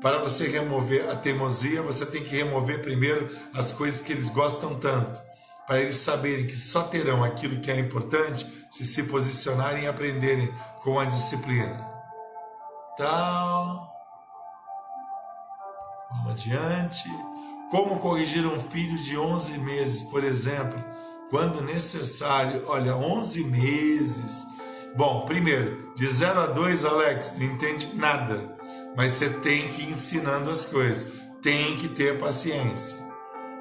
Para 0.01 0.19
você 0.19 0.47
remover 0.47 1.09
a 1.09 1.15
teimosia, 1.17 1.81
você 1.81 2.05
tem 2.05 2.23
que 2.23 2.33
remover 2.33 2.81
primeiro 2.81 3.29
as 3.53 3.73
coisas 3.73 3.99
que 3.99 4.13
eles 4.13 4.29
gostam 4.29 4.75
tanto. 4.75 5.21
Para 5.65 5.81
eles 5.81 5.97
saberem 5.97 6.47
que 6.47 6.55
só 6.55 6.83
terão 6.83 7.25
aquilo 7.25 7.59
que 7.59 7.69
é 7.69 7.77
importante 7.77 8.47
se 8.71 8.85
se 8.85 9.03
posicionarem 9.03 9.83
e 9.83 9.87
aprenderem 9.87 10.49
com 10.81 10.97
a 10.97 11.03
disciplina. 11.03 11.96
Tal. 12.97 13.93
Vamos 16.11 16.31
adiante. 16.31 17.09
Como 17.69 17.99
corrigir 17.99 18.45
um 18.45 18.59
filho 18.59 18.97
de 19.03 19.17
11 19.17 19.57
meses, 19.59 20.03
por 20.03 20.23
exemplo, 20.23 20.83
quando 21.29 21.61
necessário? 21.61 22.63
Olha, 22.67 22.95
11 22.95 23.43
meses. 23.43 24.45
Bom, 24.95 25.25
primeiro, 25.25 25.93
de 25.95 26.07
0 26.07 26.39
a 26.39 26.45
2, 26.47 26.85
Alex, 26.85 27.37
não 27.37 27.45
entende 27.45 27.93
nada, 27.93 28.57
mas 28.95 29.11
você 29.13 29.29
tem 29.29 29.67
que 29.67 29.83
ir 29.83 29.91
ensinando 29.91 30.49
as 30.49 30.65
coisas, 30.65 31.11
tem 31.41 31.75
que 31.75 31.87
ter 31.89 32.17
paciência, 32.17 32.97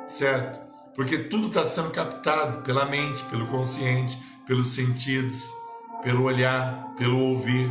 certo? 0.06 0.64
Porque 0.94 1.18
tudo 1.18 1.48
está 1.48 1.62
sendo 1.64 1.90
captado 1.90 2.62
pela 2.62 2.86
mente, 2.86 3.22
pelo 3.24 3.48
consciente, 3.48 4.18
pelos 4.46 4.68
sentidos, 4.68 5.50
pelo 6.02 6.22
olhar, 6.24 6.94
pelo 6.96 7.18
ouvir. 7.18 7.70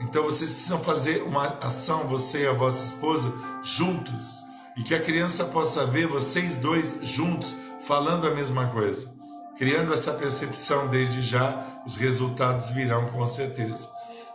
Então 0.00 0.24
vocês 0.24 0.52
precisam 0.52 0.78
fazer 0.80 1.22
uma 1.22 1.58
ação, 1.60 2.06
você 2.06 2.42
e 2.42 2.46
a 2.46 2.52
vossa 2.52 2.84
esposa, 2.84 3.32
juntos 3.62 4.44
e 4.76 4.82
que 4.82 4.94
a 4.94 5.00
criança 5.00 5.44
possa 5.46 5.86
ver 5.86 6.06
vocês 6.06 6.58
dois 6.58 6.98
juntos 7.02 7.56
falando 7.80 8.26
a 8.26 8.30
mesma 8.30 8.66
coisa. 8.66 9.08
Criando 9.56 9.92
essa 9.92 10.12
percepção 10.12 10.88
desde 10.88 11.22
já, 11.22 11.64
os 11.86 11.96
resultados 11.96 12.68
virão 12.70 13.06
com 13.06 13.26
certeza. 13.26 13.88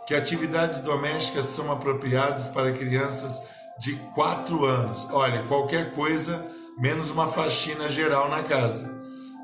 Que 0.04 0.16
atividades 0.16 0.80
domésticas 0.80 1.44
são 1.44 1.70
apropriadas 1.70 2.48
para 2.48 2.72
crianças 2.72 3.40
de 3.78 3.94
4 4.14 4.64
anos. 4.64 5.06
Olha, 5.12 5.44
qualquer 5.44 5.92
coisa 5.92 6.44
menos 6.76 7.12
uma 7.12 7.28
faxina 7.28 7.88
geral 7.88 8.28
na 8.28 8.42
casa. 8.42 8.92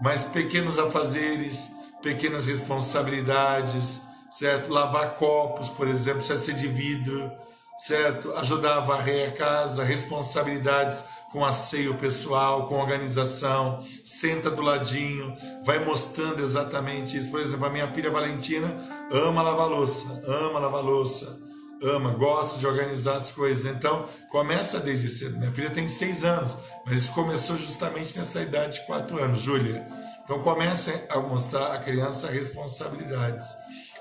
Mas 0.02 0.24
pequenos 0.24 0.80
afazeres, 0.80 1.70
pequenas 2.02 2.46
responsabilidades, 2.46 4.02
certo? 4.30 4.72
Lavar 4.72 5.14
copos, 5.14 5.68
por 5.68 5.88
exemplo, 5.88 6.22
se 6.22 6.32
é 6.32 6.36
ser 6.36 6.54
de 6.54 6.66
vidro, 6.66 7.30
certo? 7.78 8.32
Ajudar 8.32 8.78
a 8.78 8.80
varrer 8.80 9.28
a 9.28 9.32
casa, 9.32 9.84
responsabilidades 9.84 11.04
com 11.30 11.44
asseio 11.44 11.94
pessoal, 11.94 12.66
com 12.66 12.76
organização, 12.76 13.84
senta 14.04 14.50
do 14.50 14.62
ladinho, 14.62 15.34
vai 15.64 15.78
mostrando 15.84 16.42
exatamente 16.42 17.16
isso. 17.16 17.30
Por 17.30 17.40
exemplo, 17.40 17.66
a 17.66 17.70
minha 17.70 17.86
filha 17.88 18.10
Valentina 18.10 18.74
ama 19.12 19.42
lavar 19.42 19.68
louça, 19.68 20.22
ama 20.26 20.58
lavar 20.58 20.82
louça, 20.82 21.38
ama, 21.82 22.10
gosta 22.10 22.58
de 22.58 22.66
organizar 22.66 23.16
as 23.16 23.30
coisas. 23.30 23.64
Então, 23.64 24.06
começa 24.30 24.80
desde 24.80 25.08
cedo. 25.08 25.38
Minha 25.38 25.52
filha 25.52 25.70
tem 25.70 25.86
seis 25.86 26.24
anos, 26.24 26.56
mas 26.84 27.02
isso 27.02 27.12
começou 27.12 27.56
justamente 27.56 28.18
nessa 28.18 28.40
idade 28.40 28.80
de 28.80 28.86
quatro 28.86 29.22
anos, 29.22 29.40
Júlia. 29.40 29.86
Então, 30.24 30.40
comece 30.40 30.92
a 31.08 31.20
mostrar 31.20 31.72
à 31.72 31.78
criança 31.78 32.28
responsabilidades. 32.28 33.46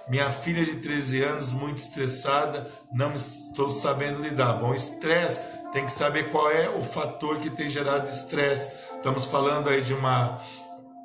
Minha 0.09 0.29
filha 0.29 0.63
de 0.63 0.77
13 0.77 1.21
anos, 1.23 1.51
muito 1.51 1.77
estressada, 1.77 2.67
não 2.93 3.13
estou 3.13 3.69
sabendo 3.69 4.21
lidar. 4.21 4.53
Bom, 4.53 4.73
estresse, 4.73 5.41
tem 5.73 5.85
que 5.85 5.91
saber 5.91 6.29
qual 6.29 6.49
é 6.49 6.69
o 6.69 6.81
fator 6.81 7.37
que 7.39 7.49
tem 7.49 7.69
gerado 7.69 8.07
estresse. 8.07 8.71
Estamos 8.95 9.25
falando 9.25 9.69
aí 9.69 9.81
de 9.81 9.93
uma 9.93 10.39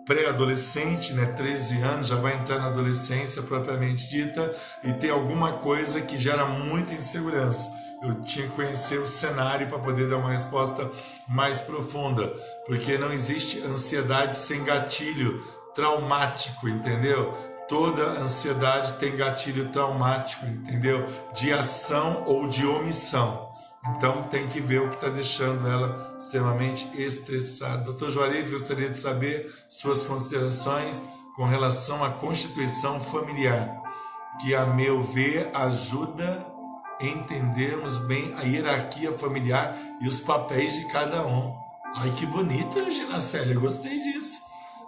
pré-adolescente, 0.07 1.13
né, 1.15 1.27
13 1.27 1.81
anos, 1.81 2.09
já 2.09 2.17
vai 2.17 2.35
entrar 2.35 2.59
na 2.59 2.67
adolescência 2.67 3.43
propriamente 3.43 4.09
dita 4.09 4.55
e 4.83 4.93
tem 4.93 5.11
alguma 5.11 5.55
coisa 5.55 6.01
que 6.01 6.19
gera 6.19 6.45
muita 6.45 6.95
insegurança. 6.95 7.71
Eu 8.03 8.15
tinha 8.15 8.49
que 8.49 8.55
conhecer 8.55 8.99
o 8.99 9.07
cenário 9.07 9.69
para 9.69 9.79
poder 9.79 10.09
dar 10.09 10.17
uma 10.17 10.33
resposta 10.33 10.91
mais 11.29 11.61
profunda, 11.61 12.29
porque 12.67 12.99
não 12.99 13.13
existe 13.13 13.61
ansiedade 13.61 14.37
sem 14.37 14.65
gatilho 14.65 15.41
traumático, 15.73 16.69
entendeu? 16.69 17.33
Toda 17.69 18.21
ansiedade 18.21 18.95
tem 18.95 19.17
gatilho 19.17 19.69
traumático, 19.71 20.47
entendeu? 20.47 21.07
De 21.35 21.53
ação 21.53 22.25
ou 22.27 22.47
de 22.47 22.67
omissão. 22.67 23.51
Então 23.89 24.25
tem 24.25 24.47
que 24.47 24.61
ver 24.61 24.81
o 24.81 24.89
que 24.89 24.95
está 24.95 25.09
deixando 25.09 25.67
ela 25.67 26.15
extremamente 26.17 26.89
estressada. 27.01 27.83
Doutor 27.83 28.11
Juarez, 28.11 28.49
gostaria 28.49 28.89
de 28.89 28.97
saber 28.97 29.53
suas 29.69 30.05
considerações 30.05 31.03
com 31.35 31.45
relação 31.45 32.05
à 32.05 32.11
constituição 32.11 33.01
familiar, 33.01 33.83
que 34.41 34.55
a 34.55 34.67
meu 34.67 35.01
ver 35.01 35.51
ajuda 35.55 36.47
a 37.01 37.05
entendermos 37.05 37.99
bem 38.01 38.33
a 38.39 38.43
hierarquia 38.43 39.13
familiar 39.13 39.77
e 40.01 40.07
os 40.07 40.21
papéis 40.21 40.75
de 40.75 40.87
cada 40.87 41.27
um. 41.27 41.57
Ai 41.97 42.11
que 42.11 42.25
bonito, 42.25 42.79
Regina 42.79 43.19
Célia, 43.19 43.59
gostei 43.59 44.01
disso. 44.01 44.43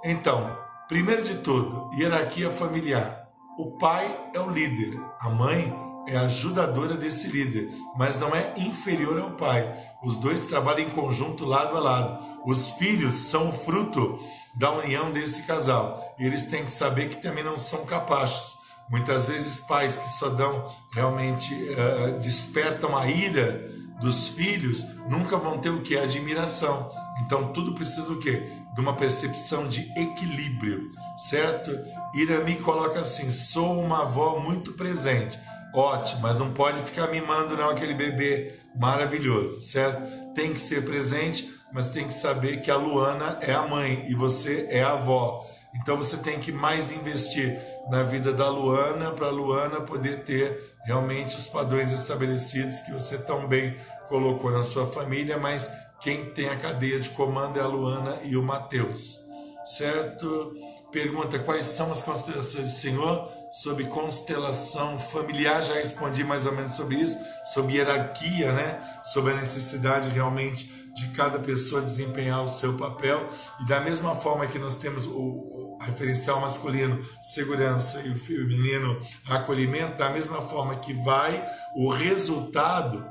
Então, 0.05 0.64
primeiro 0.89 1.23
de 1.23 1.37
tudo, 1.37 1.91
hierarquia 1.95 2.51
familiar. 2.51 3.29
O 3.59 3.73
pai 3.79 4.31
é 4.35 4.41
o 4.41 4.51
líder, 4.51 5.01
a 5.21 5.31
mãe 5.31 5.73
é 6.07 6.17
ajudadora 6.17 6.97
desse 6.97 7.29
líder, 7.29 7.71
mas 7.97 8.19
não 8.21 8.35
é 8.35 8.53
inferior 8.57 9.19
ao 9.19 9.31
pai. 9.33 9.73
Os 10.03 10.19
dois 10.19 10.45
trabalham 10.45 10.87
em 10.87 10.91
conjunto, 10.91 11.45
lado 11.45 11.77
a 11.77 11.81
lado. 11.81 12.25
Os 12.45 12.73
filhos 12.73 13.15
são 13.15 13.53
fruto 13.53 14.19
da 14.55 14.71
união 14.71 15.11
desse 15.13 15.47
casal. 15.47 16.15
E 16.19 16.27
eles 16.27 16.47
têm 16.47 16.65
que 16.65 16.71
saber 16.71 17.09
que 17.09 17.23
também 17.23 17.45
não 17.45 17.57
são 17.57 17.87
capazes. 17.87 18.55
Muitas 18.91 19.29
vezes 19.29 19.61
pais 19.61 19.97
que 19.97 20.09
só 20.11 20.29
dão 20.29 20.65
realmente 20.93 21.55
uh, 21.55 22.19
despertam 22.19 22.97
a 22.97 23.09
ira 23.09 23.73
dos 24.01 24.29
filhos 24.29 24.85
nunca 25.09 25.37
vão 25.37 25.59
ter 25.59 25.71
o 25.71 25.81
que 25.81 25.97
admiração. 25.97 26.91
Então 27.25 27.53
tudo 27.53 27.75
precisa 27.75 28.03
do 28.03 28.19
quê? 28.19 28.47
De 28.75 28.81
uma 28.81 28.97
percepção 28.97 29.69
de 29.69 29.83
equilíbrio, 29.97 30.91
certo? 31.17 31.71
Irami 32.15 32.57
coloca 32.57 33.01
assim: 33.01 33.31
sou 33.31 33.81
uma 33.81 34.03
avó 34.03 34.41
muito 34.41 34.73
presente 34.73 35.39
ótimo, 35.75 36.23
mas 36.23 36.39
não 36.39 36.53
pode 36.53 36.81
ficar 36.83 37.09
mimando 37.09 37.57
não 37.57 37.71
aquele 37.71 37.95
bebê 37.95 38.55
maravilhoso, 38.77 39.61
certo? 39.61 40.33
Tem 40.33 40.53
que 40.53 40.61
ser 40.61 40.85
presente, 40.85 41.53
mas 41.73 41.91
tem 41.91 42.07
que 42.07 42.15
saber 42.15 42.61
que 42.61 42.71
a 42.71 42.77
Luana 42.77 43.39
é 43.41 43.53
a 43.53 43.63
mãe 43.63 44.05
e 44.09 44.15
você 44.15 44.69
é 44.71 44.83
a 44.83 44.93
avó. 44.93 45.45
Então 45.75 45.97
você 45.97 46.17
tem 46.17 46.39
que 46.39 46.53
mais 46.53 46.93
investir 46.93 47.59
na 47.91 48.05
vida 48.05 48.33
da 48.33 48.49
Luana 48.49 49.11
para 49.11 49.27
a 49.27 49.31
Luana 49.31 49.81
poder 49.81 50.23
ter 50.23 50.77
realmente 50.85 51.37
os 51.37 51.49
padrões 51.49 51.93
estabelecidos 51.93 52.81
que 52.83 52.93
você 52.93 53.19
tão 53.19 53.49
bem 53.49 53.75
colocou 54.09 54.53
na 54.53 54.63
sua 54.63 54.87
família, 54.87 55.37
mas 55.37 55.69
quem 56.01 56.31
tem 56.31 56.49
a 56.49 56.57
cadeia 56.57 57.01
de 57.01 57.11
comando 57.11 57.59
é 57.59 57.63
a 57.63 57.67
Luana 57.67 58.19
e 58.25 58.37
o 58.37 58.43
Mateus, 58.43 59.21
certo? 59.65 60.55
Pergunta 60.93 61.39
quais 61.41 61.67
são 61.67 61.91
as 61.91 62.03
considerações 62.03 62.67
do 62.67 62.73
Senhor 62.73 63.29
sobre 63.51 63.85
constelação 63.87 64.99
familiar. 64.99 65.63
Já 65.63 65.75
respondi 65.75 66.23
mais 66.23 66.47
ou 66.47 66.53
menos 66.53 66.73
sobre 66.73 66.97
isso, 66.97 67.19
sobre 67.45 67.75
hierarquia, 67.75 68.53
né? 68.53 68.81
Sobre 69.03 69.33
a 69.33 69.37
necessidade 69.37 70.09
realmente 70.11 70.85
de 70.95 71.09
cada 71.09 71.41
pessoa 71.41 71.83
desempenhar 71.83 72.45
o 72.45 72.49
seu 72.49 72.77
papel. 72.77 73.27
E 73.61 73.67
da 73.67 73.81
mesma 73.81 74.15
forma 74.15 74.47
que 74.47 74.59
nós 74.59 74.77
temos 74.77 75.07
o, 75.07 75.55
referencial 75.81 76.41
masculino, 76.41 77.05
segurança, 77.21 78.01
e 78.01 78.11
o 78.11 78.19
feminino, 78.19 79.01
acolhimento, 79.27 79.97
da 79.97 80.11
mesma 80.11 80.41
forma 80.41 80.77
que 80.77 80.93
vai 80.93 81.45
o 81.77 81.91
resultado, 81.91 83.05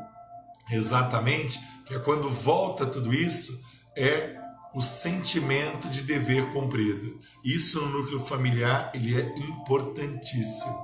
exatamente, 0.72 1.60
que 1.86 1.94
é 1.94 2.00
quando 2.00 2.30
volta 2.30 2.86
tudo 2.86 3.14
isso, 3.14 3.62
é 3.96 4.36
o 4.74 4.82
sentimento 4.82 5.88
de 5.88 6.02
dever 6.02 6.52
cumprido. 6.52 7.20
Isso 7.44 7.80
no 7.82 8.00
núcleo 8.00 8.20
familiar 8.20 8.92
ele 8.94 9.20
é 9.20 9.34
importantíssimo. 9.38 10.76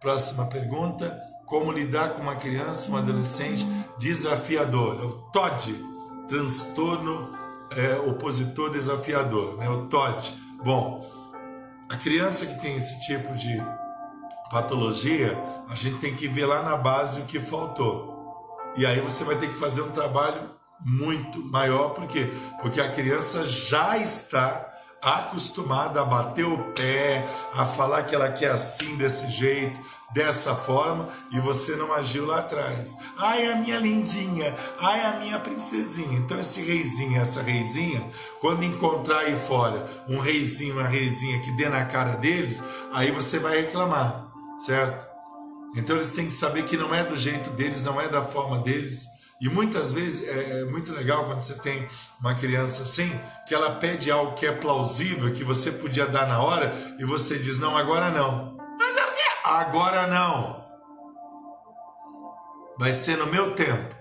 Próxima 0.00 0.46
pergunta: 0.46 1.16
como 1.46 1.70
lidar 1.70 2.10
com 2.10 2.22
uma 2.22 2.36
criança, 2.36 2.90
um 2.90 2.96
adolescente 2.96 3.64
desafiador? 3.98 5.00
É 5.00 5.04
o 5.04 5.12
TOD, 5.30 5.74
transtorno 6.28 7.36
é, 7.70 7.96
opositor 7.96 8.70
desafiador, 8.70 9.56
né? 9.56 9.68
O 9.68 9.86
TOD. 9.86 10.32
Bom, 10.64 11.00
a 11.88 11.96
criança 11.96 12.46
que 12.46 12.60
tem 12.60 12.76
esse 12.76 13.00
tipo 13.00 13.34
de 13.34 13.62
patologia, 14.50 15.38
a 15.68 15.74
gente 15.74 15.98
tem 15.98 16.14
que 16.14 16.26
ver 16.26 16.46
lá 16.46 16.62
na 16.62 16.76
base 16.76 17.20
o 17.20 17.24
que 17.24 17.38
faltou. 17.38 18.15
E 18.76 18.84
aí 18.84 19.00
você 19.00 19.24
vai 19.24 19.36
ter 19.36 19.48
que 19.48 19.56
fazer 19.56 19.82
um 19.82 19.90
trabalho 19.90 20.50
muito 20.84 21.42
maior, 21.42 21.90
por 21.90 22.06
quê? 22.06 22.30
Porque 22.60 22.80
a 22.80 22.90
criança 22.90 23.46
já 23.46 23.96
está 23.96 24.72
acostumada 25.02 26.00
a 26.00 26.04
bater 26.04 26.44
o 26.44 26.72
pé, 26.72 27.26
a 27.54 27.64
falar 27.64 28.02
que 28.04 28.14
ela 28.14 28.30
quer 28.30 28.50
assim, 28.50 28.96
desse 28.96 29.30
jeito, 29.30 29.78
dessa 30.12 30.54
forma, 30.54 31.08
e 31.32 31.40
você 31.40 31.76
não 31.76 31.92
agiu 31.92 32.26
lá 32.26 32.40
atrás. 32.40 32.96
Ai, 33.16 33.46
a 33.46 33.56
minha 33.56 33.78
lindinha, 33.78 34.54
ai, 34.80 35.04
a 35.04 35.18
minha 35.18 35.38
princesinha. 35.38 36.18
Então, 36.18 36.38
esse 36.38 36.60
reizinho, 36.60 37.20
essa 37.20 37.42
reizinha, 37.42 38.02
quando 38.40 38.64
encontrar 38.64 39.20
aí 39.20 39.36
fora 39.36 39.86
um 40.08 40.18
reizinho, 40.18 40.74
uma 40.74 40.88
reizinha 40.88 41.40
que 41.40 41.52
dê 41.52 41.68
na 41.68 41.84
cara 41.84 42.16
deles, 42.16 42.62
aí 42.92 43.10
você 43.10 43.38
vai 43.38 43.60
reclamar, 43.60 44.26
certo? 44.58 45.15
Então, 45.74 45.96
eles 45.96 46.10
têm 46.10 46.26
que 46.26 46.34
saber 46.34 46.64
que 46.64 46.76
não 46.76 46.94
é 46.94 47.04
do 47.04 47.16
jeito 47.16 47.50
deles, 47.50 47.82
não 47.84 48.00
é 48.00 48.08
da 48.08 48.22
forma 48.22 48.58
deles 48.60 49.06
e 49.40 49.48
muitas 49.50 49.92
vezes 49.92 50.26
é, 50.26 50.60
é 50.60 50.64
muito 50.64 50.92
legal 50.94 51.26
quando 51.26 51.42
você 51.42 51.54
tem 51.54 51.86
uma 52.18 52.34
criança 52.34 52.84
assim, 52.84 53.10
que 53.46 53.54
ela 53.54 53.76
pede 53.76 54.10
algo 54.10 54.34
que 54.34 54.46
é 54.46 54.52
plausível, 54.52 55.32
que 55.32 55.44
você 55.44 55.70
podia 55.70 56.06
dar 56.06 56.26
na 56.26 56.40
hora, 56.40 56.74
e 56.98 57.04
você 57.04 57.38
diz: 57.38 57.58
não, 57.58 57.76
agora 57.76 58.10
não. 58.10 58.56
Mas? 58.78 58.96
Agora 59.44 60.06
não. 60.06 60.64
Vai 62.78 62.92
ser 62.92 63.16
no 63.18 63.26
meu 63.26 63.54
tempo. 63.54 63.94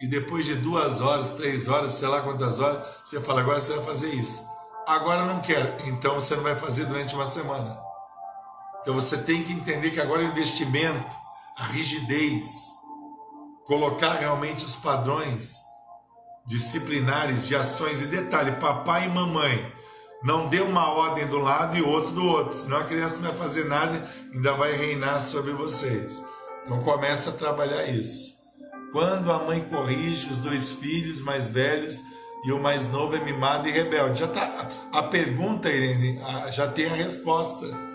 E 0.00 0.08
depois 0.08 0.46
de 0.46 0.54
duas 0.54 1.00
horas, 1.00 1.32
três 1.32 1.68
horas, 1.68 1.92
sei 1.92 2.08
lá 2.08 2.22
quantas 2.22 2.58
horas, 2.58 2.86
você 3.04 3.20
fala: 3.20 3.42
agora 3.42 3.60
você 3.60 3.74
vai 3.76 3.84
fazer 3.84 4.12
isso. 4.14 4.44
Agora 4.84 5.24
não 5.24 5.40
quero. 5.40 5.86
Então 5.86 6.14
você 6.14 6.34
não 6.34 6.42
vai 6.42 6.56
fazer 6.56 6.86
durante 6.86 7.14
uma 7.14 7.26
semana. 7.26 7.89
Então 8.80 8.94
você 8.94 9.18
tem 9.18 9.42
que 9.42 9.52
entender 9.52 9.90
que 9.90 10.00
agora 10.00 10.22
o 10.22 10.26
investimento, 10.26 11.14
a 11.56 11.64
rigidez, 11.64 12.70
colocar 13.66 14.14
realmente 14.14 14.64
os 14.64 14.74
padrões 14.74 15.54
disciplinares 16.46 17.46
de 17.46 17.54
ações 17.54 18.00
e 18.00 18.06
detalhe, 18.06 18.52
papai 18.52 19.06
e 19.06 19.08
mamãe, 19.08 19.72
não 20.22 20.48
dê 20.48 20.60
uma 20.60 20.88
ordem 20.92 21.26
do 21.26 21.38
lado 21.38 21.76
e 21.76 21.82
outro 21.82 22.10
do 22.10 22.26
outro, 22.26 22.52
senão 22.52 22.78
a 22.78 22.84
criança 22.84 23.20
não 23.20 23.28
vai 23.28 23.38
fazer 23.38 23.66
nada, 23.66 24.04
ainda 24.34 24.54
vai 24.54 24.72
reinar 24.72 25.20
sobre 25.20 25.52
vocês. 25.52 26.22
Então 26.64 26.80
começa 26.80 27.30
a 27.30 27.34
trabalhar 27.34 27.86
isso. 27.86 28.40
Quando 28.92 29.30
a 29.30 29.38
mãe 29.38 29.60
corrige 29.60 30.28
os 30.28 30.38
dois 30.38 30.72
filhos 30.72 31.20
mais 31.20 31.48
velhos 31.48 32.02
e 32.44 32.52
o 32.52 32.60
mais 32.60 32.88
novo 32.88 33.14
é 33.14 33.20
mimado 33.20 33.68
e 33.68 33.70
rebelde, 33.70 34.20
já 34.20 34.28
tá 34.28 34.68
a 34.92 35.02
pergunta, 35.04 35.70
Irene, 35.70 36.20
já 36.50 36.66
tem 36.66 36.86
a 36.86 36.94
resposta. 36.94 37.89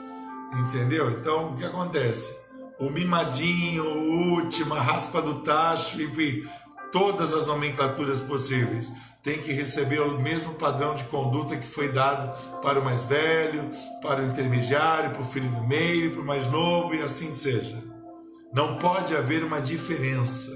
Entendeu? 0.59 1.11
Então 1.11 1.51
o 1.51 1.55
que 1.55 1.65
acontece? 1.65 2.45
o 2.79 2.89
mimadinho, 2.89 3.85
o 3.85 4.33
último, 4.33 4.73
a 4.73 4.81
raspa 4.81 5.21
do 5.21 5.41
tacho, 5.41 6.01
enfim, 6.01 6.47
todas 6.91 7.33
as 7.33 7.47
nomenclaturas 7.47 8.21
possíveis. 8.21 8.93
Tem 9.23 9.39
que 9.39 9.51
receber 9.51 9.99
o 10.01 10.19
mesmo 10.19 10.53
padrão 10.53 10.93
de 10.93 11.03
conduta 11.05 11.57
que 11.57 11.65
foi 11.65 11.91
dado 11.91 12.31
para 12.61 12.79
o 12.79 12.83
mais 12.83 13.05
velho, 13.05 13.71
para 14.01 14.21
o 14.21 14.25
intermediário, 14.25 15.11
para 15.11 15.21
o 15.21 15.25
filho 15.25 15.49
do 15.49 15.63
meio, 15.63 16.11
para 16.11 16.21
o 16.21 16.25
mais 16.25 16.47
novo 16.47 16.93
e 16.93 17.01
assim 17.01 17.31
seja. 17.31 17.83
Não 18.53 18.77
pode 18.77 19.15
haver 19.15 19.43
uma 19.43 19.59
diferença. 19.59 20.51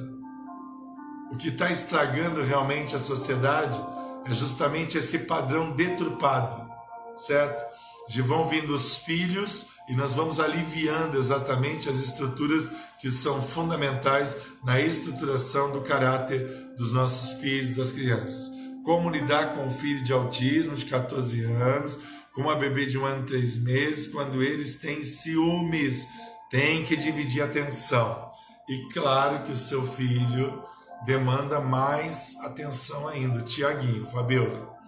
O 1.31 1.37
que 1.37 1.49
está 1.49 1.71
estragando 1.71 2.43
realmente 2.43 2.95
a 2.95 2.99
sociedade 2.99 3.79
é 4.25 4.33
justamente 4.33 4.97
esse 4.97 5.19
padrão 5.19 5.71
deturpado, 5.71 6.69
certo? 7.15 7.65
De 8.07 8.21
vão 8.21 8.47
vindo 8.47 8.73
os 8.73 8.97
filhos 8.97 9.69
e 9.89 9.95
nós 9.95 10.13
vamos 10.13 10.39
aliviando 10.39 11.17
exatamente 11.17 11.89
as 11.89 11.95
estruturas 11.95 12.71
que 13.01 13.09
são 13.09 13.41
fundamentais 13.41 14.37
na 14.63 14.79
estruturação 14.79 15.71
do 15.71 15.81
caráter 15.81 16.47
dos 16.77 16.93
nossos 16.93 17.33
filhos, 17.41 17.75
das 17.75 17.91
crianças. 17.91 18.51
Como 18.85 19.09
lidar 19.09 19.55
com 19.55 19.65
um 19.65 19.71
filho 19.71 20.03
de 20.03 20.13
autismo 20.13 20.75
de 20.75 20.85
14 20.85 21.43
anos, 21.43 21.97
com 22.35 22.41
uma 22.41 22.55
bebê 22.55 22.85
de 22.85 22.99
um 22.99 23.05
ano 23.05 23.23
e 23.23 23.25
três 23.25 23.57
meses, 23.57 24.05
quando 24.07 24.43
eles 24.43 24.75
têm 24.75 25.03
ciúmes, 25.03 26.07
tem 26.51 26.83
que 26.83 26.95
dividir 26.95 27.41
atenção. 27.41 28.31
E 28.69 28.87
claro 28.93 29.41
que 29.41 29.51
o 29.51 29.57
seu 29.57 29.85
filho 29.85 30.63
demanda 31.03 31.59
mais 31.59 32.35
atenção 32.43 33.07
ainda, 33.07 33.39
o 33.39 33.43
Tiaguinho, 33.43 34.05
Fabiola 34.05 34.78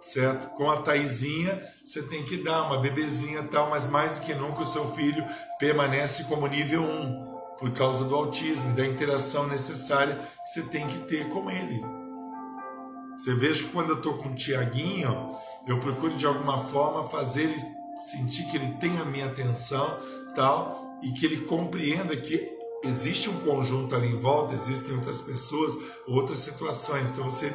certo? 0.00 0.48
Com 0.56 0.70
a 0.70 0.82
Taizinha, 0.82 1.62
você 1.84 2.02
tem 2.02 2.24
que 2.24 2.38
dar 2.38 2.62
uma 2.62 2.78
bebezinha 2.78 3.42
tal, 3.42 3.70
mas 3.70 3.86
mais 3.86 4.18
do 4.18 4.20
que 4.20 4.34
nunca 4.34 4.62
o 4.62 4.66
seu 4.66 4.90
filho 4.92 5.24
permanece 5.58 6.24
como 6.24 6.46
nível 6.46 6.82
1 6.82 7.30
por 7.58 7.72
causa 7.72 8.04
do 8.04 8.14
autismo 8.14 8.70
e 8.70 8.74
da 8.74 8.86
interação 8.86 9.46
necessária 9.46 10.16
que 10.16 10.48
você 10.48 10.62
tem 10.62 10.86
que 10.86 10.98
ter 11.00 11.28
com 11.28 11.50
ele. 11.50 11.84
Você 13.16 13.34
veja 13.34 13.62
que 13.62 13.68
quando 13.68 13.90
eu 13.90 13.96
estou 13.96 14.14
com 14.14 14.30
o 14.30 14.34
Tiaguinho, 14.34 15.36
eu 15.66 15.78
procuro 15.78 16.16
de 16.16 16.24
alguma 16.24 16.64
forma 16.64 17.06
fazer 17.06 17.42
ele 17.42 17.60
sentir 17.98 18.44
que 18.46 18.56
ele 18.56 18.72
tem 18.80 18.98
a 18.98 19.04
minha 19.04 19.26
atenção, 19.26 19.98
tal, 20.34 20.98
e 21.02 21.10
que 21.12 21.26
ele 21.26 21.44
compreenda 21.44 22.16
que 22.16 22.50
existe 22.82 23.28
um 23.28 23.38
conjunto 23.40 23.94
ali 23.94 24.08
em 24.08 24.18
volta, 24.18 24.54
existem 24.54 24.94
outras 24.94 25.20
pessoas, 25.20 25.76
outras 26.06 26.38
situações. 26.38 27.10
Então 27.10 27.24
você 27.28 27.52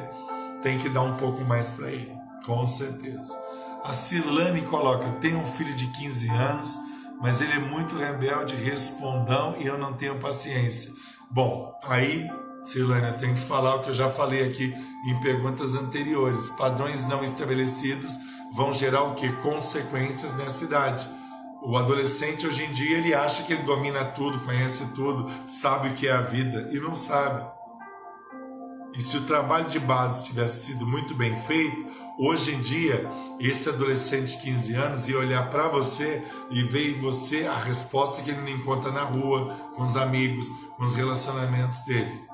tem 0.62 0.78
que 0.78 0.88
dar 0.88 1.02
um 1.02 1.16
pouco 1.16 1.44
mais 1.44 1.70
para 1.70 1.90
ele, 1.90 2.12
com 2.46 2.64
certeza. 2.64 3.36
A 3.84 3.92
Silane 3.92 4.62
coloca: 4.62 5.10
tem 5.20 5.36
um 5.36 5.44
filho 5.44 5.74
de 5.74 5.86
15 5.88 6.28
anos, 6.30 6.78
mas 7.20 7.40
ele 7.40 7.52
é 7.52 7.58
muito 7.58 7.96
rebelde, 7.96 8.54
respondão 8.54 9.56
e 9.58 9.66
eu 9.66 9.76
não 9.76 9.92
tenho 9.92 10.18
paciência. 10.18 10.92
Bom, 11.30 11.78
aí, 11.84 12.26
Silane, 12.62 13.08
eu 13.08 13.18
tenho 13.18 13.34
que 13.34 13.40
falar 13.40 13.74
o 13.74 13.82
que 13.82 13.90
eu 13.90 13.94
já 13.94 14.08
falei 14.08 14.48
aqui 14.48 14.72
em 15.06 15.20
perguntas 15.20 15.74
anteriores. 15.74 16.48
Padrões 16.50 17.04
não 17.06 17.22
estabelecidos 17.22 18.12
vão 18.54 18.72
gerar 18.72 19.02
o 19.02 19.14
que? 19.14 19.30
Consequências 19.34 20.34
nessa 20.36 20.64
idade. 20.64 21.08
O 21.62 21.76
adolescente 21.76 22.46
hoje 22.46 22.64
em 22.64 22.72
dia 22.72 22.98
ele 22.98 23.12
acha 23.12 23.42
que 23.42 23.52
ele 23.52 23.64
domina 23.64 24.04
tudo, 24.04 24.38
conhece 24.40 24.86
tudo, 24.94 25.28
sabe 25.44 25.88
o 25.88 25.92
que 25.94 26.06
é 26.06 26.12
a 26.12 26.20
vida 26.20 26.68
e 26.70 26.78
não 26.78 26.94
sabe. 26.94 27.44
E 28.94 29.02
se 29.02 29.16
o 29.16 29.22
trabalho 29.22 29.66
de 29.66 29.78
base 29.78 30.24
tivesse 30.24 30.66
sido 30.66 30.86
muito 30.86 31.14
bem 31.14 31.36
feito, 31.36 31.84
hoje 32.18 32.54
em 32.54 32.60
dia 32.60 33.10
esse 33.38 33.68
adolescente 33.68 34.36
de 34.36 34.42
15 34.42 34.74
anos 34.74 35.08
ia 35.08 35.18
olhar 35.18 35.50
para 35.50 35.68
você 35.68 36.22
e 36.50 36.62
ver 36.62 36.96
em 36.96 37.00
você 37.00 37.46
a 37.46 37.56
resposta 37.56 38.22
que 38.22 38.30
ele 38.30 38.40
não 38.40 38.48
encontra 38.48 38.90
na 38.90 39.02
rua, 39.02 39.54
com 39.74 39.82
os 39.84 39.96
amigos, 39.96 40.46
com 40.76 40.84
os 40.84 40.94
relacionamentos 40.94 41.84
dele. 41.84 42.26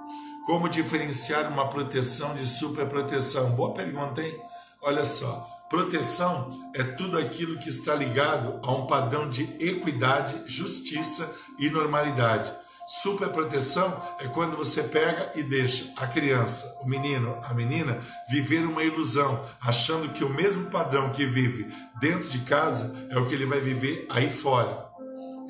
Como 0.45 0.69
diferenciar 0.69 1.51
uma 1.53 1.69
proteção 1.69 2.35
de 2.35 2.45
superproteção? 2.45 3.51
Boa 3.53 3.73
pergunta, 3.73 4.23
hein? 4.23 4.37
Olha 4.81 5.05
só. 5.05 5.49
Proteção 5.71 6.51
é 6.75 6.83
tudo 6.83 7.17
aquilo 7.17 7.59
que 7.59 7.69
está 7.69 7.95
ligado 7.95 8.61
a 8.63 8.73
um 8.73 8.87
padrão 8.87 9.31
de 9.31 9.45
equidade, 9.59 10.43
justiça 10.45 11.33
e 11.59 11.71
normalidade. 11.71 12.53
Superproteção 12.87 14.01
é 14.19 14.29
quando 14.29 14.57
você 14.57 14.83
pega 14.83 15.33
e 15.35 15.43
deixa 15.43 15.93
a 15.97 16.07
criança, 16.07 16.79
o 16.81 16.87
menino, 16.89 17.39
a 17.43 17.55
menina 17.55 17.99
viver 18.29 18.65
uma 18.65 18.83
ilusão, 18.83 19.45
achando 19.61 20.13
que 20.13 20.25
o 20.25 20.29
mesmo 20.29 20.71
padrão 20.71 21.11
que 21.11 21.25
vive 21.25 21.73
dentro 22.01 22.29
de 22.29 22.41
casa 22.41 23.07
é 23.11 23.19
o 23.19 23.27
que 23.27 23.35
ele 23.35 23.47
vai 23.47 23.61
viver 23.61 24.07
aí 24.11 24.31
fora. 24.31 24.87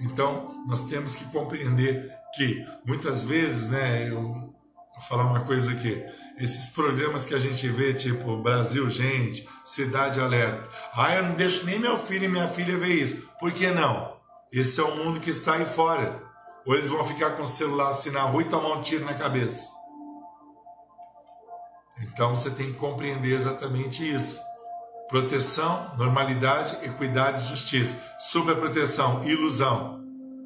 Então, 0.01 0.63
nós 0.67 0.85
temos 0.85 1.15
que 1.15 1.25
compreender 1.27 2.11
que 2.35 2.65
muitas 2.85 3.25
vezes, 3.25 3.69
né, 3.69 4.09
eu 4.09 4.21
vou 4.21 4.55
falar 5.09 5.25
uma 5.25 5.41
coisa 5.41 5.73
aqui, 5.73 6.03
esses 6.39 6.69
programas 6.69 7.25
que 7.25 7.35
a 7.35 7.39
gente 7.39 7.69
vê, 7.69 7.93
tipo 7.93 8.37
Brasil 8.43 8.89
Gente, 8.91 9.49
Cidade 9.65 10.21
Alerta. 10.21 10.69
Ah, 10.95 11.15
eu 11.15 11.23
não 11.25 11.35
deixo 11.35 11.65
nem 11.67 11.79
meu 11.79 11.99
filho 11.99 12.25
e 12.25 12.29
minha 12.29 12.49
filha 12.49 12.77
ver 12.77 12.95
isso. 12.95 13.29
Por 13.39 13.53
que 13.53 13.71
não? 13.71 14.17
Esse 14.53 14.81
é 14.81 14.83
o 14.83 14.97
mundo 14.97 15.21
que 15.21 15.31
está 15.31 15.55
aí 15.55 15.65
fora. 15.65 16.32
Ou 16.65 16.75
eles 16.75 16.89
vão 16.89 17.05
ficar 17.07 17.31
com 17.31 17.43
o 17.43 17.47
celular 17.47 17.89
assim 17.89 18.11
na 18.11 18.23
rua 18.23 18.43
e 18.43 18.49
tomar 18.49 18.77
um 18.77 18.81
tiro 18.81 19.05
na 19.05 19.15
cabeça. 19.15 19.71
Então 22.01 22.35
você 22.35 22.51
tem 22.51 22.73
que 22.73 22.79
compreender 22.79 23.35
exatamente 23.35 24.09
isso. 24.09 24.41
Proteção, 25.09 25.93
normalidade, 25.97 26.77
equidade, 26.85 27.49
justiça. 27.49 28.03
Superproteção, 28.19 29.25
ilusão. 29.25 30.01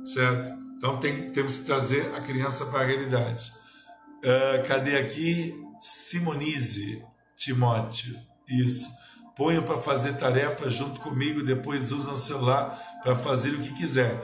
Certo? 0.05 0.55
Então 0.77 0.99
tem, 0.99 1.31
temos 1.31 1.59
que 1.59 1.65
trazer 1.65 2.15
a 2.15 2.21
criança 2.21 2.67
para 2.67 2.81
a 2.81 2.85
realidade. 2.85 3.53
Uh, 4.19 4.67
cadê 4.67 4.97
aqui? 4.97 5.55
Simonize 5.81 7.05
Timóteo. 7.37 8.17
Isso. 8.49 8.91
Ponha 9.37 9.61
para 9.61 9.77
fazer 9.77 10.15
tarefas 10.15 10.73
junto 10.73 11.01
comigo, 11.01 11.43
depois 11.43 11.93
usam 11.93 12.15
o 12.15 12.17
celular 12.17 12.99
para 13.03 13.15
fazer 13.15 13.51
o 13.51 13.61
que 13.61 13.75
quiser. 13.75 14.19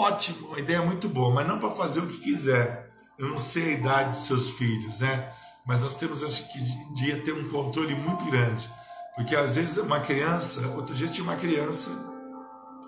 Ótimo, 0.00 0.50
uma 0.50 0.60
ideia 0.60 0.80
muito 0.80 1.08
boa, 1.08 1.34
mas 1.34 1.44
não 1.44 1.58
para 1.58 1.72
fazer 1.72 1.98
o 1.98 2.06
que 2.06 2.18
quiser. 2.18 2.88
Eu 3.18 3.26
não 3.26 3.36
sei 3.36 3.74
a 3.74 3.78
idade 3.78 4.10
dos 4.10 4.20
seus 4.20 4.50
filhos, 4.50 5.00
né? 5.00 5.28
Mas 5.66 5.82
nós 5.82 5.96
temos, 5.96 6.22
acho 6.22 6.52
que, 6.52 6.60
dia 6.94 7.20
ter 7.20 7.32
um 7.32 7.48
controle 7.48 7.96
muito 7.96 8.24
grande. 8.26 8.70
Porque 9.16 9.34
às 9.34 9.56
vezes 9.56 9.76
uma 9.76 9.98
criança, 9.98 10.68
outro 10.76 10.94
dia 10.94 11.08
tinha 11.08 11.24
uma 11.24 11.34
criança 11.34 11.90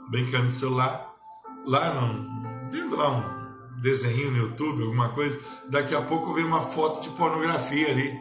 brincando 0.08 0.44
no 0.44 0.50
celular, 0.50 1.12
lá 1.66 1.92
no, 1.92 2.70
vendo 2.70 2.94
lá 2.94 3.10
um 3.10 3.80
desenho 3.80 4.30
no 4.30 4.36
YouTube, 4.36 4.84
alguma 4.84 5.08
coisa, 5.08 5.36
daqui 5.68 5.96
a 5.96 6.02
pouco 6.02 6.32
vem 6.32 6.44
uma 6.44 6.60
foto 6.60 7.02
de 7.02 7.08
pornografia 7.16 7.90
ali. 7.90 8.16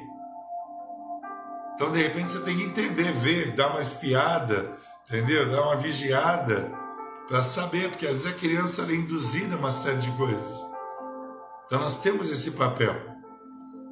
Então, 1.75 1.91
de 1.91 2.01
repente, 2.01 2.31
você 2.31 2.39
tem 2.39 2.57
que 2.57 2.63
entender, 2.63 3.13
ver, 3.13 3.51
dar 3.51 3.69
uma 3.69 3.81
espiada, 3.81 4.75
entendeu? 5.07 5.47
Dar 5.47 5.61
uma 5.61 5.75
vigiada 5.75 6.78
para 7.29 7.43
saber, 7.43 7.89
porque 7.89 8.07
às 8.07 8.23
vezes 8.23 8.25
a 8.25 8.33
criança 8.33 8.81
é 8.89 8.95
induzida 8.95 9.55
a 9.55 9.59
uma 9.59 9.71
série 9.71 9.99
de 9.99 10.11
coisas. 10.13 10.57
Então, 11.67 11.79
nós 11.79 12.01
temos 12.01 12.31
esse 12.31 12.51
papel. 12.51 12.99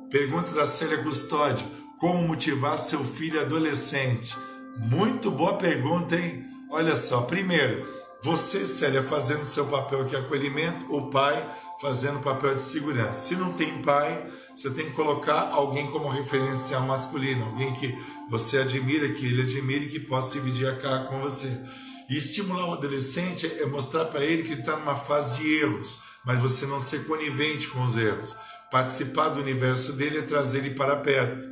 Pergunta 0.10 0.52
da 0.54 0.66
Célia 0.66 1.04
Custódio: 1.04 1.68
Como 2.00 2.28
motivar 2.28 2.80
seu 2.80 3.06
filho 3.06 3.40
adolescente? 3.40 4.36
Muito 4.80 5.30
boa 5.30 5.54
pergunta, 5.54 6.16
hein? 6.16 6.44
Olha 6.72 6.96
só, 6.96 7.22
primeiro, 7.22 7.88
você, 8.24 8.66
Célia, 8.66 9.04
fazendo 9.04 9.46
seu 9.46 9.68
papel 9.68 10.04
de 10.06 10.16
acolhimento, 10.16 10.92
o 10.94 11.10
pai 11.12 11.48
fazendo 11.80 12.18
o 12.18 12.24
papel 12.24 12.56
de 12.56 12.62
segurança. 12.64 13.14
Se 13.14 13.36
não 13.36 13.54
tem 13.54 13.82
pai, 13.84 14.26
você 14.56 14.72
tem 14.72 14.88
que 14.88 14.96
colocar 14.96 15.52
alguém 15.52 15.86
como 15.92 16.10
referencial 16.10 16.82
masculino, 16.82 17.46
alguém 17.46 17.72
que 17.74 17.96
você 18.28 18.58
admira, 18.58 19.10
que 19.10 19.28
ele 19.28 19.44
admire 19.44 19.86
e 19.86 19.90
que 19.90 20.00
possa 20.00 20.34
dividir 20.34 20.68
a 20.68 20.76
cara 20.76 21.06
com 21.06 21.22
você. 21.22 21.62
E 22.10 22.16
estimular 22.16 22.70
o 22.70 22.74
adolescente 22.74 23.46
é 23.46 23.66
mostrar 23.66 24.06
para 24.06 24.24
ele 24.24 24.44
que 24.44 24.54
está 24.54 24.78
numa 24.78 24.96
fase 24.96 25.42
de 25.42 25.60
erros, 25.60 26.00
mas 26.26 26.40
você 26.40 26.66
não 26.66 26.80
ser 26.80 27.06
conivente 27.06 27.68
com 27.68 27.84
os 27.84 27.98
erros. 27.98 28.36
Participar 28.72 29.30
do 29.30 29.42
universo 29.42 29.94
dele 29.94 30.20
é 30.20 30.22
trazer 30.22 30.60
ele 30.60 30.76
para 30.76 30.96
perto, 30.98 31.48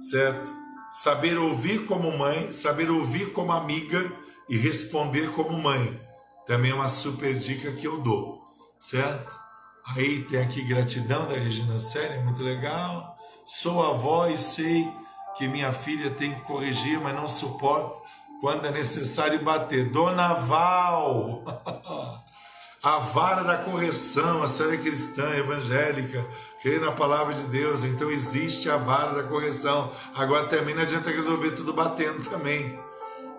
certo? 0.00 0.52
Saber 0.90 1.38
ouvir 1.38 1.86
como 1.86 2.16
mãe, 2.16 2.52
saber 2.52 2.90
ouvir 2.90 3.32
como 3.32 3.52
amiga 3.52 4.12
e 4.48 4.56
responder 4.56 5.30
como 5.30 5.56
mãe. 5.56 6.00
Também 6.46 6.72
é 6.72 6.74
uma 6.74 6.88
super 6.88 7.34
dica 7.38 7.70
que 7.72 7.86
eu 7.86 8.00
dou, 8.00 8.42
certo? 8.80 9.38
Aí 9.86 10.24
tem 10.24 10.40
aqui 10.40 10.62
gratidão 10.62 11.26
da 11.26 11.34
Regina 11.34 11.78
Célia, 11.78 12.20
muito 12.20 12.42
legal. 12.42 13.16
Sou 13.46 13.84
avó 13.84 14.26
e 14.28 14.36
sei 14.36 14.86
que 15.36 15.48
minha 15.48 15.72
filha 15.72 16.10
tem 16.10 16.34
que 16.34 16.42
corrigir, 16.42 17.00
mas 17.00 17.14
não 17.14 17.26
suporto 17.26 18.01
quando 18.42 18.66
é 18.66 18.72
necessário 18.72 19.42
bater. 19.42 19.88
Dona 19.90 20.34
Val! 20.34 21.44
a 22.82 22.98
vara 22.98 23.44
da 23.44 23.58
correção, 23.58 24.42
a 24.42 24.48
série 24.48 24.78
cristã, 24.78 25.30
evangélica, 25.36 26.26
crê 26.60 26.80
na 26.80 26.90
palavra 26.90 27.32
de 27.34 27.44
Deus, 27.44 27.84
então 27.84 28.10
existe 28.10 28.68
a 28.68 28.76
vara 28.76 29.14
da 29.14 29.22
correção. 29.22 29.92
Agora 30.16 30.48
também 30.48 30.74
não 30.74 30.82
adianta 30.82 31.08
resolver 31.08 31.52
tudo 31.52 31.72
batendo 31.72 32.28
também 32.28 32.76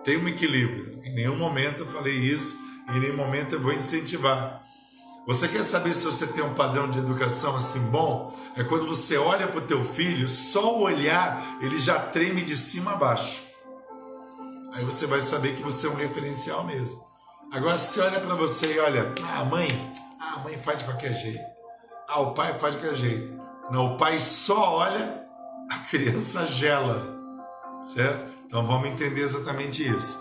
tem 0.02 0.18
um 0.18 0.28
equilíbrio. 0.28 1.00
Em 1.02 1.14
nenhum 1.14 1.36
momento 1.36 1.80
eu 1.80 1.86
falei 1.86 2.14
isso, 2.14 2.56
em 2.90 3.00
nenhum 3.00 3.16
momento 3.16 3.54
eu 3.54 3.60
vou 3.60 3.72
incentivar. 3.72 4.62
Você 5.26 5.48
quer 5.48 5.62
saber 5.62 5.94
se 5.94 6.04
você 6.04 6.26
tem 6.26 6.44
um 6.44 6.54
padrão 6.54 6.88
de 6.88 6.98
educação 6.98 7.56
assim 7.56 7.80
bom? 7.80 8.34
É 8.56 8.62
quando 8.62 8.86
você 8.86 9.16
olha 9.16 9.48
para 9.48 9.58
o 9.58 9.66
teu 9.66 9.82
filho, 9.82 10.28
só 10.28 10.78
o 10.78 10.82
olhar 10.82 11.42
ele 11.62 11.78
já 11.78 11.98
treme 11.98 12.42
de 12.42 12.54
cima 12.54 12.92
a 12.92 12.96
baixo. 12.96 13.53
Aí 14.74 14.84
você 14.84 15.06
vai 15.06 15.22
saber 15.22 15.54
que 15.54 15.62
você 15.62 15.86
é 15.86 15.90
um 15.90 15.94
referencial 15.94 16.64
mesmo. 16.64 17.00
Agora 17.52 17.78
se 17.78 17.92
você 17.92 18.00
olha 18.00 18.18
para 18.18 18.34
você 18.34 18.74
e 18.74 18.80
olha, 18.80 19.14
ah, 19.22 19.38
a 19.38 19.44
mãe, 19.44 19.68
ah, 20.18 20.40
mãe 20.40 20.58
faz 20.58 20.78
de 20.78 20.84
qualquer 20.84 21.14
jeito. 21.14 21.44
Ah, 22.08 22.20
o 22.20 22.34
pai 22.34 22.58
faz 22.58 22.74
de 22.74 22.80
qualquer 22.80 22.96
jeito. 22.96 23.40
Não, 23.70 23.94
o 23.94 23.96
pai 23.96 24.18
só 24.18 24.78
olha, 24.78 25.24
a 25.70 25.76
criança 25.88 26.44
gela. 26.46 27.14
Certo? 27.84 28.28
Então 28.46 28.66
vamos 28.66 28.88
entender 28.88 29.20
exatamente 29.20 29.88
isso. 29.88 30.18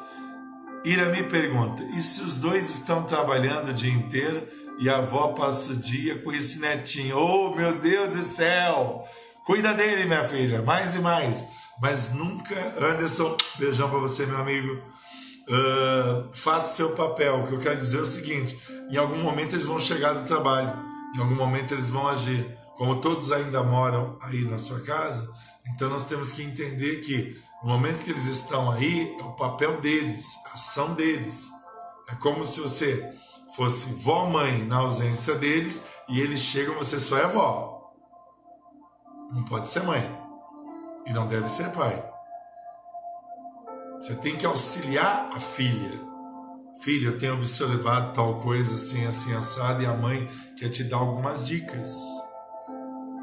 Ira 0.85 1.05
me 1.05 1.23
pergunta: 1.23 1.81
e 1.95 1.99
se 1.99 2.21
os 2.21 2.37
dois 2.37 2.69
estão 2.69 3.03
trabalhando 3.03 3.69
o 3.69 3.73
dia 3.73 3.91
inteiro 3.91 4.47
e 4.77 4.87
a 4.87 4.97
avó 4.97 5.29
passa 5.29 5.71
o 5.71 5.75
dia 5.75 6.21
com 6.21 6.31
esse 6.31 6.59
netinho? 6.59 7.17
Oh, 7.17 7.55
meu 7.55 7.79
Deus 7.79 8.09
do 8.09 8.21
céu! 8.21 9.03
Cuida 9.45 9.73
dele, 9.73 10.05
minha 10.05 10.23
filha, 10.23 10.61
mais 10.61 10.93
e 10.93 10.99
mais. 10.99 11.47
Mas 11.81 12.13
nunca, 12.13 12.55
Anderson, 12.77 13.35
beijão 13.57 13.89
para 13.89 13.99
você, 13.99 14.25
meu 14.25 14.37
amigo. 14.37 14.81
Uh, 15.49 16.29
faça 16.33 16.75
seu 16.75 16.91
papel. 16.91 17.41
O 17.41 17.47
que 17.47 17.53
eu 17.53 17.59
quero 17.59 17.79
dizer 17.79 17.97
é 17.97 18.01
o 18.01 18.05
seguinte: 18.05 18.57
em 18.89 18.97
algum 18.97 19.17
momento 19.17 19.53
eles 19.55 19.65
vão 19.65 19.79
chegar 19.79 20.13
do 20.13 20.25
trabalho, 20.25 20.73
em 21.15 21.19
algum 21.19 21.35
momento 21.35 21.73
eles 21.73 21.89
vão 21.89 22.07
agir. 22.07 22.57
Como 22.75 23.01
todos 23.01 23.31
ainda 23.31 23.61
moram 23.61 24.17
aí 24.21 24.43
na 24.45 24.57
sua 24.57 24.81
casa, 24.81 25.29
então 25.67 25.89
nós 25.89 26.05
temos 26.05 26.31
que 26.31 26.41
entender 26.41 27.01
que 27.01 27.37
no 27.63 27.69
momento 27.69 28.03
que 28.03 28.11
eles 28.11 28.25
estão 28.25 28.69
aí, 28.69 29.15
é 29.19 29.23
o 29.23 29.33
papel 29.33 29.79
deles, 29.79 30.37
a 30.51 30.55
ação 30.55 30.93
deles. 30.93 31.47
É 32.09 32.15
como 32.15 32.45
se 32.45 32.59
você 32.59 33.13
fosse 33.55 33.93
vó-mãe 33.93 34.65
na 34.65 34.77
ausência 34.77 35.35
deles 35.35 35.85
e 36.09 36.19
eles 36.19 36.41
chegam, 36.41 36.75
você 36.75 36.99
só 36.99 37.17
é 37.17 37.27
vó. 37.27 37.93
Não 39.31 39.43
pode 39.45 39.69
ser 39.69 39.83
mãe. 39.83 40.22
E 41.05 41.13
não 41.13 41.27
deve 41.27 41.47
ser 41.49 41.69
pai. 41.71 42.03
Você 43.99 44.15
tem 44.15 44.35
que 44.35 44.45
auxiliar 44.45 45.29
a 45.33 45.39
filha. 45.39 46.01
filho, 46.81 47.11
eu 47.11 47.17
tenho 47.17 47.35
observado 47.35 48.13
tal 48.13 48.35
coisa 48.41 48.75
assim, 48.75 49.05
assim, 49.05 49.33
assado, 49.33 49.81
e 49.81 49.85
a 49.85 49.93
mãe 49.93 50.27
quer 50.57 50.69
te 50.69 50.83
dar 50.83 50.97
algumas 50.97 51.45
dicas. 51.47 51.95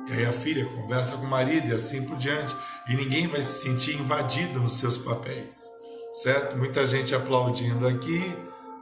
E 0.08 0.12
aí 0.12 0.24
a 0.24 0.32
filha 0.32 0.64
conversa 0.64 1.16
com 1.18 1.24
o 1.24 1.28
marido 1.28 1.68
e 1.68 1.74
assim 1.74 2.04
por 2.04 2.16
diante. 2.16 2.56
E 2.88 2.96
ninguém 2.96 3.26
vai 3.26 3.42
se 3.42 3.62
sentir 3.62 4.00
invadido 4.00 4.58
nos 4.58 4.74
seus 4.74 4.96
papéis, 4.96 5.70
certo? 6.12 6.56
Muita 6.56 6.86
gente 6.86 7.14
aplaudindo 7.14 7.86
aqui. 7.86 8.34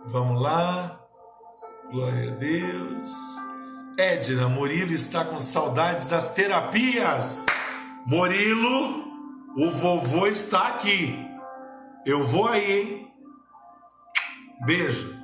Vamos 0.06 0.40
lá. 0.40 1.00
Glória 1.90 2.30
a 2.30 2.34
Deus. 2.34 3.10
Edna, 3.98 4.48
Murilo 4.48 4.92
está 4.92 5.24
com 5.24 5.38
saudades 5.38 6.08
das 6.08 6.32
terapias. 6.32 7.44
Murilo, 8.06 9.04
o 9.56 9.70
vovô 9.70 10.26
está 10.26 10.68
aqui. 10.68 11.18
Eu 12.06 12.24
vou 12.24 12.48
aí? 12.48 13.06
Beijo. 14.64 15.16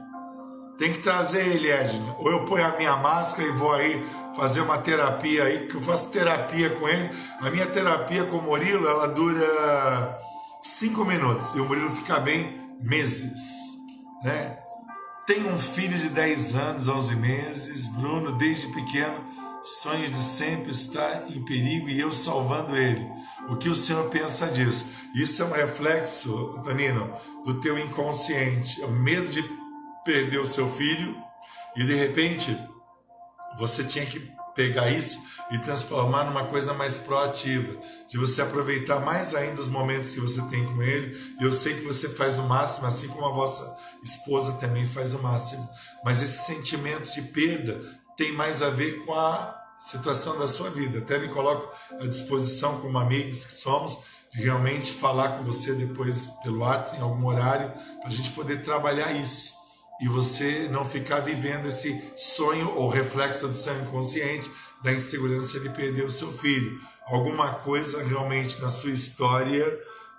Tem 0.78 0.92
que 0.92 0.98
trazer 0.98 1.46
ele, 1.46 1.70
Edna. 1.70 2.16
Ou 2.18 2.30
eu 2.30 2.44
ponho 2.44 2.66
a 2.66 2.76
minha 2.76 2.96
máscara 2.96 3.48
e 3.48 3.52
vou 3.52 3.72
aí 3.72 4.04
fazer 4.36 4.60
uma 4.60 4.78
terapia 4.78 5.44
aí, 5.44 5.66
que 5.66 5.76
eu 5.76 5.80
faço 5.80 6.10
terapia 6.10 6.70
com 6.70 6.88
ele. 6.88 7.10
A 7.40 7.48
minha 7.48 7.66
terapia 7.66 8.24
com 8.24 8.38
o 8.38 8.42
Murilo, 8.42 8.86
ela 8.86 9.06
dura 9.06 10.18
cinco 10.60 11.04
minutos. 11.04 11.54
E 11.54 11.60
o 11.60 11.64
Murilo 11.64 11.90
fica 11.90 12.18
bem 12.18 12.60
meses, 12.80 13.78
né? 14.22 14.58
Tem 15.26 15.46
um 15.46 15.56
filho 15.56 15.96
de 15.96 16.08
10 16.08 16.54
anos, 16.54 16.88
11 16.88 17.16
meses. 17.16 17.86
Bruno, 17.88 18.32
desde 18.32 18.66
pequeno, 18.68 19.23
sonha 19.64 20.10
de 20.10 20.22
sempre 20.22 20.70
estar 20.70 21.26
em 21.30 21.42
perigo 21.42 21.88
e 21.88 21.98
eu 21.98 22.12
salvando 22.12 22.76
ele. 22.76 23.04
O 23.48 23.56
que 23.56 23.70
o 23.70 23.74
Senhor 23.74 24.08
pensa 24.10 24.46
disso? 24.48 24.90
Isso 25.14 25.42
é 25.42 25.46
um 25.46 25.52
reflexo, 25.52 26.54
Antonino, 26.58 27.12
do 27.44 27.60
teu 27.60 27.78
inconsciente. 27.78 28.82
É 28.82 28.86
o 28.86 28.92
medo 28.92 29.28
de 29.28 29.42
perder 30.04 30.38
o 30.38 30.46
seu 30.46 30.68
filho 30.68 31.16
e 31.74 31.82
de 31.82 31.94
repente 31.94 32.56
você 33.58 33.82
tinha 33.82 34.04
que 34.04 34.20
pegar 34.54 34.90
isso 34.90 35.18
e 35.50 35.58
transformar 35.58 36.24
numa 36.24 36.46
coisa 36.46 36.72
mais 36.72 36.96
proativa, 36.98 37.78
de 38.08 38.16
você 38.16 38.40
aproveitar 38.40 39.00
mais 39.00 39.34
ainda 39.34 39.60
os 39.60 39.68
momentos 39.68 40.14
que 40.14 40.20
você 40.20 40.40
tem 40.42 40.64
com 40.64 40.82
ele. 40.82 41.16
Eu 41.40 41.52
sei 41.52 41.74
que 41.74 41.84
você 41.84 42.08
faz 42.08 42.38
o 42.38 42.44
máximo, 42.44 42.86
assim 42.86 43.08
como 43.08 43.26
a 43.26 43.32
vossa 43.32 43.76
esposa 44.02 44.52
também 44.54 44.86
faz 44.86 45.12
o 45.14 45.22
máximo, 45.22 45.68
mas 46.04 46.22
esse 46.22 46.46
sentimento 46.46 47.12
de 47.12 47.22
perda 47.22 47.80
tem 48.16 48.32
mais 48.32 48.62
a 48.62 48.70
ver 48.70 49.04
com 49.04 49.14
a 49.14 49.62
situação 49.78 50.38
da 50.38 50.46
sua 50.46 50.70
vida. 50.70 50.98
Até 50.98 51.18
me 51.18 51.28
coloco 51.28 51.72
à 52.00 52.06
disposição 52.06 52.80
como 52.80 52.98
amigos 52.98 53.44
que 53.44 53.52
somos 53.52 53.98
de 54.32 54.42
realmente 54.42 54.92
falar 54.92 55.38
com 55.38 55.44
você 55.44 55.74
depois 55.74 56.26
pelo 56.42 56.60
WhatsApp 56.60 56.98
em 56.98 57.02
algum 57.02 57.26
horário 57.26 57.70
para 58.00 58.08
a 58.08 58.10
gente 58.10 58.30
poder 58.30 58.62
trabalhar 58.62 59.12
isso 59.12 59.54
e 60.00 60.08
você 60.08 60.68
não 60.70 60.84
ficar 60.84 61.20
vivendo 61.20 61.66
esse 61.66 62.02
sonho 62.16 62.74
ou 62.74 62.88
reflexo 62.88 63.46
do 63.46 63.54
seu 63.54 63.80
inconsciente 63.80 64.50
da 64.82 64.92
insegurança 64.92 65.60
de 65.60 65.68
perder 65.68 66.04
o 66.04 66.10
seu 66.10 66.32
filho. 66.32 66.80
Alguma 67.06 67.54
coisa 67.54 68.02
realmente 68.02 68.60
na 68.60 68.68
sua 68.68 68.90
história 68.90 69.64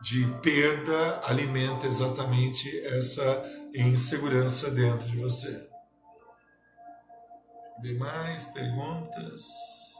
de 0.02 0.26
perda 0.42 1.22
alimenta 1.26 1.88
exatamente 1.88 2.70
essa 2.86 3.44
insegurança 3.74 4.72
dentro 4.72 5.08
de 5.08 5.18
você. 5.18 5.65
Demais 7.82 8.46
perguntas? 8.48 9.96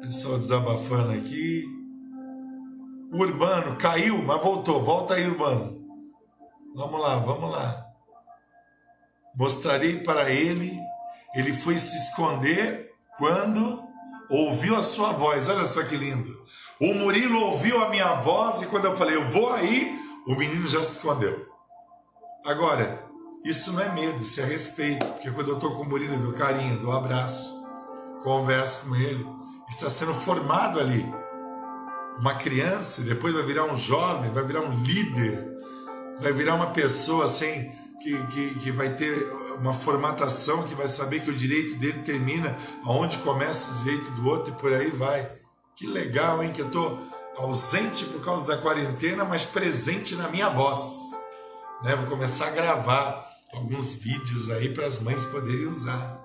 Pessoal 0.00 0.38
desabafando 0.38 1.12
aqui. 1.12 1.66
Urbano 3.12 3.76
caiu, 3.76 4.22
mas 4.22 4.42
voltou. 4.42 4.82
Volta 4.82 5.14
aí, 5.14 5.28
Urbano. 5.28 5.86
Vamos 6.74 7.00
lá, 7.00 7.18
vamos 7.18 7.50
lá. 7.50 7.86
Mostrarei 9.34 10.02
para 10.02 10.30
ele. 10.30 10.80
Ele 11.34 11.52
foi 11.52 11.78
se 11.78 11.94
esconder 11.96 12.94
quando 13.18 13.82
ouviu 14.30 14.76
a 14.76 14.82
sua 14.82 15.12
voz. 15.12 15.46
Olha 15.48 15.66
só 15.66 15.82
que 15.84 15.96
lindo. 15.96 16.42
O 16.80 16.94
Murilo 16.94 17.40
ouviu 17.40 17.82
a 17.82 17.90
minha 17.90 18.14
voz 18.14 18.62
e 18.62 18.66
quando 18.66 18.86
eu 18.86 18.96
falei, 18.96 19.16
eu 19.16 19.28
vou 19.28 19.52
aí, 19.52 19.94
o 20.26 20.34
menino 20.34 20.66
já 20.66 20.82
se 20.82 20.96
escondeu. 20.96 21.46
Agora, 22.46 23.07
isso 23.48 23.72
não 23.72 23.80
é 23.80 23.90
medo, 23.90 24.22
isso 24.22 24.40
é 24.40 24.44
respeito. 24.44 25.06
Porque 25.06 25.30
quando 25.30 25.48
eu 25.48 25.54
estou 25.54 25.74
com 25.74 25.82
o 25.82 25.88
Murilo, 25.88 26.18
do 26.18 26.32
carinho, 26.32 26.78
do 26.78 26.92
abraço, 26.92 27.64
converso 28.22 28.80
com 28.86 28.94
ele, 28.94 29.26
está 29.68 29.88
sendo 29.88 30.12
formado 30.12 30.78
ali 30.78 31.06
uma 32.18 32.34
criança, 32.34 33.02
depois 33.02 33.32
vai 33.32 33.44
virar 33.44 33.64
um 33.64 33.76
jovem, 33.76 34.30
vai 34.32 34.44
virar 34.44 34.60
um 34.60 34.74
líder, 34.82 35.46
vai 36.20 36.32
virar 36.32 36.56
uma 36.56 36.70
pessoa 36.70 37.24
assim 37.24 37.70
que, 38.02 38.26
que, 38.26 38.54
que 38.56 38.70
vai 38.70 38.94
ter 38.94 39.14
uma 39.58 39.72
formatação, 39.72 40.64
que 40.64 40.74
vai 40.74 40.88
saber 40.88 41.20
que 41.20 41.30
o 41.30 41.34
direito 41.34 41.76
dele 41.76 42.02
termina 42.02 42.56
aonde 42.84 43.18
começa 43.18 43.70
o 43.70 43.74
direito 43.76 44.10
do 44.12 44.28
outro 44.28 44.52
e 44.52 44.56
por 44.56 44.72
aí 44.72 44.90
vai. 44.90 45.30
Que 45.74 45.86
legal, 45.86 46.42
hein? 46.42 46.52
Que 46.52 46.60
eu 46.60 46.66
estou 46.66 46.98
ausente 47.36 48.04
por 48.04 48.24
causa 48.24 48.48
da 48.48 48.60
quarentena, 48.60 49.24
mas 49.24 49.44
presente 49.44 50.16
na 50.16 50.28
minha 50.28 50.48
voz. 50.48 51.12
Né? 51.82 51.94
Vou 51.94 52.06
começar 52.06 52.48
a 52.48 52.50
gravar 52.50 53.27
alguns 53.52 53.92
vídeos 53.92 54.50
aí 54.50 54.72
para 54.72 54.86
as 54.86 55.00
mães 55.00 55.24
poderem 55.24 55.66
usar. 55.66 56.18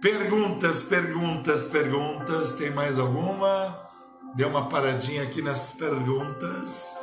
Perguntas, 0.00 0.82
perguntas, 0.82 1.66
perguntas. 1.66 2.54
Tem 2.54 2.70
mais 2.70 2.98
alguma? 2.98 3.88
Deu 4.34 4.48
uma 4.48 4.68
paradinha 4.68 5.22
aqui 5.22 5.40
nas 5.40 5.72
perguntas. 5.72 6.96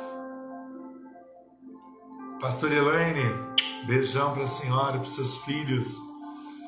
Pastor 2.40 2.72
Elaine, 2.72 3.32
beijão 3.86 4.32
para 4.32 4.44
a 4.44 4.46
senhora 4.46 4.98
para 4.98 5.08
seus 5.08 5.38
filhos. 5.38 5.98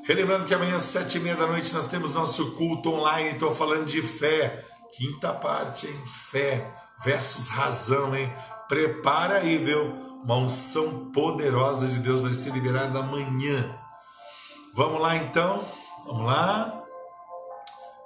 Relembrando 0.05 0.47
que 0.47 0.55
amanhã 0.55 0.77
às 0.77 0.83
sete 0.83 1.19
e 1.19 1.21
meia 1.21 1.37
da 1.37 1.47
noite 1.47 1.75
nós 1.75 1.87
temos 1.87 2.15
nosso 2.15 2.53
culto 2.53 2.91
online. 2.91 3.31
Estou 3.31 3.55
falando 3.55 3.87
de 3.87 4.03
fé. 4.03 4.65
Quinta 4.97 5.33
parte, 5.33 5.87
hein? 5.87 6.03
Fé 6.07 6.65
versus 7.05 7.49
razão, 7.49 8.15
hein? 8.17 8.33
Prepara 8.69 9.39
aí, 9.39 9.59
viu? 9.59 10.07
Uma 10.27 10.39
unção 10.39 11.09
poderosa 11.13 11.87
de 11.87 12.01
Deus 12.01 12.21
vai 12.21 12.35
ser 12.35 12.53
liberada 12.53 12.99
amanhã. 12.99 13.79
Vamos 14.75 15.01
lá 15.01 15.15
então? 15.15 15.65
Vamos 16.05 16.27
lá? 16.27 16.83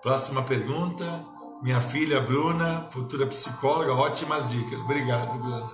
Próxima 0.03 0.43
pergunta. 0.43 1.25
Minha 1.63 1.81
filha 1.81 2.21
Bruna, 2.21 2.87
futura 2.91 3.27
psicóloga, 3.27 3.95
ótimas 3.95 4.51
dicas. 4.51 4.83
Obrigado, 4.83 5.39
Bruna. 5.39 5.71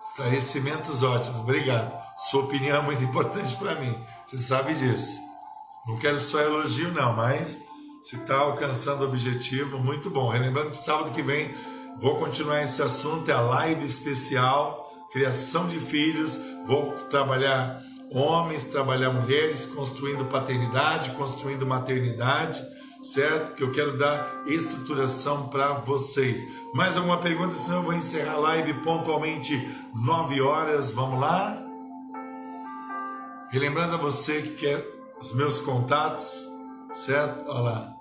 Esclarecimentos 0.00 1.02
ótimos. 1.02 1.40
Obrigado. 1.40 1.92
Sua 2.16 2.44
opinião 2.44 2.76
é 2.76 2.82
muito 2.82 3.02
importante 3.02 3.56
para 3.56 3.74
mim. 3.74 4.00
Você 4.28 4.38
sabe 4.38 4.76
disso. 4.76 5.18
Não 5.84 5.98
quero 5.98 6.20
só 6.20 6.40
elogio, 6.40 6.92
não, 6.92 7.16
mas 7.16 7.64
se 8.00 8.14
está 8.14 8.38
alcançando 8.38 9.02
o 9.02 9.08
objetivo, 9.08 9.80
muito 9.80 10.08
bom. 10.08 10.28
Relembrando 10.28 10.70
que 10.70 10.76
sábado 10.76 11.10
que 11.10 11.20
vem 11.20 11.52
vou 11.98 12.16
continuar 12.16 12.62
esse 12.62 12.80
assunto, 12.80 13.28
é 13.28 13.34
a 13.34 13.40
live 13.40 13.84
especial, 13.84 14.79
criação 15.12 15.68
de 15.68 15.78
filhos. 15.78 16.38
Vou 16.64 16.92
trabalhar 16.92 17.82
homens, 18.12 18.64
trabalhar 18.64 19.10
mulheres, 19.10 19.66
construindo 19.66 20.24
paternidade, 20.24 21.10
construindo 21.10 21.66
maternidade 21.66 22.60
certo? 23.02 23.54
Que 23.54 23.62
eu 23.62 23.70
quero 23.70 23.96
dar 23.96 24.42
estruturação 24.46 25.48
para 25.48 25.74
vocês. 25.74 26.46
Mais 26.74 26.96
alguma 26.96 27.18
pergunta? 27.18 27.54
Senão 27.54 27.78
eu 27.78 27.84
vou 27.84 27.94
encerrar 27.94 28.34
a 28.34 28.38
live 28.38 28.74
pontualmente 28.74 29.56
9 29.94 30.40
horas. 30.40 30.92
Vamos 30.92 31.20
lá? 31.20 31.58
Relembrando 33.50 33.94
a 33.94 33.98
você 33.98 34.42
que 34.42 34.50
quer 34.50 34.86
os 35.20 35.32
meus 35.32 35.58
contatos, 35.58 36.46
certo? 36.92 37.44
Olha 37.48 37.60
lá. 37.60 37.92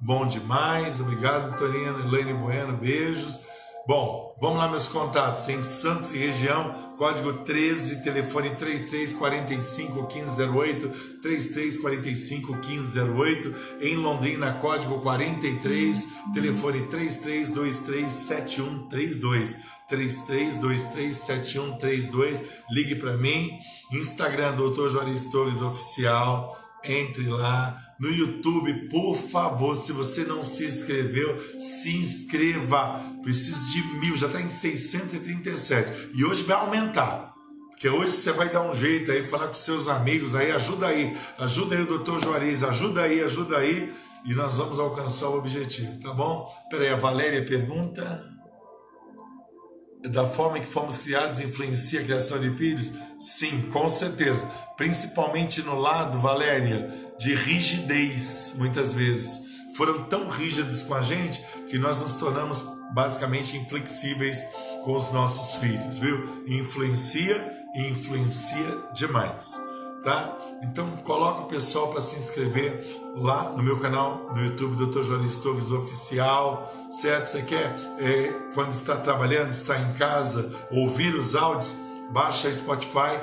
Bom 0.00 0.26
demais. 0.26 1.00
Obrigado, 1.00 1.50
Vitorino, 1.50 2.00
Elaine 2.00 2.32
Bueno. 2.32 2.76
Beijos. 2.76 3.40
Bom, 3.88 4.36
vamos 4.38 4.58
lá 4.58 4.68
meus 4.68 4.86
contatos. 4.86 5.48
Em 5.48 5.62
Santos 5.62 6.12
e 6.12 6.18
região, 6.18 6.92
código 6.98 7.32
13, 7.42 8.02
telefone 8.02 8.50
3345 8.50 10.02
1508, 10.02 10.88
3345 11.22 12.52
1508. 12.52 13.54
Em 13.80 13.96
Londrina, 13.96 14.52
código 14.60 15.00
43, 15.00 16.06
telefone 16.34 16.82
3323 16.82 18.12
7132. 18.12 19.56
33237132. 19.88 22.44
Ligue 22.70 22.96
para 22.96 23.16
mim. 23.16 23.58
Instagram, 23.90 24.54
Dr. 24.54 24.90
Juarez 24.90 25.24
Torres 25.30 25.62
Oficial 25.62 26.67
entre 26.84 27.26
lá 27.28 27.76
no 27.98 28.10
YouTube, 28.10 28.88
por 28.88 29.16
favor. 29.16 29.76
Se 29.76 29.92
você 29.92 30.24
não 30.24 30.42
se 30.44 30.64
inscreveu, 30.64 31.36
se 31.58 31.96
inscreva. 31.96 33.00
Preciso 33.22 33.70
de 33.70 33.82
mil, 33.98 34.16
já 34.16 34.26
está 34.26 34.40
em 34.40 34.48
637 34.48 36.10
e 36.14 36.24
hoje 36.24 36.44
vai 36.44 36.56
aumentar. 36.56 37.34
Porque 37.70 37.88
hoje 37.88 38.12
você 38.12 38.32
vai 38.32 38.50
dar 38.50 38.68
um 38.68 38.74
jeito 38.74 39.12
aí, 39.12 39.24
falar 39.24 39.46
com 39.46 39.54
seus 39.54 39.86
amigos 39.86 40.34
aí, 40.34 40.50
ajuda 40.50 40.88
aí, 40.88 41.16
ajuda 41.38 41.76
aí 41.76 41.82
o 41.82 41.86
doutor 41.86 42.20
Juarez, 42.20 42.64
ajuda 42.64 43.02
aí, 43.02 43.22
ajuda 43.22 43.56
aí, 43.56 43.92
e 44.24 44.34
nós 44.34 44.56
vamos 44.56 44.80
alcançar 44.80 45.28
o 45.28 45.38
objetivo, 45.38 45.96
tá 46.00 46.12
bom? 46.12 46.44
Peraí, 46.68 46.88
a 46.88 46.96
Valéria 46.96 47.44
pergunta. 47.44 48.27
Da 50.08 50.26
forma 50.26 50.58
que 50.60 50.66
fomos 50.66 50.98
criados 50.98 51.40
influencia 51.40 52.00
a 52.00 52.04
criação 52.04 52.38
de 52.38 52.50
filhos? 52.50 52.92
Sim, 53.18 53.62
com 53.72 53.88
certeza. 53.88 54.46
Principalmente 54.76 55.62
no 55.62 55.78
lado, 55.78 56.18
Valéria, 56.18 56.90
de 57.18 57.34
rigidez, 57.34 58.54
muitas 58.56 58.92
vezes. 58.92 59.46
Foram 59.74 60.04
tão 60.04 60.28
rígidos 60.28 60.82
com 60.82 60.94
a 60.94 61.02
gente 61.02 61.44
que 61.68 61.78
nós 61.78 62.00
nos 62.00 62.14
tornamos 62.16 62.64
basicamente 62.92 63.56
inflexíveis 63.56 64.42
com 64.84 64.96
os 64.96 65.12
nossos 65.12 65.60
filhos, 65.60 65.98
viu? 65.98 66.42
Influencia 66.46 67.52
e 67.74 67.86
influencia 67.88 68.82
demais 68.94 69.67
tá? 70.08 70.38
Então 70.62 70.96
coloca 71.04 71.42
o 71.42 71.44
pessoal 71.44 71.88
para 71.88 72.00
se 72.00 72.16
inscrever 72.16 72.82
lá 73.14 73.50
no 73.50 73.62
meu 73.62 73.78
canal 73.78 74.32
no 74.34 74.42
YouTube, 74.42 74.86
Dr. 74.86 75.02
Jones 75.02 75.36
Torres 75.36 75.70
Oficial, 75.70 76.66
certo? 76.90 77.26
Você 77.26 77.42
quer, 77.42 77.76
é, 77.98 78.32
quando 78.54 78.72
está 78.72 78.96
trabalhando, 78.96 79.50
está 79.50 79.78
em 79.78 79.92
casa, 79.92 80.50
ouvir 80.70 81.14
os 81.14 81.36
áudios, 81.36 81.76
baixa 82.10 82.50
Spotify, 82.50 83.20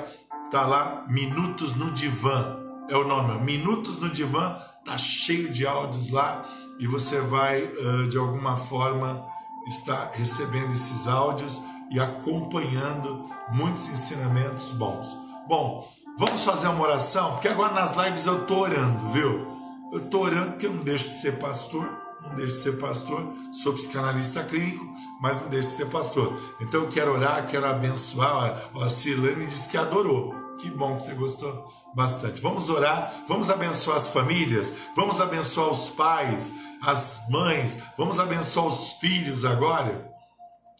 tá 0.48 0.64
lá, 0.64 1.04
Minutos 1.08 1.74
no 1.74 1.90
Divã, 1.90 2.56
é 2.88 2.96
o 2.96 3.02
nome, 3.02 3.34
Minutos 3.42 3.98
no 3.98 4.08
Divã, 4.08 4.56
tá 4.84 4.96
cheio 4.96 5.50
de 5.50 5.66
áudios 5.66 6.10
lá 6.10 6.46
e 6.78 6.86
você 6.86 7.20
vai, 7.20 7.64
uh, 7.64 8.06
de 8.06 8.16
alguma 8.16 8.56
forma, 8.56 9.26
estar 9.66 10.12
recebendo 10.14 10.72
esses 10.72 11.08
áudios 11.08 11.60
e 11.90 11.98
acompanhando 11.98 13.24
muitos 13.48 13.88
ensinamentos 13.88 14.70
bons. 14.70 15.18
Bom, 15.48 15.84
Vamos 16.18 16.44
fazer 16.44 16.68
uma 16.68 16.82
oração? 16.82 17.32
Porque 17.32 17.46
agora 17.46 17.74
nas 17.74 17.94
lives 17.94 18.24
eu 18.24 18.40
estou 18.40 18.60
orando, 18.60 19.10
viu? 19.10 19.46
Eu 19.92 19.98
estou 19.98 20.22
orando 20.22 20.52
porque 20.52 20.64
eu 20.64 20.72
não 20.72 20.82
deixo 20.82 21.10
de 21.10 21.20
ser 21.20 21.38
pastor, 21.38 21.84
não 22.22 22.34
deixo 22.34 22.54
de 22.54 22.62
ser 22.62 22.78
pastor, 22.78 23.34
sou 23.52 23.74
psicanalista 23.74 24.42
clínico, 24.42 24.82
mas 25.20 25.42
não 25.42 25.48
deixo 25.48 25.68
de 25.68 25.74
ser 25.74 25.86
pastor. 25.90 26.34
Então 26.58 26.84
eu 26.84 26.88
quero 26.88 27.12
orar, 27.12 27.46
quero 27.46 27.66
abençoar. 27.66 28.70
A 28.80 28.88
Silane 28.88 29.46
disse 29.46 29.68
que 29.68 29.76
adorou. 29.76 30.34
Que 30.58 30.70
bom 30.70 30.96
que 30.96 31.02
você 31.02 31.12
gostou 31.12 31.70
bastante. 31.94 32.40
Vamos 32.40 32.70
orar, 32.70 33.12
vamos 33.28 33.50
abençoar 33.50 33.98
as 33.98 34.08
famílias, 34.08 34.74
vamos 34.96 35.20
abençoar 35.20 35.68
os 35.68 35.90
pais, 35.90 36.54
as 36.80 37.28
mães, 37.28 37.78
vamos 37.98 38.18
abençoar 38.18 38.66
os 38.66 38.94
filhos 38.94 39.44
agora. 39.44 40.10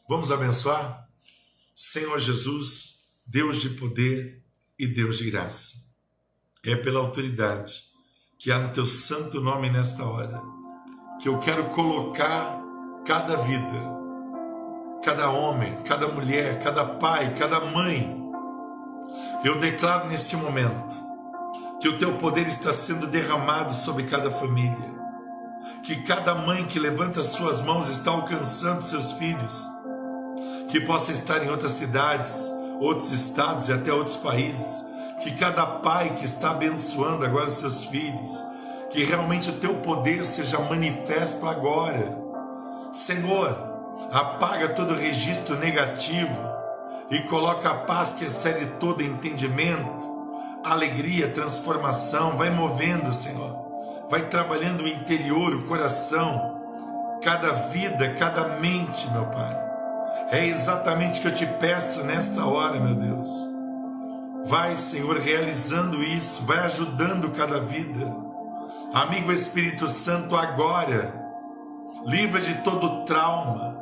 Vamos 0.09 0.33
abençoar? 0.33 1.07
Senhor 1.75 2.19
Jesus, 2.19 3.01
Deus 3.27 3.61
de 3.61 3.69
poder, 3.69 4.46
e 4.79 4.87
Deus 4.87 5.19
de 5.19 5.31
graça. 5.31 5.75
É 6.65 6.77
pela 6.77 7.01
autoridade 7.01 7.85
que 8.39 8.51
há 8.51 8.59
no 8.59 8.73
teu 8.73 8.87
santo 8.87 9.41
nome 9.41 9.71
nesta 9.71 10.05
hora 10.05 10.43
que 11.21 11.29
eu 11.29 11.39
quero 11.39 11.71
colocar 11.71 12.61
cada 13.05 13.37
vida, 13.37 13.97
cada 15.03 15.31
homem, 15.31 15.75
cada 15.85 16.09
mulher, 16.09 16.59
cada 16.63 16.85
pai, 16.85 17.35
cada 17.35 17.61
mãe. 17.61 18.23
Eu 19.43 19.59
declaro 19.59 20.09
neste 20.09 20.37
momento 20.37 20.95
que 21.81 21.89
o 21.89 21.99
teu 21.99 22.19
poder 22.19 22.47
está 22.47 22.73
sendo 22.73 23.07
derramado 23.07 23.73
sobre 23.73 24.05
cada 24.05 24.31
família, 24.31 24.95
que 25.83 26.03
cada 26.03 26.35
mãe 26.35 26.65
que 26.67 26.79
levanta 26.79 27.23
suas 27.23 27.63
mãos 27.63 27.89
está 27.89 28.11
alcançando 28.11 28.83
seus 28.83 29.13
filhos, 29.13 29.65
que 30.69 30.81
possa 30.81 31.13
estar 31.13 31.43
em 31.45 31.49
outras 31.49 31.73
cidades, 31.73 32.51
outros 32.81 33.13
estados 33.13 33.69
e 33.69 33.73
até 33.73 33.93
outros 33.93 34.17
países. 34.17 34.85
Que 35.21 35.33
cada 35.33 35.67
pai 35.67 36.11
que 36.15 36.25
está 36.25 36.51
abençoando 36.51 37.25
agora 37.25 37.49
os 37.49 37.55
seus 37.55 37.85
filhos, 37.85 38.43
que 38.91 39.03
realmente 39.03 39.51
o 39.51 39.55
teu 39.55 39.75
poder 39.77 40.25
seja 40.25 40.59
manifesto 40.59 41.47
agora. 41.47 42.17
Senhor, 42.93 43.57
apaga 44.13 44.69
todo 44.69 44.95
registro 44.95 45.57
negativo 45.57 46.39
e 47.11 47.21
coloca 47.23 47.71
a 47.71 47.75
paz 47.75 48.13
que 48.13 48.27
excede 48.27 48.67
todo 48.79 49.03
entendimento, 49.03 50.07
alegria, 50.63 51.29
transformação. 51.29 52.37
Vai 52.37 52.51
movendo, 52.51 53.13
Senhor. 53.13 53.57
Vai 54.11 54.23
trabalhando 54.29 54.85
o 54.85 54.89
interior, 54.89 55.55
o 55.55 55.67
coração, 55.67 56.61
cada 57.23 57.53
vida, 57.53 58.15
cada 58.15 58.59
mente, 58.59 59.11
meu 59.11 59.25
Pai 59.27 59.66
é 60.31 60.47
exatamente 60.47 61.19
o 61.19 61.23
que 61.23 61.29
eu 61.29 61.35
te 61.35 61.47
peço 61.47 62.03
nesta 62.05 62.45
hora, 62.45 62.81
meu 62.81 62.95
Deus. 62.95 63.31
Vai, 64.45 64.77
Senhor, 64.77 65.19
realizando 65.19 66.03
isso, 66.03 66.45
vai 66.45 66.59
ajudando 66.59 67.31
cada 67.31 67.61
vida. 67.61 68.15
Amigo 68.95 69.33
Espírito 69.33 69.89
Santo, 69.89 70.37
agora, 70.37 71.13
livra 72.05 72.41
de 72.41 72.55
todo 72.63 73.05
trauma, 73.05 73.77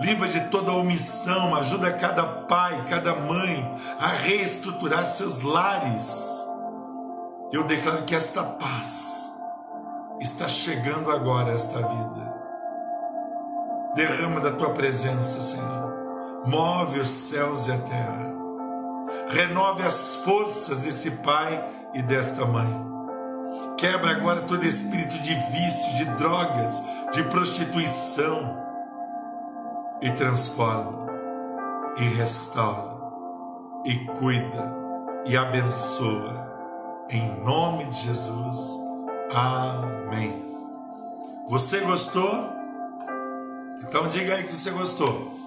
livra 0.00 0.28
de 0.28 0.40
toda 0.48 0.72
omissão, 0.72 1.54
ajuda 1.54 1.92
cada 1.92 2.24
pai, 2.24 2.84
cada 2.88 3.14
mãe 3.14 3.74
a 3.98 4.08
reestruturar 4.08 5.06
seus 5.06 5.40
lares. 5.40 6.28
Eu 7.52 7.64
declaro 7.64 8.04
que 8.04 8.14
esta 8.14 8.42
paz 8.42 9.30
está 10.20 10.48
chegando 10.48 11.10
agora 11.10 11.50
a 11.50 11.54
esta 11.54 11.78
vida. 11.78 12.39
Derrama 13.94 14.40
da 14.40 14.52
tua 14.52 14.70
presença, 14.70 15.42
Senhor 15.42 15.80
move 16.44 17.00
os 17.00 17.08
céus 17.08 17.66
e 17.66 17.72
a 17.72 17.78
terra. 17.78 18.30
Renove 19.28 19.82
as 19.82 20.16
forças 20.16 20.82
desse 20.82 21.10
pai 21.12 21.64
e 21.94 22.02
desta 22.02 22.46
mãe. 22.46 22.90
Quebra 23.76 24.12
agora 24.12 24.42
todo 24.42 24.64
espírito 24.64 25.18
de 25.20 25.34
vício, 25.34 25.96
de 25.96 26.04
drogas, 26.16 26.82
de 27.12 27.22
prostituição 27.24 28.56
e 30.00 30.10
transforma, 30.10 31.06
e 31.96 32.04
restaura, 32.04 32.96
e 33.84 33.98
cuida, 34.18 34.74
e 35.26 35.36
abençoa. 35.36 36.48
Em 37.08 37.40
nome 37.42 37.86
de 37.86 37.96
Jesus. 37.96 38.78
Amém. 39.34 40.44
Você 41.48 41.80
gostou? 41.80 42.59
Então 43.82 44.08
diga 44.08 44.34
aí 44.34 44.44
que 44.44 44.56
você 44.56 44.70
gostou. 44.70 45.38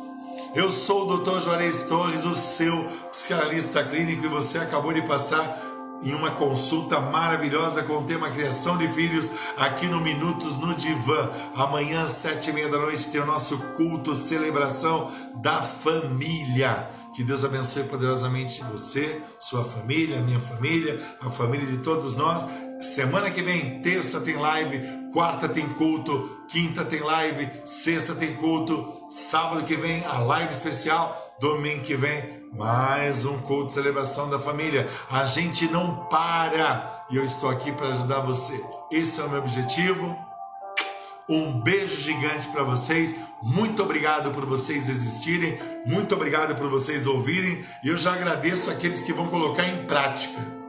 Eu 0.55 0.69
sou 0.69 1.07
o 1.07 1.17
Dr. 1.17 1.39
Juarez 1.39 1.83
Torres, 1.85 2.25
o 2.25 2.33
seu 2.33 2.85
psicanalista 3.11 3.83
clínico, 3.83 4.25
e 4.25 4.29
você 4.29 4.59
acabou 4.59 4.93
de 4.93 5.01
passar 5.01 5.59
em 6.03 6.13
uma 6.13 6.31
consulta 6.31 6.99
maravilhosa 6.99 7.81
com 7.81 7.99
o 7.99 8.03
tema 8.03 8.29
Criação 8.29 8.77
de 8.77 8.87
Filhos 8.89 9.31
aqui 9.57 9.87
no 9.87 10.01
Minutos 10.01 10.57
no 10.57 10.75
Divã. 10.75 11.29
Amanhã, 11.55 12.07
sete 12.07 12.49
e 12.49 12.53
meia 12.53 12.69
da 12.69 12.77
noite, 12.77 13.09
tem 13.09 13.21
o 13.21 13.25
nosso 13.25 13.57
culto, 13.77 14.13
celebração 14.13 15.09
da 15.35 15.61
família. 15.61 16.89
Que 17.15 17.23
Deus 17.23 17.45
abençoe 17.45 17.83
poderosamente 17.83 18.63
você, 18.63 19.21
sua 19.39 19.63
família, 19.63 20.21
minha 20.21 20.39
família, 20.39 20.99
a 21.21 21.29
família 21.29 21.65
de 21.65 21.77
todos 21.77 22.15
nós. 22.15 22.47
Semana 22.83 23.31
que 23.31 23.41
vem, 23.41 23.79
terça 23.79 24.19
tem 24.19 24.35
live, 24.35 25.09
quarta 25.13 25.47
tem 25.47 25.69
culto, 25.69 26.43
quinta 26.49 26.83
tem 26.83 26.99
live, 26.99 27.49
sexta 27.63 28.13
tem 28.13 28.35
culto, 28.35 29.05
sábado 29.09 29.63
que 29.63 29.77
vem 29.77 30.03
a 30.03 30.19
live 30.19 30.51
especial, 30.51 31.37
domingo 31.39 31.81
que 31.81 31.95
vem 31.95 32.43
mais 32.51 33.23
um 33.23 33.39
culto 33.39 33.67
de 33.67 33.73
celebração 33.73 34.29
da 34.29 34.37
família. 34.37 34.89
A 35.09 35.23
gente 35.23 35.65
não 35.67 36.07
para 36.07 37.05
e 37.09 37.15
eu 37.15 37.23
estou 37.23 37.49
aqui 37.49 37.71
para 37.71 37.87
ajudar 37.87 38.19
você. 38.19 38.61
Esse 38.91 39.21
é 39.21 39.23
o 39.23 39.29
meu 39.29 39.39
objetivo. 39.39 40.13
Um 41.29 41.61
beijo 41.61 42.01
gigante 42.01 42.49
para 42.49 42.63
vocês. 42.63 43.15
Muito 43.41 43.81
obrigado 43.81 44.29
por 44.31 44.45
vocês 44.45 44.89
existirem. 44.89 45.57
Muito 45.85 46.13
obrigado 46.15 46.53
por 46.55 46.69
vocês 46.69 47.07
ouvirem. 47.07 47.63
E 47.81 47.87
eu 47.87 47.95
já 47.95 48.11
agradeço 48.11 48.69
aqueles 48.69 49.01
que 49.01 49.13
vão 49.13 49.27
colocar 49.27 49.65
em 49.65 49.85
prática 49.85 50.62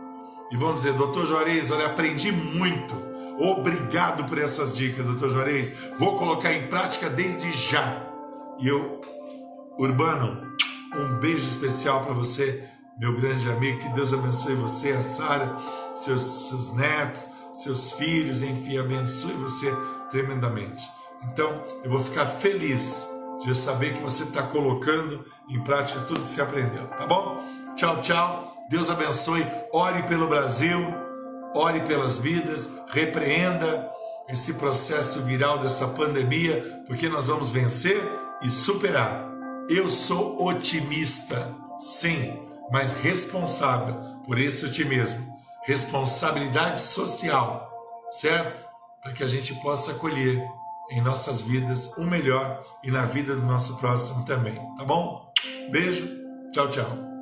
e 0.50 0.56
vão 0.56 0.74
dizer: 0.74 0.92
Doutor 0.94 1.26
Juarez, 1.26 1.70
olha, 1.70 1.86
aprendi 1.86 2.32
muito. 2.32 2.94
Obrigado 3.38 4.24
por 4.24 4.38
essas 4.38 4.76
dicas, 4.76 5.06
doutor 5.06 5.30
Juarez. 5.30 5.72
Vou 5.98 6.16
colocar 6.16 6.52
em 6.52 6.68
prática 6.68 7.10
desde 7.10 7.50
já. 7.52 8.02
E 8.58 8.68
eu, 8.68 9.00
Urbano, 9.76 10.54
um 10.94 11.18
beijo 11.18 11.46
especial 11.46 12.02
para 12.04 12.14
você, 12.14 12.62
meu 12.98 13.12
grande 13.14 13.50
amigo. 13.50 13.80
Que 13.80 13.88
Deus 13.88 14.12
abençoe 14.12 14.54
você, 14.54 14.92
a 14.92 15.02
Sara, 15.02 15.56
seus, 15.94 16.48
seus 16.48 16.72
netos, 16.74 17.28
seus 17.52 17.92
filhos, 17.92 18.42
enfim, 18.42 18.78
abençoe 18.78 19.32
você 19.32 19.74
tremendamente. 20.10 20.88
Então, 21.24 21.62
eu 21.82 21.90
vou 21.90 22.00
ficar 22.00 22.26
feliz 22.26 23.08
de 23.44 23.54
saber 23.54 23.94
que 23.94 24.02
você 24.02 24.24
está 24.24 24.42
colocando 24.42 25.24
em 25.48 25.60
prática 25.60 26.00
tudo 26.00 26.20
que 26.20 26.28
você 26.28 26.40
aprendeu, 26.40 26.86
tá 26.88 27.06
bom? 27.06 27.42
Tchau, 27.74 28.00
tchau. 28.00 28.53
Deus 28.70 28.90
abençoe. 28.90 29.46
Ore 29.72 30.02
pelo 30.04 30.28
Brasil, 30.28 30.78
ore 31.54 31.80
pelas 31.82 32.18
vidas, 32.18 32.70
repreenda 32.88 33.90
esse 34.28 34.54
processo 34.54 35.20
viral 35.22 35.58
dessa 35.58 35.86
pandemia, 35.88 36.82
porque 36.86 37.08
nós 37.08 37.28
vamos 37.28 37.50
vencer 37.50 38.02
e 38.42 38.50
superar. 38.50 39.30
Eu 39.68 39.88
sou 39.88 40.42
otimista, 40.42 41.54
sim, 41.78 42.38
mas 42.70 42.94
responsável 42.94 43.94
por 44.24 44.38
esse 44.38 44.64
otimismo. 44.64 45.34
Responsabilidade 45.64 46.80
social, 46.80 47.70
certo? 48.10 48.66
Para 49.02 49.12
que 49.12 49.22
a 49.22 49.28
gente 49.28 49.54
possa 49.56 49.92
acolher 49.92 50.42
em 50.90 51.00
nossas 51.00 51.40
vidas 51.40 51.96
o 51.96 52.04
melhor 52.04 52.62
e 52.82 52.90
na 52.90 53.04
vida 53.04 53.34
do 53.34 53.46
nosso 53.46 53.76
próximo 53.76 54.24
também, 54.24 54.60
tá 54.76 54.84
bom? 54.84 55.32
Beijo, 55.70 56.06
tchau, 56.52 56.68
tchau. 56.68 57.13